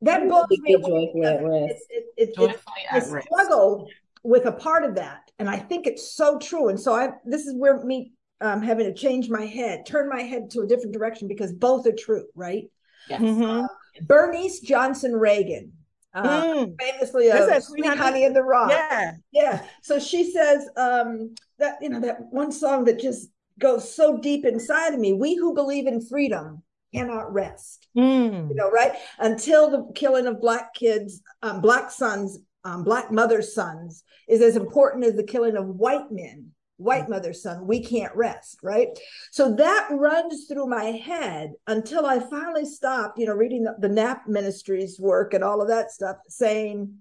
That 0.00 0.26
blows 0.26 0.46
me 0.48 0.74
away. 0.74 1.10
It's, 1.14 1.86
it, 1.90 2.04
it, 2.16 2.34
it, 2.38 2.60
it, 2.94 3.22
struggle 3.24 3.88
with 4.22 4.46
a 4.46 4.52
part 4.52 4.84
of 4.84 4.94
that. 4.94 5.30
And 5.38 5.48
I 5.48 5.58
think 5.58 5.86
it's 5.86 6.14
so 6.14 6.38
true. 6.38 6.68
And 6.68 6.80
so 6.80 6.94
I 6.94 7.10
this 7.26 7.42
is 7.42 7.54
where 7.54 7.84
me 7.84 8.12
um, 8.40 8.62
having 8.62 8.86
to 8.86 8.94
change 8.94 9.28
my 9.28 9.44
head, 9.44 9.84
turn 9.84 10.08
my 10.08 10.22
head 10.22 10.50
to 10.50 10.60
a 10.60 10.66
different 10.66 10.92
direction 10.92 11.28
because 11.28 11.52
both 11.52 11.86
are 11.86 11.92
true, 11.92 12.26
right? 12.34 12.64
Yes. 13.10 13.20
Mm-hmm. 13.20 13.42
Uh, 13.42 13.66
Bernice 14.02 14.60
Johnson 14.60 15.14
Reagan, 15.16 15.72
uh, 16.14 16.22
mm. 16.22 16.74
famously 16.80 17.28
of 17.30 17.62
Sweet 17.62 17.84
Honey, 17.84 17.98
Honey 17.98 18.24
in 18.24 18.32
the 18.32 18.42
Rock. 18.42 18.70
Yeah. 18.70 19.12
Yeah. 19.32 19.66
So 19.82 19.98
she 19.98 20.30
says 20.30 20.68
um, 20.76 21.34
that, 21.58 21.78
you 21.80 21.88
know, 21.88 22.00
that 22.00 22.20
one 22.30 22.52
song 22.52 22.84
that 22.84 23.00
just 23.00 23.28
goes 23.58 23.92
so 23.92 24.18
deep 24.18 24.44
inside 24.44 24.94
of 24.94 25.00
me. 25.00 25.12
We 25.12 25.34
who 25.34 25.54
believe 25.54 25.86
in 25.86 26.00
freedom 26.00 26.62
cannot 26.94 27.32
rest. 27.32 27.88
Mm. 27.96 28.48
You 28.48 28.54
know, 28.54 28.70
right? 28.70 28.92
Until 29.18 29.70
the 29.70 29.92
killing 29.94 30.26
of 30.26 30.40
black 30.40 30.74
kids, 30.74 31.20
um, 31.42 31.60
black 31.60 31.90
sons, 31.90 32.38
um, 32.64 32.84
black 32.84 33.10
mothers' 33.10 33.54
sons 33.54 34.04
is 34.28 34.40
as 34.40 34.56
important 34.56 35.04
as 35.04 35.14
the 35.14 35.22
killing 35.22 35.56
of 35.56 35.66
white 35.66 36.10
men 36.10 36.52
white 36.78 37.08
mother's 37.08 37.42
son 37.42 37.66
we 37.66 37.82
can't 37.82 38.14
rest 38.14 38.56
right 38.62 38.86
so 39.32 39.52
that 39.52 39.88
runs 39.90 40.46
through 40.46 40.66
my 40.66 40.84
head 40.84 41.52
until 41.66 42.06
i 42.06 42.20
finally 42.20 42.64
stopped 42.64 43.18
you 43.18 43.26
know 43.26 43.34
reading 43.34 43.64
the, 43.64 43.74
the 43.80 43.88
nap 43.88 44.28
ministries 44.28 44.98
work 44.98 45.34
and 45.34 45.42
all 45.42 45.60
of 45.60 45.66
that 45.66 45.90
stuff 45.90 46.16
saying 46.28 46.94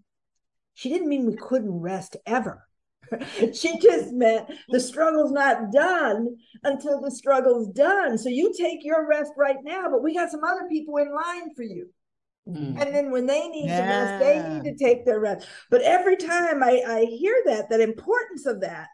she 0.73 0.89
didn't 0.89 1.07
mean 1.07 1.27
we 1.27 1.35
couldn't 1.35 1.79
rest 1.79 2.17
ever 2.25 2.66
she 3.53 3.79
just 3.79 4.11
meant 4.13 4.49
the 4.69 4.79
struggle's 4.79 5.31
not 5.31 5.71
done 5.71 6.35
until 6.63 7.01
the 7.01 7.11
struggle's 7.11 7.67
done 7.69 8.17
so 8.17 8.29
you 8.29 8.53
take 8.57 8.83
your 8.83 9.07
rest 9.07 9.31
right 9.37 9.63
now 9.63 9.89
but 9.89 10.03
we 10.03 10.13
got 10.13 10.31
some 10.31 10.43
other 10.43 10.67
people 10.69 10.97
in 10.97 11.13
line 11.13 11.53
for 11.55 11.63
you 11.63 11.89
Mm. 12.49 12.81
And 12.81 12.95
then 12.95 13.11
when 13.11 13.25
they 13.25 13.49
need 13.49 13.67
yeah. 13.67 13.81
to 13.81 13.87
rest, 13.87 14.23
they 14.23 14.49
need 14.49 14.63
to 14.63 14.81
take 14.81 15.03
their 15.03 15.19
rest. 15.19 15.45
But 15.69 15.81
every 15.81 16.15
time 16.15 16.63
I, 16.63 16.81
I 16.87 17.03
hear 17.03 17.35
that, 17.45 17.69
that 17.69 17.81
importance 17.81 18.45
of 18.45 18.61
that, 18.61 18.87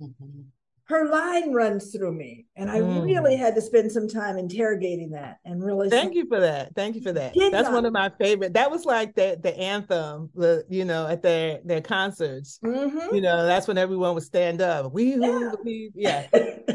Mm-hmm. 0.00 0.40
Her 0.88 1.06
line 1.06 1.52
runs 1.52 1.92
through 1.92 2.12
me, 2.12 2.46
and 2.56 2.70
I 2.70 2.80
mm. 2.80 3.04
really 3.04 3.36
had 3.36 3.54
to 3.56 3.60
spend 3.60 3.92
some 3.92 4.08
time 4.08 4.38
interrogating 4.38 5.10
that 5.10 5.36
and 5.44 5.62
really. 5.62 5.90
Thank 5.90 6.14
you 6.14 6.26
for 6.26 6.40
that. 6.40 6.74
Thank 6.74 6.94
you 6.94 7.02
for 7.02 7.12
that. 7.12 7.34
That's 7.34 7.68
not. 7.68 7.72
one 7.74 7.84
of 7.84 7.92
my 7.92 8.10
favorite. 8.18 8.54
That 8.54 8.70
was 8.70 8.86
like 8.86 9.14
the 9.14 9.38
the 9.42 9.54
anthem, 9.58 10.30
the 10.34 10.64
you 10.70 10.86
know, 10.86 11.06
at 11.06 11.20
their 11.20 11.60
their 11.62 11.82
concerts. 11.82 12.58
Mm-hmm. 12.64 13.14
You 13.14 13.20
know, 13.20 13.44
that's 13.44 13.68
when 13.68 13.76
everyone 13.76 14.14
would 14.14 14.22
stand 14.22 14.62
up. 14.62 14.90
We 14.94 15.16
yeah. 15.16 15.52
we 15.62 15.90
yeah. 15.94 16.26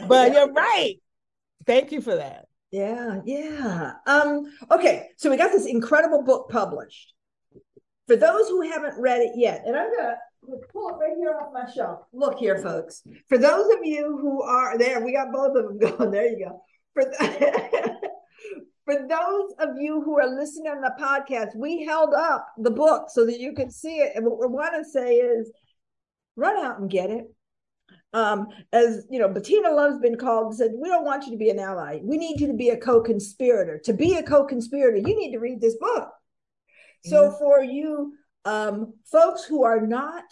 but 0.07 0.31
you're 0.31 0.53
right. 0.53 0.95
Thank 1.65 1.91
you 1.91 1.99
for 1.99 2.15
that. 2.15 2.45
Yeah, 2.69 3.21
yeah. 3.25 3.93
Um, 4.05 4.45
okay, 4.69 5.09
so 5.17 5.31
we 5.31 5.37
got 5.37 5.51
this 5.51 5.65
incredible 5.65 6.21
book 6.21 6.49
published. 6.51 7.13
For 8.05 8.15
those 8.15 8.47
who 8.47 8.61
haven't 8.61 8.99
read 8.99 9.21
it 9.21 9.31
yet, 9.35 9.63
and 9.65 9.75
I'm 9.75 9.91
gonna 9.95 10.17
pull 10.71 10.89
it 10.89 10.93
right 10.93 11.17
here 11.17 11.37
off 11.39 11.53
my 11.53 11.71
shelf. 11.71 12.01
Look 12.13 12.39
here, 12.39 12.57
folks. 12.57 13.03
For 13.27 13.37
those 13.37 13.71
of 13.73 13.79
you 13.83 14.17
who 14.21 14.41
are 14.41 14.77
there, 14.77 15.03
we 15.03 15.13
got 15.13 15.31
both 15.31 15.55
of 15.55 15.65
them 15.65 15.79
going. 15.97 16.11
There 16.11 16.27
you 16.27 16.45
go. 16.45 16.61
For, 16.93 17.03
for 18.85 19.07
those 19.07 19.53
of 19.59 19.77
you 19.79 20.01
who 20.01 20.19
are 20.19 20.27
listening 20.27 20.71
on 20.71 20.81
the 20.81 20.93
podcast, 20.99 21.55
we 21.55 21.83
held 21.83 22.13
up 22.13 22.47
the 22.57 22.71
book 22.71 23.09
so 23.09 23.25
that 23.25 23.39
you 23.39 23.53
could 23.53 23.71
see 23.71 23.97
it. 23.97 24.13
And 24.15 24.25
what 24.25 24.39
we 24.39 24.47
want 24.47 24.73
to 24.75 24.89
say 24.89 25.15
is 25.15 25.51
run 26.35 26.63
out 26.63 26.79
and 26.79 26.89
get 26.89 27.09
it. 27.09 27.25
Um, 28.13 28.47
as 28.71 29.07
you 29.09 29.17
know, 29.17 29.27
Bettina 29.27 29.71
Love's 29.71 29.99
been 29.99 30.17
called 30.17 30.47
and 30.47 30.55
said, 30.55 30.71
We 30.75 30.87
don't 30.87 31.05
want 31.05 31.25
you 31.25 31.31
to 31.31 31.37
be 31.37 31.49
an 31.49 31.59
ally. 31.59 31.99
We 32.03 32.17
need 32.17 32.39
you 32.39 32.47
to 32.47 32.53
be 32.53 32.69
a 32.69 32.77
co 32.77 33.01
conspirator. 33.01 33.79
To 33.85 33.93
be 33.93 34.15
a 34.15 34.23
co 34.23 34.45
conspirator, 34.45 34.97
you 34.97 35.17
need 35.17 35.31
to 35.31 35.39
read 35.39 35.59
this 35.59 35.75
book. 35.77 36.09
So, 37.05 37.23
mm-hmm. 37.23 37.37
for 37.39 37.63
you 37.63 38.13
um, 38.45 38.93
folks 39.05 39.43
who 39.43 39.63
are 39.63 39.81
not 39.81 40.23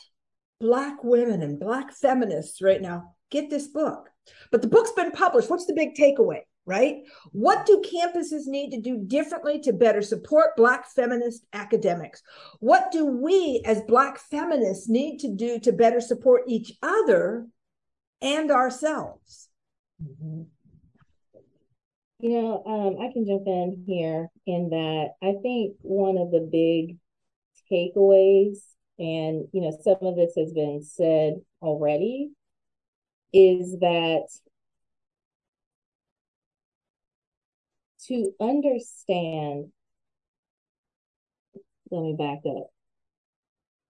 Black 0.59 1.03
women 1.03 1.41
and 1.41 1.59
Black 1.59 1.91
feminists 1.93 2.61
right 2.61 2.81
now, 2.81 3.15
get 3.31 3.49
this 3.49 3.67
book. 3.67 4.09
But 4.51 4.61
the 4.61 4.67
book's 4.67 4.91
been 4.91 5.11
published. 5.11 5.49
What's 5.49 5.65
the 5.65 5.73
big 5.73 5.95
takeaway? 5.95 6.41
Right? 6.65 6.97
What 7.31 7.65
do 7.65 7.81
campuses 7.81 8.45
need 8.45 8.69
to 8.71 8.79
do 8.79 9.03
differently 9.03 9.59
to 9.61 9.73
better 9.73 10.03
support 10.03 10.55
Black 10.55 10.87
feminist 10.91 11.43
academics? 11.53 12.21
What 12.59 12.91
do 12.91 13.05
we 13.05 13.63
as 13.65 13.81
Black 13.81 14.19
feminists 14.19 14.87
need 14.87 15.17
to 15.19 15.33
do 15.33 15.59
to 15.59 15.71
better 15.71 15.99
support 15.99 16.43
each 16.47 16.73
other 16.83 17.47
and 18.21 18.51
ourselves? 18.51 19.49
Mm-hmm. 20.03 20.43
You 22.19 22.29
know, 22.29 22.63
um, 22.67 23.03
I 23.03 23.11
can 23.11 23.25
jump 23.25 23.47
in 23.47 23.83
here 23.87 24.27
in 24.45 24.69
that 24.69 25.15
I 25.23 25.33
think 25.41 25.77
one 25.81 26.19
of 26.19 26.29
the 26.29 26.47
big 26.51 26.97
takeaways, 27.71 28.57
and 28.99 29.47
you 29.51 29.61
know, 29.61 29.77
some 29.81 29.97
of 30.01 30.15
this 30.15 30.33
has 30.37 30.51
been 30.53 30.83
said 30.83 31.41
already, 31.61 32.31
is 33.33 33.77
that 33.79 34.27
to 38.07 38.31
understand, 38.39 39.71
let 41.89 42.01
me 42.01 42.15
back 42.17 42.39
up. 42.45 42.67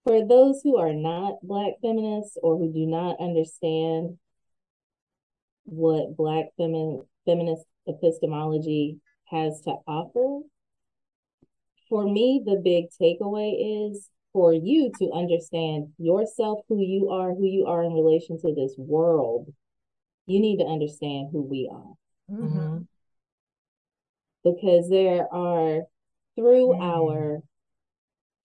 For 0.03 0.25
those 0.27 0.61
who 0.63 0.77
are 0.77 0.93
not 0.93 1.41
Black 1.43 1.73
feminists 1.81 2.37
or 2.41 2.57
who 2.57 2.71
do 2.71 2.85
not 2.87 3.19
understand 3.19 4.17
what 5.65 6.17
Black 6.17 6.45
femin- 6.59 7.05
feminist 7.25 7.65
epistemology 7.87 8.99
has 9.25 9.61
to 9.61 9.75
offer, 9.87 10.41
for 11.91 12.05
me, 12.05 12.41
the 12.45 12.55
big 12.55 12.85
takeaway 12.99 13.89
is 13.91 14.09
for 14.31 14.53
you 14.53 14.93
to 14.97 15.11
understand 15.11 15.89
yourself, 15.97 16.59
who 16.69 16.79
you 16.79 17.09
are, 17.09 17.35
who 17.35 17.45
you 17.45 17.65
are 17.65 17.83
in 17.83 17.91
relation 17.91 18.39
to 18.39 18.55
this 18.55 18.73
world, 18.77 19.53
you 20.25 20.39
need 20.39 20.59
to 20.59 20.63
understand 20.63 21.27
who 21.33 21.41
we 21.41 21.69
are. 21.69 21.93
Mm-hmm. 22.33 22.77
Because 24.45 24.89
there 24.89 25.27
are 25.33 25.81
through 26.37 26.67
mm-hmm. 26.69 26.81
our 26.81 27.41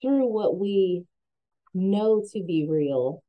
through 0.02 0.26
what 0.26 0.58
we 0.58 1.04
know 1.72 2.24
to 2.32 2.42
be 2.42 2.66
real 2.68 3.22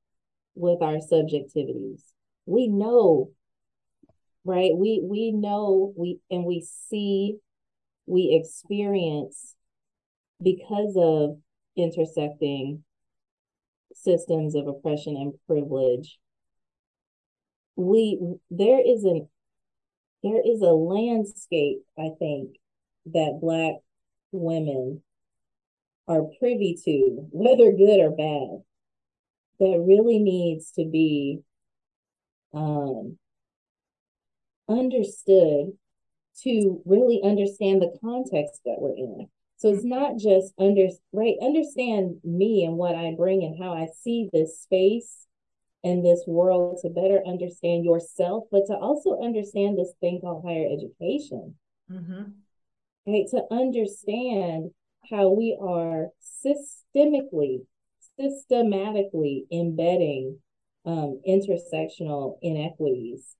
with 0.55 0.81
our 0.81 0.97
subjectivities. 0.97 2.01
We 2.47 2.67
know, 2.67 3.29
right? 4.43 4.71
We 4.75 4.99
we 5.03 5.31
know 5.31 5.93
we 5.95 6.21
and 6.31 6.43
we 6.43 6.65
see, 6.89 7.37
we 8.07 8.41
experience 8.41 9.53
because 10.41 10.95
of 10.97 11.37
intersecting 11.75 12.83
systems 13.93 14.55
of 14.55 14.67
oppression 14.67 15.15
and 15.15 15.33
privilege 15.47 16.19
we 17.75 18.19
there 18.49 18.79
is 18.79 19.03
an 19.03 19.27
there 20.23 20.41
is 20.43 20.61
a 20.61 20.65
landscape 20.65 21.79
i 21.97 22.09
think 22.19 22.57
that 23.05 23.39
black 23.41 23.75
women 24.31 25.01
are 26.07 26.23
privy 26.39 26.77
to 26.83 27.27
whether 27.31 27.71
good 27.71 27.99
or 27.99 28.11
bad 28.11 28.63
that 29.59 29.83
really 29.87 30.19
needs 30.19 30.71
to 30.71 30.85
be 30.85 31.39
um, 32.53 33.17
understood 34.69 35.71
to 36.43 36.81
really 36.85 37.21
understand 37.23 37.81
the 37.81 37.97
context 38.01 38.61
that 38.65 38.77
we're 38.79 38.95
in 38.95 39.27
so 39.57 39.73
it's 39.73 39.83
not 39.83 40.17
just 40.17 40.53
under 40.59 40.87
right 41.11 41.35
understand 41.41 42.17
me 42.23 42.63
and 42.63 42.77
what 42.77 42.95
I 42.95 43.13
bring 43.17 43.43
and 43.43 43.61
how 43.61 43.73
I 43.73 43.87
see 44.01 44.29
this 44.31 44.61
space 44.61 45.25
and 45.83 46.05
this 46.05 46.23
world 46.27 46.79
to 46.81 46.89
better 46.89 47.21
understand 47.25 47.85
yourself, 47.85 48.45
but 48.51 48.65
to 48.67 48.73
also 48.73 49.19
understand 49.21 49.77
this 49.77 49.93
thing 49.99 50.19
called 50.21 50.43
higher 50.45 50.67
education. 50.71 51.55
Mm-hmm. 51.91 52.23
Right, 53.05 53.25
to 53.31 53.43
understand 53.51 54.71
how 55.09 55.29
we 55.29 55.57
are 55.61 56.07
systemically, 56.21 57.65
systematically 58.19 59.45
embedding 59.51 60.39
um, 60.85 61.21
intersectional 61.27 62.37
inequities, 62.41 63.35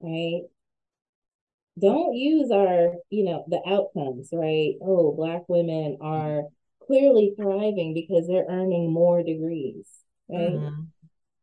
right? 0.00 0.42
Don't 1.78 2.14
use 2.14 2.50
our, 2.50 2.94
you 3.10 3.24
know, 3.24 3.44
the 3.48 3.60
outcomes, 3.66 4.28
right? 4.32 4.74
Oh, 4.82 5.12
Black 5.12 5.42
women 5.48 5.98
are 6.00 6.42
clearly 6.86 7.34
thriving 7.36 7.94
because 7.94 8.26
they're 8.26 8.46
earning 8.48 8.92
more 8.92 9.22
degrees, 9.22 9.86
right? 10.28 10.52
Mm-hmm. 10.52 10.82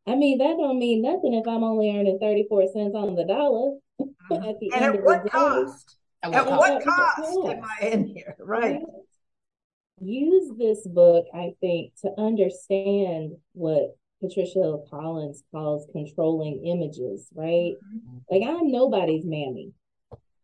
I 0.07 0.15
mean, 0.15 0.37
that 0.39 0.57
don't 0.57 0.79
mean 0.79 1.01
nothing 1.01 1.33
if 1.33 1.47
I'm 1.47 1.63
only 1.63 1.89
earning 1.89 2.19
34 2.19 2.67
cents 2.73 2.95
on 2.95 3.15
the 3.15 3.25
dollar 3.25 3.77
mm-hmm. 4.01 4.33
at 4.49 4.59
the 4.59 4.71
and 4.73 4.83
end 4.83 4.93
at 4.93 4.99
of 4.99 5.03
what 5.03 5.23
the 5.23 5.29
cost? 5.29 5.97
At 6.21 6.31
what, 6.31 6.47
at 6.47 6.57
what 6.57 6.83
cost, 6.83 7.15
cost 7.15 7.49
am 7.49 7.63
I 7.81 7.85
in 7.87 8.05
here? 8.05 8.35
Right. 8.39 8.73
right. 8.73 8.81
Use 10.01 10.51
this 10.57 10.87
book, 10.87 11.25
I 11.33 11.53
think, 11.59 11.93
to 12.01 12.11
understand 12.17 13.33
what 13.53 13.97
Patricia 14.21 14.77
Collins 14.89 15.43
calls 15.51 15.87
controlling 15.91 16.65
images, 16.65 17.27
right? 17.33 17.73
Mm-hmm. 17.73 18.17
Like 18.29 18.43
I'm 18.47 18.71
nobody's 18.71 19.25
mammy. 19.25 19.73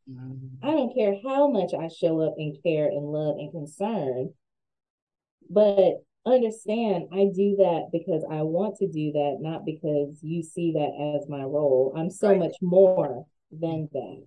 I 0.07 0.71
don't 0.71 0.93
care 0.93 1.15
how 1.23 1.49
much 1.49 1.73
I 1.73 1.87
show 1.87 2.21
up 2.21 2.35
and 2.37 2.57
care 2.63 2.85
and 2.87 3.05
love 3.05 3.37
and 3.37 3.51
concern, 3.51 4.33
but 5.49 6.03
understand 6.25 7.05
I 7.11 7.25
do 7.33 7.55
that 7.57 7.89
because 7.91 8.23
I 8.29 8.41
want 8.41 8.77
to 8.77 8.87
do 8.87 9.11
that, 9.13 9.37
not 9.39 9.65
because 9.65 10.19
you 10.21 10.43
see 10.43 10.73
that 10.73 11.19
as 11.19 11.29
my 11.29 11.43
role. 11.43 11.93
I'm 11.97 12.09
so 12.09 12.29
right. 12.29 12.39
much 12.39 12.55
more 12.61 13.25
than 13.51 13.89
that. 13.93 14.25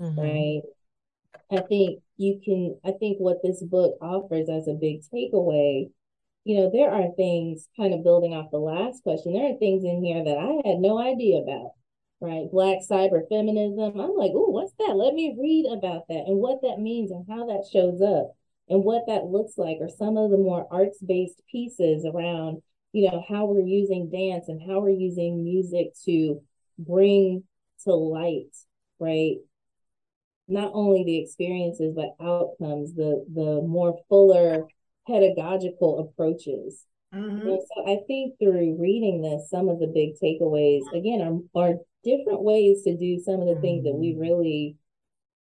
Mm-hmm. 0.00 0.20
Right. 0.20 0.62
I 1.50 1.62
think 1.66 2.00
you 2.16 2.40
can, 2.44 2.78
I 2.84 2.96
think 2.98 3.18
what 3.18 3.38
this 3.42 3.62
book 3.62 3.96
offers 4.00 4.48
as 4.48 4.68
a 4.68 4.74
big 4.74 5.02
takeaway, 5.02 5.90
you 6.44 6.56
know, 6.56 6.70
there 6.72 6.90
are 6.90 7.14
things 7.16 7.68
kind 7.76 7.94
of 7.94 8.04
building 8.04 8.34
off 8.34 8.50
the 8.50 8.58
last 8.58 9.02
question, 9.02 9.34
there 9.34 9.50
are 9.50 9.58
things 9.58 9.84
in 9.84 10.02
here 10.02 10.24
that 10.24 10.38
I 10.38 10.68
had 10.68 10.78
no 10.78 10.98
idea 10.98 11.38
about 11.38 11.72
right? 12.20 12.50
Black 12.50 12.78
cyber 12.88 13.28
feminism. 13.28 14.00
I'm 14.00 14.16
like, 14.16 14.32
oh, 14.34 14.50
what's 14.50 14.72
that? 14.78 14.96
Let 14.96 15.14
me 15.14 15.36
read 15.38 15.66
about 15.66 16.08
that 16.08 16.24
and 16.26 16.38
what 16.38 16.62
that 16.62 16.78
means 16.78 17.10
and 17.10 17.26
how 17.28 17.46
that 17.46 17.68
shows 17.70 18.00
up 18.00 18.36
and 18.68 18.82
what 18.82 19.04
that 19.06 19.26
looks 19.26 19.58
like, 19.58 19.78
or 19.80 19.88
some 19.88 20.16
of 20.16 20.30
the 20.30 20.38
more 20.38 20.66
arts 20.70 20.98
based 21.00 21.40
pieces 21.50 22.04
around, 22.04 22.62
you 22.92 23.10
know, 23.10 23.24
how 23.28 23.46
we're 23.46 23.60
using 23.60 24.10
dance 24.10 24.48
and 24.48 24.60
how 24.60 24.80
we're 24.80 24.90
using 24.90 25.44
music 25.44 25.88
to 26.04 26.42
bring 26.78 27.44
to 27.84 27.94
light, 27.94 28.56
right? 28.98 29.36
Not 30.48 30.70
only 30.74 31.04
the 31.04 31.18
experiences, 31.18 31.94
but 31.94 32.14
outcomes, 32.24 32.94
the 32.94 33.24
the 33.32 33.62
more 33.62 33.98
fuller 34.08 34.66
pedagogical 35.06 36.00
approaches. 36.00 36.84
Mm-hmm. 37.14 37.46
so 37.46 37.90
I 37.90 38.00
think 38.06 38.34
through 38.38 38.76
reading 38.78 39.22
this, 39.22 39.48
some 39.48 39.68
of 39.68 39.78
the 39.78 39.86
big 39.86 40.18
takeaways 40.20 40.82
again 40.92 41.22
are, 41.54 41.62
are 41.62 41.74
different 42.06 42.42
ways 42.42 42.82
to 42.84 42.96
do 42.96 43.18
some 43.18 43.40
of 43.40 43.48
the 43.48 43.60
things 43.60 43.84
that 43.84 43.94
we 43.94 44.14
mm. 44.14 44.20
really 44.20 44.76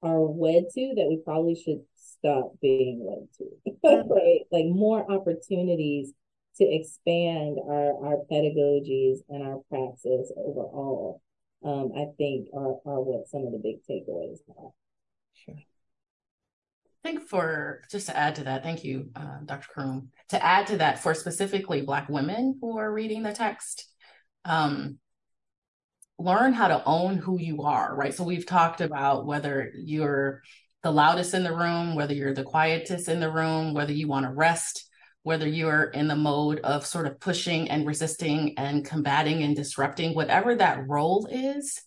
are 0.01 0.21
wed 0.21 0.65
to 0.73 0.93
that 0.95 1.07
we 1.07 1.21
probably 1.23 1.55
should 1.55 1.81
stop 1.95 2.53
being 2.61 2.99
wed 3.01 3.27
to. 3.37 4.05
right? 4.09 4.41
Like 4.51 4.65
more 4.65 5.11
opportunities 5.11 6.13
to 6.57 6.63
expand 6.63 7.57
our, 7.67 8.05
our 8.05 8.17
pedagogies 8.31 9.19
and 9.29 9.43
our 9.43 9.61
praxis 9.69 10.31
overall, 10.37 11.21
um, 11.65 11.91
I 11.95 12.05
think 12.17 12.47
are, 12.53 12.79
are 12.85 13.01
what 13.01 13.27
some 13.27 13.45
of 13.45 13.51
the 13.51 13.59
big 13.59 13.77
takeaways 13.89 14.39
are. 14.57 14.71
Sure. 15.33 15.55
I 15.55 17.09
think 17.09 17.27
for 17.27 17.81
just 17.91 18.07
to 18.07 18.15
add 18.15 18.35
to 18.35 18.45
that, 18.45 18.63
thank 18.63 18.83
you, 18.83 19.09
uh, 19.15 19.39
Dr. 19.45 19.67
Croom. 19.67 20.09
To 20.29 20.43
add 20.43 20.67
to 20.67 20.77
that, 20.77 20.99
for 20.99 21.13
specifically 21.13 21.81
Black 21.81 22.07
women 22.07 22.57
who 22.61 22.77
are 22.77 22.93
reading 22.93 23.23
the 23.23 23.33
text, 23.33 23.89
um, 24.45 24.99
learn 26.23 26.53
how 26.53 26.69
to 26.69 26.83
own 26.85 27.17
who 27.17 27.39
you 27.39 27.63
are, 27.63 27.93
right? 27.95 28.13
So 28.13 28.23
we've 28.23 28.45
talked 28.45 28.81
about 28.81 29.25
whether 29.25 29.71
you're 29.75 30.41
the 30.81 30.91
loudest 30.91 31.33
in 31.33 31.43
the 31.43 31.55
room, 31.55 31.95
whether 31.95 32.13
you're 32.13 32.33
the 32.33 32.43
quietest 32.43 33.09
in 33.09 33.19
the 33.19 33.31
room, 33.31 33.73
whether 33.73 33.93
you 33.93 34.07
want 34.07 34.25
to 34.25 34.31
rest, 34.31 34.87
whether 35.23 35.47
you're 35.47 35.83
in 35.83 36.07
the 36.07 36.15
mode 36.15 36.59
of 36.61 36.85
sort 36.85 37.07
of 37.07 37.19
pushing 37.19 37.69
and 37.69 37.85
resisting 37.85 38.53
and 38.57 38.85
combating 38.85 39.43
and 39.43 39.55
disrupting, 39.55 40.15
whatever 40.15 40.55
that 40.55 40.87
role 40.87 41.27
is, 41.29 41.81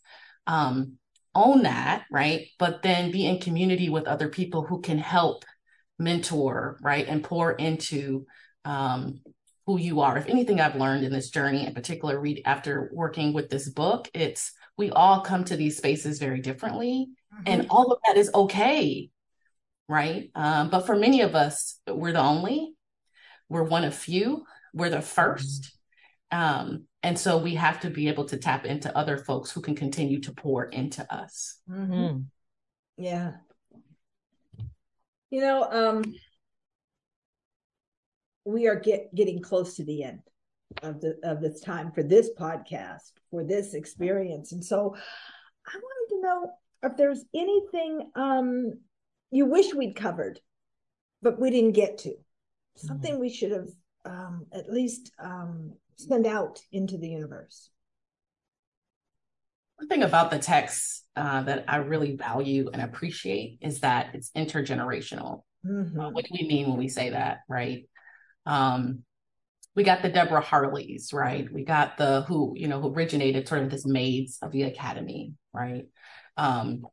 um, 0.47 0.95
own 1.35 1.63
that, 1.63 2.05
right? 2.11 2.47
But 2.59 2.83
then 2.83 3.11
be 3.11 3.27
in 3.27 3.41
community 3.41 3.89
with 3.89 4.07
other 4.07 4.29
people 4.29 4.65
who 4.65 4.81
can 4.81 4.99
help 4.99 5.45
mentor, 5.99 6.79
right? 6.83 7.07
And 7.07 7.25
pour 7.25 7.53
into 7.53 8.27
um, 8.65 9.21
who 9.67 9.79
you 9.79 10.01
are. 10.01 10.17
If 10.17 10.27
anything 10.27 10.61
I've 10.61 10.77
learned 10.77 11.05
in 11.05 11.13
this 11.13 11.31
journey, 11.31 11.67
in 11.67 11.75
particular, 11.75 12.19
read 12.19 12.43
after 12.45 12.91
working 12.93 13.33
with 13.33 13.51
this 13.51 13.69
book, 13.69 14.09
it's 14.15 14.53
we 14.79 14.91
all 14.91 15.21
come 15.21 15.45
to 15.45 15.57
these 15.57 15.77
spaces 15.77 16.19
very 16.19 16.41
differently, 16.41 17.09
mm-hmm. 17.35 17.43
and 17.47 17.67
all 17.71 17.93
of 17.93 17.99
that 18.07 18.17
is 18.17 18.31
okay, 18.35 19.11
right? 19.89 20.31
Um, 20.35 20.71
but 20.71 20.87
for 20.87 20.97
many 20.97 21.23
of 21.23 21.35
us, 21.35 21.81
we're 21.89 22.13
the 22.13 22.21
only, 22.21 22.75
we're 23.49 23.63
one 23.63 23.85
of 23.85 23.95
few, 23.95 24.45
we're 24.73 24.91
the 24.91 24.99
1st 24.99 25.71
um, 26.31 26.87
and 27.03 27.19
so 27.19 27.39
we 27.39 27.55
have 27.55 27.81
to 27.81 27.91
be 27.91 28.09
able 28.09 28.25
to 28.27 28.37
tap 28.37 28.67
into 28.67 28.97
other 28.97 29.17
folks 29.17 29.51
who 29.51 29.61
can 29.61 29.77
continue 29.77 30.21
to 30.21 30.33
pour 30.33 30.65
into 30.65 31.13
us. 31.15 31.59
Mm-hmm. 31.71 32.23
Yeah. 32.97 33.33
You 35.31 35.41
know, 35.41 35.63
um, 35.71 36.15
we 38.47 38.69
are 38.69 38.77
get, 38.77 39.15
getting 39.15 39.43
close 39.43 39.75
to 39.77 39.85
the 39.85 40.05
end 40.05 40.21
of 40.83 41.01
the 41.01 41.17
of 41.23 41.41
this 41.41 41.61
time 41.61 41.93
for 41.93 42.03
this 42.03 42.31
podcast 42.39 43.13
for 43.31 43.45
this 43.45 43.75
experience. 43.75 44.53
And 44.53 44.65
so 44.65 44.97
i 45.67 45.77
wanted 45.77 46.15
to 46.15 46.23
know 46.23 46.51
if 46.83 46.97
there's 46.97 47.25
anything 47.35 48.11
um 48.15 48.73
you 49.31 49.47
wish 49.47 49.75
we'd 49.75 49.97
covered 49.97 50.41
but 51.23 51.41
we 51.41 51.51
didn't 51.51 51.73
get 51.73 51.99
to. 51.99 52.15
Something 52.77 53.13
mm-hmm. 53.13 53.21
we 53.21 53.31
should 53.31 53.53
have 53.53 53.69
um 54.05 54.47
at 54.53 54.71
least 54.71 55.13
um 55.19 55.73
send 55.97 56.27
out 56.27 56.61
into 56.73 56.99
the 56.99 57.09
universe. 57.09 57.71
One 59.77 59.89
thing 59.89 60.03
about 60.03 60.31
the 60.31 60.39
text 60.39 61.05
uh, 61.17 61.43
that 61.43 61.65
i 61.69 61.77
really 61.77 62.17
value 62.17 62.71
and 62.73 62.83
appreciate 62.83 63.59
is 63.61 63.81
that 63.81 64.15
it's 64.15 64.31
intergenerational. 64.33 65.43
Mm-hmm. 65.65 65.99
uh, 65.99 66.11
what 66.11 66.25
do 66.25 66.31
we 66.39 66.47
mean 66.47 66.69
when 66.69 66.79
we 66.79 66.89
say 66.89 67.11
that 67.11 67.41
right 67.49 67.89
um, 68.47 69.03
we 69.75 69.85
got 69.85 70.01
the 70.01 70.09
Deborah 70.09 70.41
Harleys, 70.41 71.13
right? 71.13 71.53
We 71.53 71.65
got 71.65 71.99
the 71.99 72.23
who, 72.23 72.55
you 72.57 72.67
know, 72.67 72.81
who 72.81 72.95
originated 72.95 73.47
sort 73.47 73.63
of 73.63 73.71
this 73.71 73.85
maids 73.85 74.39
of 74.41 74.51
the 74.53 74.63
academy, 74.63 75.35
right? 75.53 75.85
Um, 76.37 76.87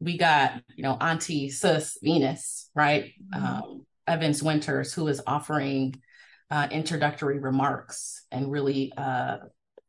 we 0.00 0.16
got, 0.16 0.62
you 0.76 0.84
know, 0.84 0.96
Auntie 1.00 1.50
Sis 1.50 1.98
Venus, 2.00 2.70
right? 2.74 3.12
Mm-hmm. 3.34 3.44
Um, 3.44 3.86
Evans 4.06 4.42
Winters, 4.42 4.94
who 4.94 5.08
is 5.08 5.20
offering 5.26 6.00
uh, 6.50 6.68
introductory 6.70 7.40
remarks 7.40 8.24
and 8.30 8.50
really 8.50 8.92
uh, 8.96 9.38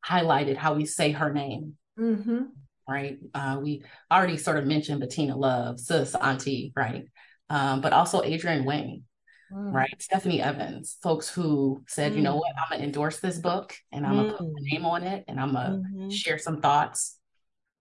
highlighted 0.05 0.57
how 0.57 0.73
we 0.73 0.85
say 0.85 1.11
her 1.11 1.31
name. 1.31 1.75
Mm-hmm. 1.99 2.45
Right. 2.87 3.19
Uh, 3.35 3.59
we 3.61 3.83
already 4.11 4.37
sort 4.37 4.57
of 4.57 4.65
mentioned 4.65 4.99
Bettina 4.99 5.37
Love, 5.37 5.79
sis, 5.79 6.15
auntie, 6.15 6.73
right? 6.75 7.05
Um, 7.47 7.81
but 7.81 7.93
also 7.93 8.23
Adrienne 8.23 8.65
Wayne, 8.65 9.03
mm. 9.51 9.73
right? 9.73 9.93
Stephanie 9.99 10.41
Evans, 10.41 10.97
folks 11.01 11.29
who 11.29 11.83
said, 11.87 12.13
mm. 12.13 12.17
you 12.17 12.21
know 12.21 12.35
mm. 12.35 12.39
what, 12.39 12.53
I'm 12.57 12.71
gonna 12.71 12.83
endorse 12.83 13.19
this 13.19 13.37
book 13.37 13.75
and 13.91 14.05
I'm 14.05 14.15
gonna 14.15 14.33
put 14.33 14.47
my 14.47 14.59
mm. 14.59 14.71
name 14.71 14.85
on 14.85 15.03
it 15.03 15.25
and 15.27 15.39
I'm 15.39 15.53
gonna 15.53 15.77
mm-hmm. 15.77 16.09
share 16.09 16.37
some 16.37 16.61
thoughts. 16.61 17.17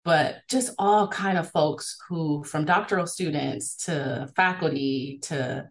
But 0.04 0.38
just 0.48 0.74
all 0.78 1.08
kind 1.08 1.36
of 1.36 1.50
folks 1.50 1.98
who, 2.08 2.42
from 2.44 2.64
doctoral 2.64 3.06
students 3.06 3.84
to 3.86 4.30
faculty 4.34 5.18
to 5.22 5.68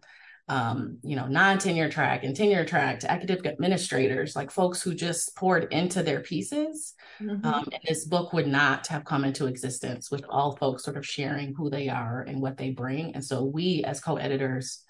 um, 0.48 0.98
you 1.02 1.14
know, 1.14 1.26
non-tenure 1.26 1.90
track 1.90 2.24
and 2.24 2.34
tenure 2.34 2.64
track 2.64 3.00
to 3.00 3.10
academic 3.10 3.46
administrators, 3.46 4.34
like 4.34 4.50
folks 4.50 4.80
who 4.80 4.94
just 4.94 5.36
poured 5.36 5.70
into 5.72 6.02
their 6.02 6.20
pieces. 6.20 6.94
Mm-hmm. 7.20 7.46
Um, 7.46 7.68
and 7.70 7.82
this 7.86 8.06
book 8.06 8.32
would 8.32 8.46
not 8.46 8.86
have 8.86 9.04
come 9.04 9.24
into 9.24 9.46
existence 9.46 10.10
with 10.10 10.24
all 10.28 10.56
folks 10.56 10.84
sort 10.84 10.96
of 10.96 11.06
sharing 11.06 11.54
who 11.54 11.68
they 11.68 11.88
are 11.88 12.22
and 12.22 12.40
what 12.40 12.56
they 12.56 12.70
bring. 12.70 13.14
And 13.14 13.22
so 13.22 13.44
we 13.44 13.84
as 13.84 14.00
co-editors 14.00 14.84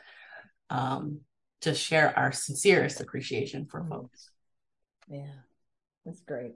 um, 0.70 1.20
just 1.60 1.82
share 1.82 2.16
our 2.18 2.32
sincerest 2.32 3.00
appreciation 3.00 3.66
for 3.66 3.80
mm-hmm. 3.80 3.90
folks. 3.90 4.30
Yeah, 5.08 5.34
that's 6.04 6.20
great. 6.20 6.52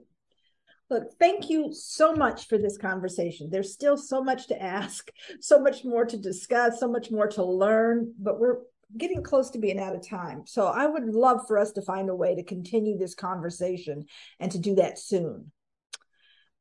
Look, 0.89 1.13
thank 1.17 1.49
you 1.49 1.73
so 1.73 2.13
much 2.13 2.47
for 2.47 2.57
this 2.57 2.77
conversation. 2.77 3.49
There's 3.49 3.73
still 3.73 3.97
so 3.97 4.23
much 4.23 4.47
to 4.47 4.61
ask, 4.61 5.09
so 5.39 5.59
much 5.59 5.83
more 5.83 6.05
to 6.05 6.17
discuss, 6.17 6.79
so 6.79 6.87
much 6.87 7.09
more 7.09 7.27
to 7.29 7.43
learn, 7.43 8.13
but 8.19 8.39
we're 8.39 8.57
getting 8.97 9.23
close 9.23 9.49
to 9.51 9.59
being 9.59 9.79
out 9.79 9.95
of 9.95 10.07
time. 10.07 10.43
So 10.45 10.67
I 10.67 10.85
would 10.85 11.05
love 11.05 11.47
for 11.47 11.57
us 11.57 11.71
to 11.73 11.81
find 11.81 12.09
a 12.09 12.15
way 12.15 12.35
to 12.35 12.43
continue 12.43 12.97
this 12.97 13.15
conversation 13.15 14.05
and 14.39 14.51
to 14.51 14.59
do 14.59 14.75
that 14.75 14.99
soon. 14.99 15.51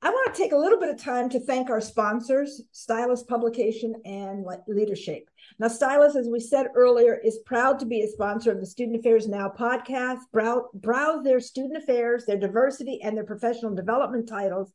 I 0.05 0.11
want 0.11 0.35
to 0.35 0.43
take 0.43 0.51
a 0.51 0.57
little 0.57 0.81
bit 0.81 0.89
of 0.89 1.01
time 1.01 1.29
to 1.29 1.39
thank 1.39 1.71
our 1.71 1.81
sponsors, 1.81 2.61
Stylus 2.73 3.23
Publication 3.23 3.95
and 4.05 4.45
LeaderShape. 4.45 5.27
Now, 5.61 5.69
Stylus, 5.69 6.17
as 6.17 6.29
we 6.29 6.41
said 6.41 6.67
earlier, 6.75 7.15
is 7.15 7.39
proud 7.47 7.79
to 7.79 7.87
be 7.87 8.03
a 8.03 8.09
sponsor 8.09 8.51
of 8.51 8.59
the 8.59 8.67
Student 8.67 8.99
Affairs 8.99 9.29
Now 9.29 9.49
podcast. 9.49 10.19
Browse 10.33 11.23
their 11.23 11.39
student 11.39 11.77
affairs, 11.77 12.25
their 12.27 12.37
diversity, 12.37 13.01
and 13.01 13.17
their 13.17 13.25
professional 13.25 13.77
development 13.77 14.29
titles 14.29 14.73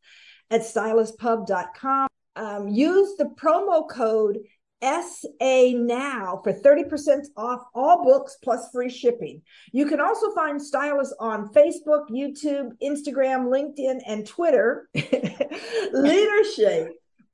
at 0.50 0.62
styluspub.com. 0.62 2.08
Um, 2.38 2.70
use 2.70 3.18
the 3.18 3.26
promo 3.26 3.90
code 3.90 4.38
SA 4.82 5.72
Now 5.76 6.40
for 6.44 6.54
30% 6.54 7.26
off 7.36 7.62
all 7.74 8.04
books 8.04 8.38
plus 8.44 8.70
free 8.72 8.90
shipping. 8.90 9.42
You 9.72 9.88
can 9.88 10.00
also 10.00 10.34
find 10.34 10.62
Stylus 10.62 11.14
on 11.20 11.50
Facebook, 11.50 12.10
YouTube, 12.10 12.72
Instagram, 12.82 13.48
LinkedIn, 13.48 14.02
and 14.06 14.28
Twitter. 14.28 14.90
LeaderShape 14.96 16.90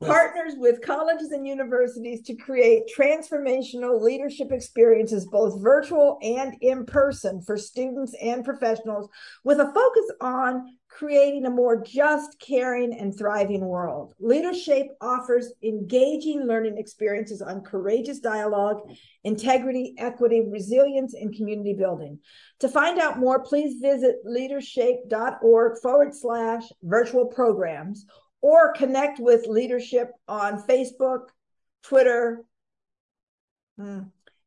partners 0.06 0.54
with 0.58 0.82
colleges 0.82 1.32
and 1.32 1.48
universities 1.48 2.22
to 2.24 2.36
create 2.36 2.84
transformational 2.98 4.02
leadership 4.02 4.52
experiences, 4.52 5.26
both 5.26 5.62
virtual 5.62 6.18
and 6.22 6.56
in 6.62 6.86
person, 6.86 7.42
for 7.42 7.58
students 7.58 8.14
and 8.22 8.44
professionals, 8.44 9.10
with 9.44 9.60
a 9.60 9.74
focus 9.74 10.06
on 10.22 10.78
creating 10.98 11.46
a 11.46 11.50
more 11.50 11.82
just, 11.82 12.40
caring, 12.40 12.94
and 12.98 13.18
thriving 13.18 13.62
world. 13.62 14.14
LeaderShape 14.22 14.90
offers 15.02 15.52
engaging 15.64 16.46
learning 16.46 16.78
experiences 16.78 17.42
on 17.42 17.62
courageous 17.62 18.20
dialogue, 18.20 18.78
integrity, 19.24 19.96
equity, 19.98 20.42
resilience, 20.48 21.16
and 21.16 21.36
community 21.36 21.74
building. 21.74 22.20
To 22.60 22.70
find 22.70 23.00
out 23.00 23.18
more, 23.18 23.44
please 23.44 23.82
visit 23.82 24.18
leadershape.org 24.26 25.82
forward 25.82 26.14
slash 26.14 26.64
virtual 26.84 27.26
programs 27.26 28.06
or 28.42 28.74
connect 28.74 29.20
with 29.20 29.48
LeaderShape 29.48 30.12
on 30.28 30.62
Facebook, 30.64 31.30
Twitter, 31.82 32.44
hmm, 33.78 34.02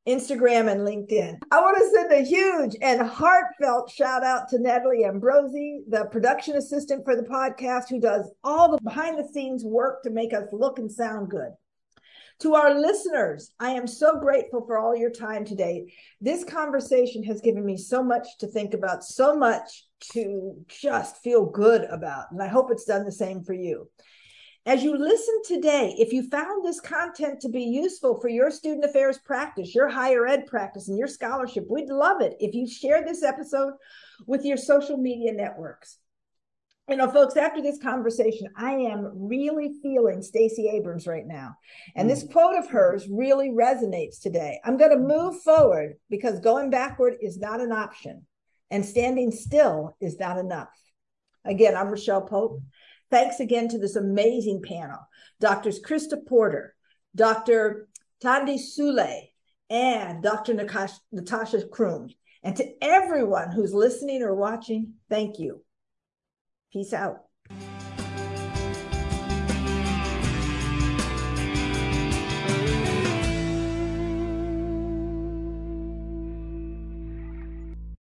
Instagram, 0.06 0.70
and 0.70 0.80
LinkedIn. 0.82 1.38
I 1.50 1.60
want 1.60 1.76
to 1.78 1.90
send 1.90 2.12
a 2.12 2.28
huge 2.28 2.76
and 2.80 3.02
heartfelt 3.02 3.90
shout 3.90 4.22
out 4.22 4.48
to 4.50 4.58
Natalie 4.58 5.04
Ambrosi, 5.04 5.80
the 5.88 6.06
production 6.12 6.56
assistant 6.56 7.04
for 7.04 7.16
the 7.16 7.22
podcast, 7.22 7.88
who 7.90 8.00
does 8.00 8.30
all 8.44 8.70
the 8.70 8.78
behind 8.82 9.18
the 9.18 9.28
scenes 9.32 9.64
work 9.64 10.02
to 10.02 10.10
make 10.10 10.32
us 10.32 10.48
look 10.52 10.78
and 10.78 10.90
sound 10.90 11.30
good. 11.30 11.50
To 12.40 12.54
our 12.54 12.78
listeners, 12.78 13.50
I 13.58 13.70
am 13.70 13.86
so 13.86 14.20
grateful 14.20 14.64
for 14.66 14.78
all 14.78 14.94
your 14.94 15.10
time 15.10 15.44
today. 15.44 15.92
This 16.20 16.44
conversation 16.44 17.22
has 17.24 17.40
given 17.40 17.64
me 17.64 17.78
so 17.78 18.02
much 18.02 18.26
to 18.40 18.46
think 18.46 18.74
about, 18.74 19.02
so 19.02 19.34
much 19.34 19.86
to 20.12 20.54
just 20.68 21.22
feel 21.22 21.46
good 21.46 21.84
about. 21.84 22.30
And 22.30 22.42
I 22.42 22.48
hope 22.48 22.70
it's 22.70 22.84
done 22.84 23.06
the 23.06 23.12
same 23.12 23.42
for 23.42 23.54
you. 23.54 23.88
As 24.66 24.82
you 24.82 24.98
listen 24.98 25.42
today, 25.46 25.94
if 25.96 26.12
you 26.12 26.28
found 26.28 26.64
this 26.64 26.80
content 26.80 27.40
to 27.40 27.48
be 27.48 27.62
useful 27.62 28.20
for 28.20 28.28
your 28.28 28.50
student 28.50 28.84
affairs 28.84 29.18
practice, 29.24 29.74
your 29.74 29.88
higher 29.88 30.26
ed 30.26 30.46
practice, 30.46 30.88
and 30.88 30.98
your 30.98 31.06
scholarship, 31.06 31.64
we'd 31.70 31.88
love 31.88 32.20
it 32.20 32.36
if 32.40 32.54
you 32.54 32.68
share 32.68 33.04
this 33.04 33.22
episode 33.22 33.74
with 34.26 34.44
your 34.44 34.56
social 34.56 34.96
media 34.96 35.32
networks 35.32 35.98
you 36.88 36.96
know, 36.96 37.10
folks, 37.10 37.36
after 37.36 37.60
this 37.60 37.78
conversation, 37.78 38.46
I 38.56 38.72
am 38.72 39.10
really 39.14 39.74
feeling 39.82 40.22
Stacey 40.22 40.68
Abrams 40.68 41.06
right 41.06 41.26
now. 41.26 41.56
And 41.96 42.08
this 42.08 42.22
mm. 42.22 42.30
quote 42.30 42.56
of 42.56 42.68
hers 42.68 43.08
really 43.10 43.50
resonates 43.50 44.20
today. 44.20 44.60
I'm 44.64 44.76
going 44.76 44.92
to 44.92 44.96
move 44.96 45.42
forward 45.42 45.94
because 46.10 46.38
going 46.38 46.70
backward 46.70 47.16
is 47.20 47.38
not 47.38 47.60
an 47.60 47.72
option, 47.72 48.24
and 48.70 48.86
standing 48.86 49.32
still 49.32 49.96
is 50.00 50.18
not 50.20 50.38
enough. 50.38 50.68
Again, 51.44 51.76
I'm 51.76 51.88
Raechele 51.88 52.28
Pope. 52.28 52.60
Thanks 53.16 53.40
again 53.40 53.66
to 53.68 53.78
this 53.78 53.96
amazing 53.96 54.60
panel 54.60 54.98
Doctors 55.40 55.80
Christa 55.80 56.18
Porter, 56.26 56.74
Dr. 57.14 57.88
Thandi 58.22 58.58
Sule, 58.58 59.30
and 59.70 60.22
Dr. 60.22 60.52
Natasha 60.52 61.66
Croom. 61.68 62.10
And 62.42 62.54
to 62.56 62.74
everyone 62.82 63.52
who's 63.52 63.72
listening 63.72 64.22
or 64.22 64.34
watching, 64.34 64.96
thank 65.08 65.38
you. 65.38 65.64
Peace 66.70 66.92
out. 66.92 67.25